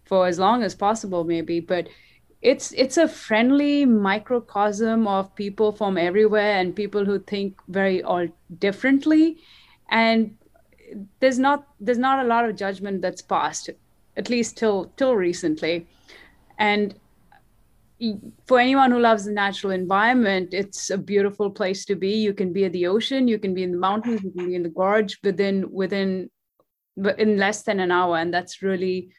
[0.04, 1.60] for as long as possible, maybe.
[1.60, 1.88] But
[2.42, 8.26] it's it's a friendly microcosm of people from everywhere and people who think very all
[8.58, 9.38] differently,
[9.88, 10.36] and
[11.20, 13.70] there's not there's not a lot of judgment that's passed,
[14.16, 15.86] at least till till recently,
[16.58, 16.94] and
[18.46, 22.16] for anyone who loves the natural environment, it's a beautiful place to be.
[22.16, 24.54] You can be at the ocean, you can be in the mountains, you can be
[24.54, 26.30] in the gorge within within
[26.96, 29.10] but in less than an hour, and that's really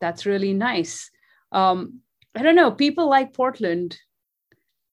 [0.00, 1.10] that's really nice.
[1.52, 2.00] Um,
[2.34, 2.70] I don't know.
[2.70, 3.98] People like Portland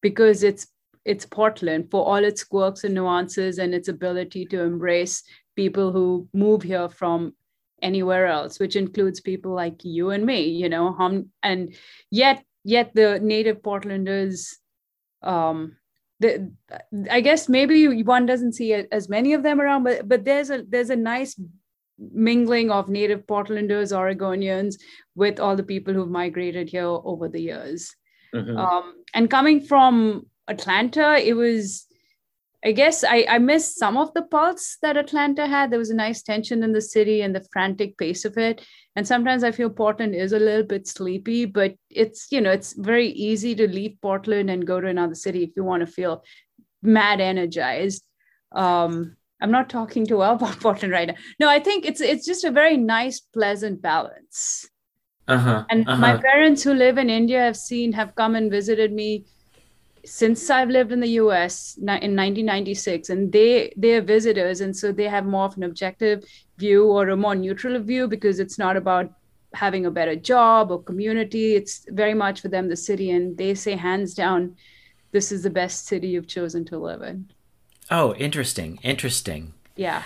[0.02, 0.68] because it's
[1.04, 5.24] it's Portland for all its quirks and nuances and its ability to embrace
[5.56, 7.34] people who move here from
[7.82, 11.26] anywhere else, which includes people like you and me, you know.
[11.44, 11.76] And
[12.12, 14.56] yet yet the native Portlanders,
[15.22, 15.78] um,
[16.20, 16.52] the,
[17.10, 20.64] I guess maybe one doesn't see as many of them around, but but there's a
[20.68, 21.40] there's a nice
[21.98, 24.76] mingling of native Portlanders, Oregonians,
[25.16, 27.96] with all the people who've migrated here over the years.
[28.34, 28.58] Mm-hmm.
[28.58, 31.86] Um, and coming from Atlanta, it was
[32.66, 35.70] I guess I, I missed some of the pulse that Atlanta had.
[35.70, 38.66] There was a nice tension in the city and the frantic pace of it.
[38.96, 42.74] And sometimes I feel Portland is a little bit sleepy, but it's, you know, it's
[42.74, 46.24] very easy to leave Portland and go to another city if you want to feel
[46.82, 48.04] mad energized.
[48.52, 51.16] Um, I'm not talking too well about Portland right now.
[51.40, 54.68] No, I think it's it's just a very nice, pleasant balance.
[55.28, 56.02] Uh-huh, and uh-huh.
[56.02, 59.26] my parents who live in India have seen have come and visited me
[60.06, 64.92] since I've lived in the US in 1996, and they they are visitors, and so
[64.92, 66.24] they have more of an objective
[66.58, 69.12] view or a more neutral view because it's not about
[69.54, 71.56] having a better job or community.
[71.56, 74.56] It's very much for them the city, and they say hands down,
[75.12, 77.30] this is the best city you've chosen to live in.
[77.90, 79.54] Oh, interesting, interesting.
[79.76, 80.04] Yeah.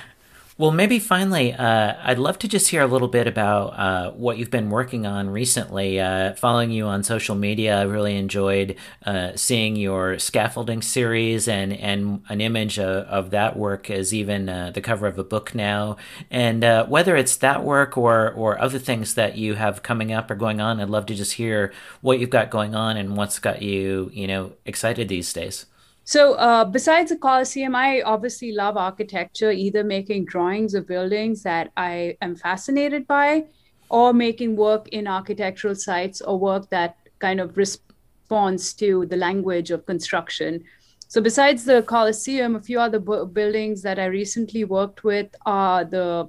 [0.60, 4.38] Well, maybe finally, uh, I'd love to just hear a little bit about uh, what
[4.38, 6.02] you've been working on recently.
[6.02, 8.76] Uh, following you on social media, I really enjoyed
[9.06, 14.50] uh, seeing your scaffolding series, and, and an image of, of that work is even
[14.50, 15.96] uh, the cover of a book now.
[16.30, 20.30] And uh, whether it's that work or, or other things that you have coming up
[20.30, 21.72] or going on, I'd love to just hear
[22.02, 25.68] what you've got going on and what's got you, you know, excited these days.
[26.10, 31.72] So, uh, besides the Coliseum, I obviously love architecture, either making drawings of buildings that
[31.78, 33.46] I am fascinated by,
[33.92, 39.70] or making work in architectural sites or work that kind of responds to the language
[39.70, 40.64] of construction.
[41.10, 45.86] So, besides the Coliseum, a few other bu- buildings that I recently worked with are
[45.86, 46.28] the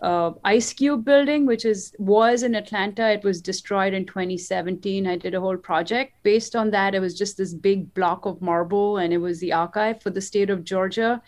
[0.00, 3.10] uh, Ice Cube building, which is was in Atlanta.
[3.10, 5.06] It was destroyed in 2017.
[5.06, 6.94] I did a whole project based on that.
[6.94, 10.20] It was just this big block of marble, and it was the archive for the
[10.20, 11.22] state of Georgia.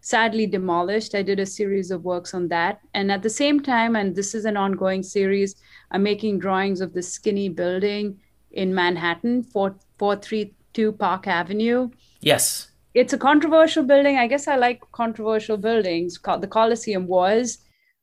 [0.00, 1.14] Sadly demolished.
[1.14, 4.34] I did a series of works on that, and at the same time, and this
[4.34, 5.56] is an ongoing series,
[5.90, 8.18] I'm making drawings of the skinny building
[8.52, 11.90] in Manhattan, 432 Park Avenue.
[12.20, 12.70] Yes.
[12.94, 14.16] It's a controversial building.
[14.16, 16.18] I guess I like controversial buildings.
[16.18, 17.58] The Coliseum was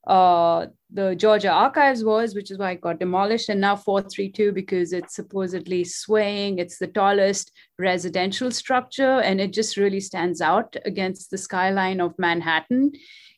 [0.07, 4.93] uh, the Georgia Archives was, which is why it got demolished, and now 432 because
[4.93, 6.59] it's supposedly swaying.
[6.59, 12.13] It's the tallest residential structure, and it just really stands out against the skyline of
[12.19, 12.91] Manhattan.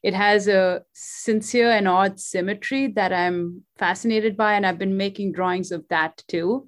[0.03, 5.31] It has a sincere and odd symmetry that I'm fascinated by, and I've been making
[5.31, 6.67] drawings of that too.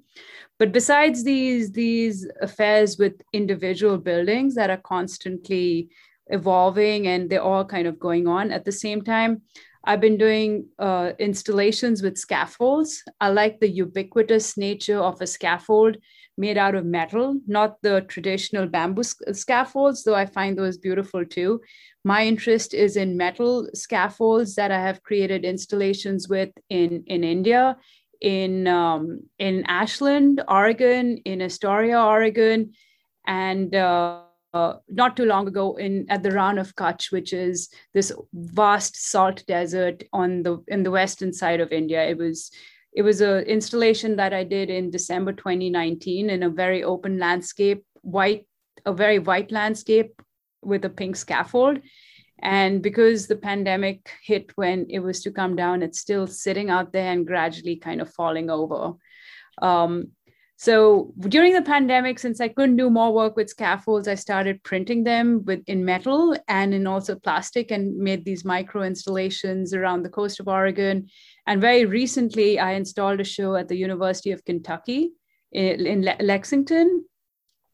[0.58, 5.90] But besides these these affairs with individual buildings that are constantly
[6.26, 9.42] evolving and they're all kind of going on at the same time
[9.84, 13.02] I've been doing uh, installations with scaffolds.
[13.20, 15.96] I like the ubiquitous nature of a scaffold
[16.36, 21.60] made out of metal, not the traditional bamboo scaffolds, though I find those beautiful too.
[22.04, 27.76] My interest is in metal scaffolds that I have created installations with in, in India,
[28.20, 32.72] in, um, in Ashland, Oregon, in Astoria, Oregon,
[33.26, 37.68] and uh, uh, not too long ago in at the Rann of Kutch, which is
[37.94, 42.04] this vast salt desert on the in the western side of India.
[42.04, 42.50] It was
[42.92, 47.84] it was an installation that I did in December 2019 in a very open landscape,
[48.02, 48.46] white
[48.84, 50.20] a very white landscape
[50.62, 51.80] with a pink scaffold.
[52.42, 56.92] And because the pandemic hit when it was to come down, it's still sitting out
[56.92, 58.94] there and gradually kind of falling over.
[59.60, 60.12] Um,
[60.60, 65.04] so during the pandemic, since I couldn't do more work with scaffolds, I started printing
[65.04, 70.10] them with in metal and in also plastic and made these micro installations around the
[70.10, 71.08] coast of Oregon.
[71.46, 75.12] And very recently, I installed a show at the University of Kentucky
[75.50, 77.06] in, in Le- Lexington.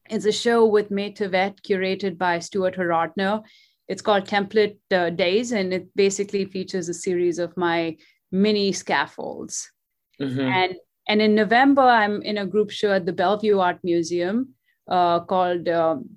[0.09, 3.43] It's a show with May Tevett, curated by Stuart Horodner.
[3.89, 7.97] It's called Template uh, Days, and it basically features a series of my
[8.31, 9.69] mini scaffolds.
[10.21, 10.39] Mm-hmm.
[10.39, 10.75] And
[11.07, 14.53] and in November, I'm in a group show at the Bellevue Art Museum
[14.89, 16.09] uh, called, um,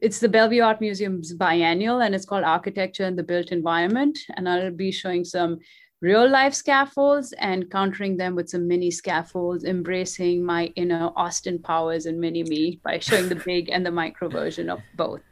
[0.00, 4.18] it's the Bellevue Art Museum's biennial, and it's called Architecture and the Built Environment.
[4.36, 5.58] And I'll be showing some
[6.00, 12.06] real life scaffolds and countering them with some mini scaffolds, embracing my inner Austin Powers
[12.06, 15.22] and mini me by showing the big and the micro version of both.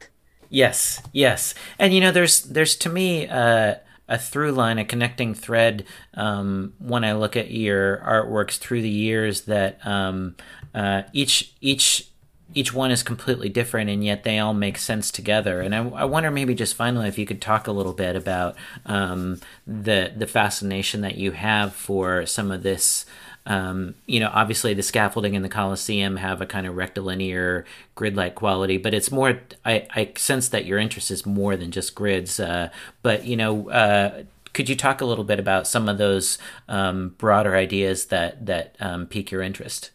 [0.49, 3.77] Yes, yes, and you know, there's there's to me uh,
[4.11, 8.91] a through line, a connecting thread um, when I look at your artworks through the
[8.91, 10.35] years that um,
[10.75, 12.09] uh, each each
[12.53, 15.61] each one is completely different and yet they all make sense together.
[15.61, 18.57] And i, I wonder maybe just finally if you could talk a little bit about
[18.85, 23.07] um, the the fascination that you have for some of this
[23.47, 27.65] um, you know, obviously the scaffolding in the Coliseum have a kind of rectilinear
[27.95, 29.41] grid-like quality, but it's more.
[29.65, 32.39] I, I sense that your interest is more than just grids.
[32.39, 32.71] Uh,
[33.03, 36.39] but you know, uh, could you talk a little bit about some of those
[36.69, 39.91] um, broader ideas that that um, pique your interest?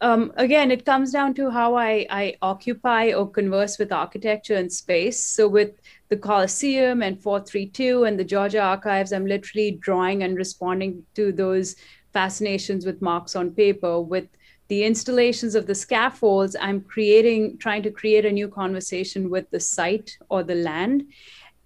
[0.00, 4.72] Um, again, it comes down to how I, I occupy or converse with architecture and
[4.72, 5.24] space.
[5.24, 11.04] So with the Coliseum and 432 and the Georgia Archives, I'm literally drawing and responding
[11.14, 11.76] to those
[12.12, 14.28] fascinations with marks on paper with
[14.68, 19.60] the installations of the scaffolds i'm creating trying to create a new conversation with the
[19.60, 21.04] site or the land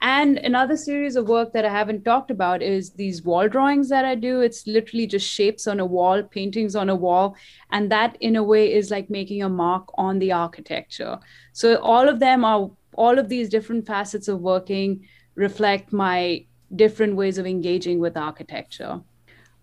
[0.01, 4.05] And another series of work that I haven't talked about is these wall drawings that
[4.05, 4.41] I do.
[4.43, 7.35] It's literally just shapes on a wall, paintings on a wall.
[7.71, 11.19] And that, in a way, is like making a mark on the architecture.
[11.53, 17.17] So all of them are, all of these different facets of working reflect my different
[17.17, 19.01] ways of engaging with architecture.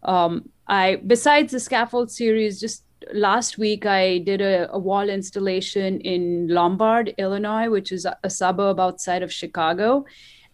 [0.01, 2.83] Um, I, besides the scaffold series, just
[3.13, 8.29] last week I did a, a, wall installation in Lombard, Illinois, which is a, a
[8.29, 10.05] suburb outside of Chicago.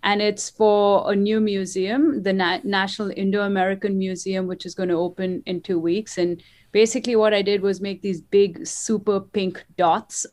[0.02, 4.90] And it's for a new museum, the Na- National Indo American Museum, which is going
[4.90, 6.18] to open in two weeks.
[6.18, 6.42] And
[6.72, 10.26] basically, what I did was make these big, super pink dots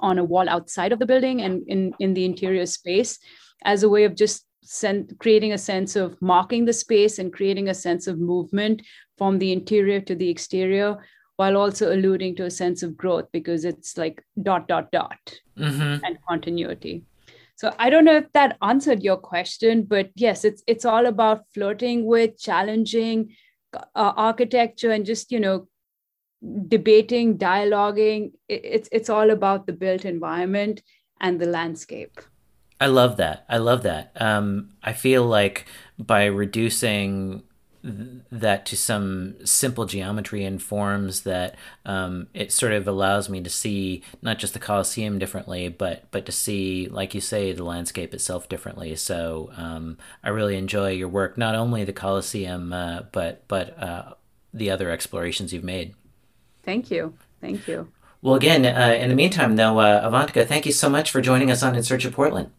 [0.00, 3.18] on a wall outside of the building and in, in the interior space
[3.64, 7.68] as a way of just send, creating a sense of marking the space and creating
[7.68, 8.82] a sense of movement
[9.16, 10.96] from the interior to the exterior
[11.36, 16.04] while also alluding to a sense of growth because it's like dot dot dot mm-hmm.
[16.04, 17.04] and continuity.
[17.56, 21.44] So i don't know if that answered your question but yes it's it's all about
[21.54, 23.36] flirting with challenging
[23.74, 25.68] uh, architecture and just you know
[26.68, 28.32] debating dialoguing.
[28.48, 30.82] It's it's all about the built environment
[31.20, 32.20] and the landscape.
[32.80, 33.44] I love that.
[33.48, 34.12] I love that.
[34.20, 35.66] Um, i feel like
[35.98, 37.42] by reducing
[37.84, 41.54] that to some simple geometry and forms that
[41.84, 46.24] um, it sort of allows me to see not just the Coliseum differently, but but
[46.24, 48.96] to see, like you say, the landscape itself differently.
[48.96, 54.14] So um, I really enjoy your work, not only the Coliseum, uh, but but uh,
[54.54, 55.94] the other explorations you've made.
[56.62, 57.12] Thank you,
[57.42, 57.88] thank you.
[58.22, 61.50] Well, again, uh, in the meantime, though, uh, Avantika, thank you so much for joining
[61.50, 62.50] us on In Search of Portland.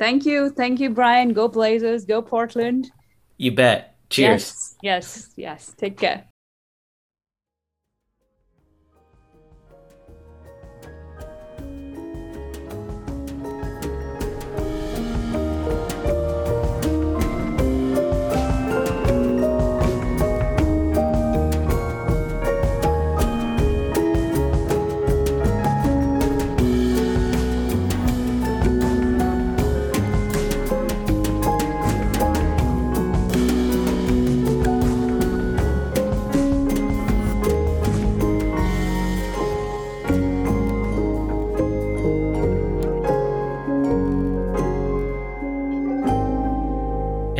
[0.00, 1.32] Thank you, thank you, Brian.
[1.32, 2.90] Go Blazers, go Portland.
[3.36, 3.92] You bet.
[4.10, 4.30] Cheers.
[4.30, 5.74] Yes, yes, yes.
[5.78, 6.33] Take care.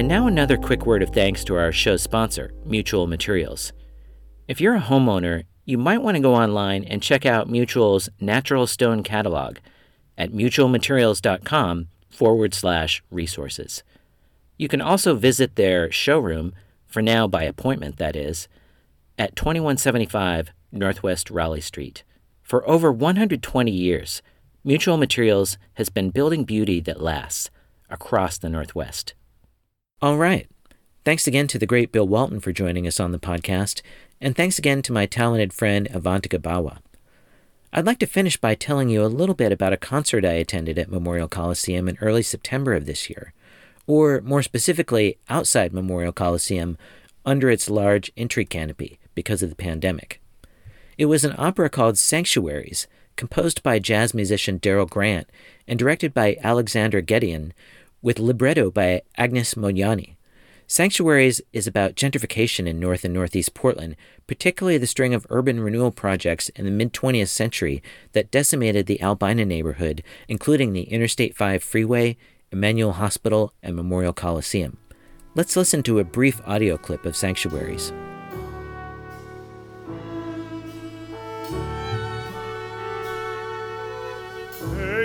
[0.09, 3.73] Now, another quick word of thanks to our show's sponsor, Mutual Materials.
[4.47, 8.67] If you're a homeowner, you might want to go online and check out Mutual's Natural
[8.67, 9.59] Stone Catalog
[10.19, 13.83] at mutualmaterials.com forward slash resources.
[14.59, 16.55] You can also visit their showroom,
[16.87, 18.49] for now by appointment, that is,
[19.19, 22.05] at 2175 Northwest Raleigh Street.
[22.43, 24.23] For over 120 years,
[24.63, 27.51] Mutual Materials has been building beauty that lasts
[27.89, 29.15] across the Northwest.
[30.05, 30.47] All right.
[31.07, 33.81] Thanks again to the great Bill Walton for joining us on the podcast,
[34.21, 36.81] and thanks again to my talented friend Avantika Bawa.
[37.73, 40.79] I'd like to finish by telling you a little bit about a concert I attended
[40.79, 43.33] at Memorial Coliseum in early September of this year,
[43.87, 46.77] or more specifically, outside Memorial Coliseum
[47.25, 50.21] under its large entry canopy because of the pandemic.
[50.99, 52.87] It was an opera called Sanctuaries,
[53.17, 55.31] composed by jazz musician Darrell Grant
[55.67, 57.53] and directed by Alexander Gedeon,
[58.05, 60.17] with libretto by Anis Mojgani.
[60.67, 65.91] Sanctuaries is about gentrification in North and Northeast Portland, particularly the string of urban renewal
[65.91, 67.83] projects in the mid 20th century
[68.13, 72.17] that decimated the Albina neighborhood, including the Interstate 5 freeway,
[72.53, 74.77] Emanuel Hospital, and Memorial Coliseum.
[75.35, 77.91] Let's listen to a brief audio clip of Sanctuaries.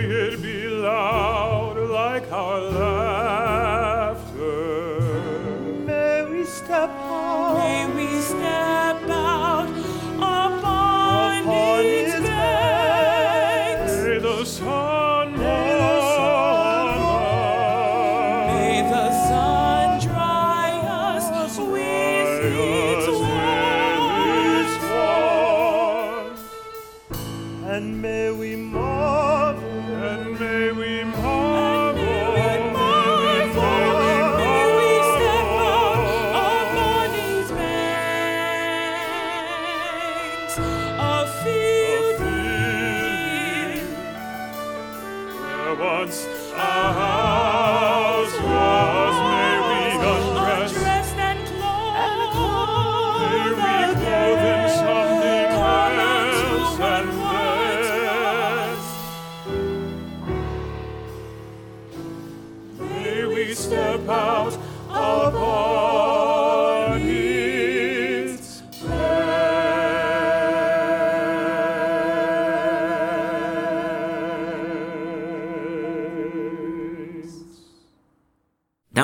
[0.02, 1.19] It be loud
[2.60, 2.99] like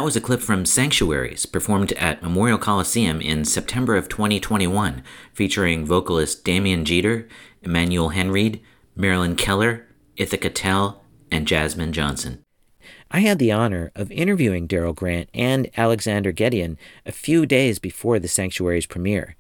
[0.06, 5.02] our was a clip from Sanctuaries, performed at Memorial Coliseum in September of 2021,
[5.34, 7.28] featuring vocalist Damien Geter,
[7.64, 8.60] Emmanuel Henreid,
[8.96, 11.02] Marilyn Keller, Ithica Tell,
[11.32, 12.44] and Jasmine Johnson.
[13.10, 18.20] I had the honor of interviewing Darrell Grant and Alexander Gedeon a few days before
[18.20, 19.36] the Sanctuaries premiere.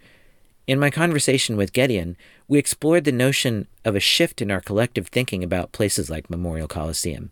[0.65, 2.15] In my conversation with Gedeon,
[2.47, 6.67] we explored the notion of a shift in our collective thinking about places like Memorial
[6.67, 7.29] Coliseum.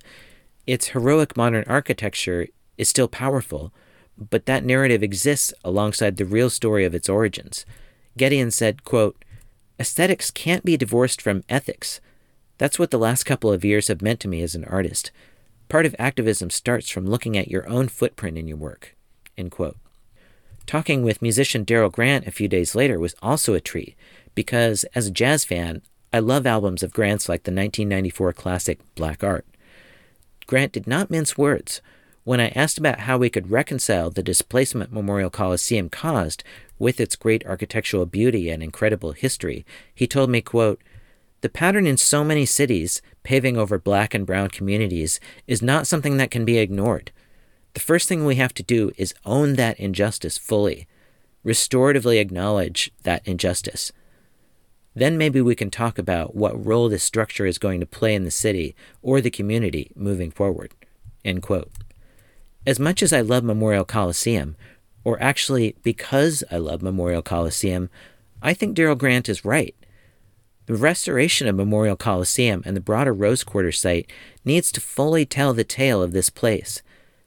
[0.67, 2.47] Its heroic modern architecture
[2.77, 3.73] is still powerful,
[4.17, 7.65] but that narrative exists alongside the real story of its origins.
[8.17, 9.23] Gedeon said, quote,
[9.79, 11.99] Aesthetics can't be divorced from ethics.
[12.57, 15.11] That's what the last couple of years have meant to me as an artist.
[15.67, 18.95] Part of activism starts from looking at your own footprint in your work.
[19.37, 19.77] End quote.
[20.65, 23.95] Talking with musician Daryl Grant a few days later was also a treat
[24.35, 25.81] because, as a jazz fan,
[26.13, 29.45] I love albums of Grant's like the 1994 classic Black Art.
[30.45, 31.81] Grant did not mince words.
[32.25, 36.43] When I asked about how we could reconcile the displacement Memorial Coliseum caused
[36.79, 40.81] with its great architectural beauty and incredible history, he told me, quote,
[41.41, 46.15] the pattern in so many cities, paving over black and brown communities, is not something
[46.15, 47.11] that can be ignored.
[47.73, 50.87] The first thing we have to do is own that injustice fully,
[51.45, 53.91] restoratively acknowledge that injustice.
[54.95, 58.23] Then maybe we can talk about what role this structure is going to play in
[58.23, 60.73] the city or the community moving forward.
[61.25, 61.69] End quote.
[62.65, 64.55] As much as I love Memorial Coliseum,
[65.03, 67.89] or actually because I love Memorial Coliseum,
[68.41, 69.75] I think Darrell Grant is right.
[70.65, 74.09] The restoration of Memorial Coliseum and the broader Rose Quarter site
[74.45, 76.81] needs to fully tell the tale of this place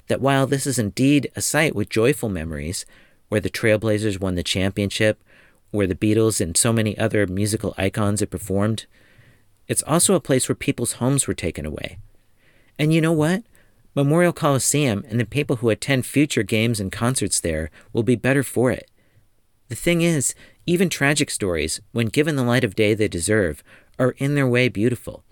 [0.07, 2.87] that while this is indeed a site with joyful memories,
[3.29, 5.23] where the Trailblazers won the championship,
[5.71, 8.87] where the Beatles and so many other musical icons have performed,
[9.69, 11.99] it's also a place where people's homes were taken away.
[12.79, 13.43] And you know what?
[13.97, 18.43] Memorial Coliseum and the people who attend future games and concerts there will be better
[18.43, 18.90] for it.
[19.68, 20.35] The thing is,
[20.66, 23.64] even tragic stories, when given the light of day they deserve,
[23.98, 25.24] are in their way beautiful.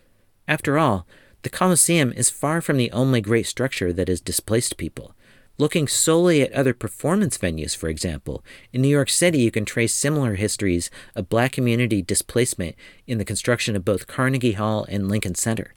[0.48, 1.06] After all,
[1.42, 5.14] the Coliseum is far from the only great structure that has displaced people.
[5.58, 8.42] Looking solely at other performance venues, for example,
[8.72, 12.76] in New York City you can trace similar histories of black community displacement
[13.06, 15.74] in the construction of both Carnegie Hall and Lincoln Center.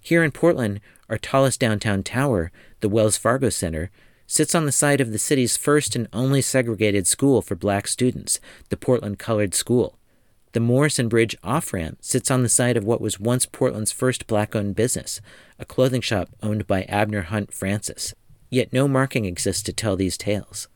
[0.00, 2.50] Here in Portland, our tallest downtown tower,
[2.80, 3.90] the Wells Fargo Center,
[4.26, 8.40] sits on the site of the city's first and only segregated school for black students,
[8.68, 9.98] the Portland Colored School.
[10.52, 14.26] The Morrison Bridge off ramp sits on the site of what was once Portland's first
[14.26, 15.20] black owned business,
[15.58, 18.14] a clothing shop owned by Abner Hunt Francis.
[18.48, 20.68] Yet no marking exists to tell these tales.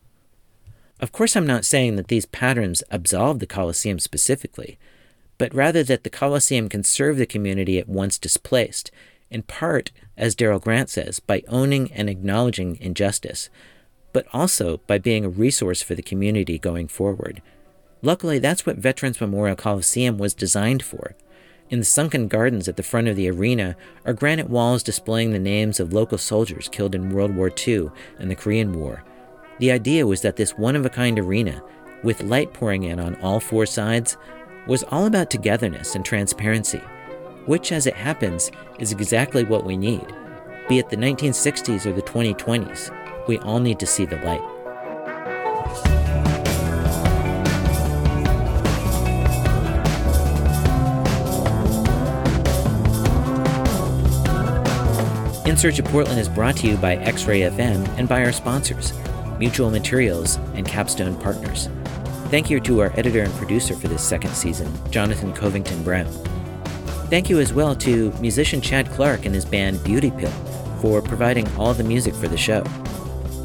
[0.99, 4.77] Of course, I'm not saying that these patterns absolve the Coliseum specifically,
[5.39, 8.91] but rather that the Coliseum can serve the community it once displaced,
[9.31, 13.49] in part, as Darrell Grant says, by owning and acknowledging injustice,
[14.13, 17.41] but also by being a resource for the community going forward.
[18.01, 21.15] Luckily, that's what Veterans Memorial Coliseum was designed for.
[21.69, 25.39] In the sunken gardens at the front of the arena are granite walls displaying the
[25.39, 27.89] names of local soldiers killed in World War II
[28.19, 29.05] and the Korean War.
[29.59, 31.63] The idea was that this one of a kind arena,
[32.03, 34.17] with light pouring in on all four sides,
[34.67, 36.81] was all about togetherness and transparency,
[37.45, 40.05] which, as it happens, is exactly what we need.
[40.69, 44.41] Be it the 1960s or the 2020s, we all need to see the light.
[55.45, 58.31] In Search of Portland is brought to you by X Ray FM and by our
[58.31, 58.93] sponsors,
[59.37, 61.67] Mutual Materials and Capstone Partners.
[62.29, 66.07] Thank you to our editor and producer for this second season, Jonathan Covington Brown.
[67.11, 70.31] Thank you as well to musician Chad Clark and his band Beauty Pill
[70.79, 72.63] for providing all the music for the show.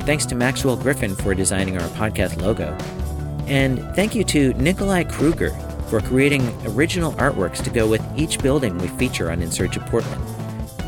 [0.06, 2.68] Thanks to Maxwell Griffin for designing our podcast logo.
[3.48, 5.50] And thank you to Nikolai Kruger
[5.88, 9.84] for creating original artworks to go with each building we feature on In Search of
[9.86, 10.22] Portland.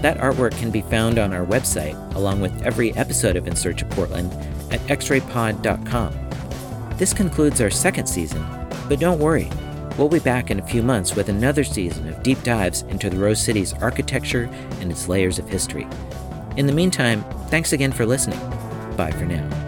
[0.01, 3.83] That artwork can be found on our website, along with every episode of In Search
[3.83, 4.33] of Portland
[4.73, 6.15] at xraypod.com.
[6.97, 8.47] This concludes our second season,
[8.89, 9.51] but don't worry,
[9.99, 13.19] we'll be back in a few months with another season of deep dives into the
[13.19, 14.49] Rose City's architecture
[14.81, 15.87] and its layers of history.
[16.57, 18.41] In the meantime, thanks again for listening.
[18.97, 19.68] Bye for now.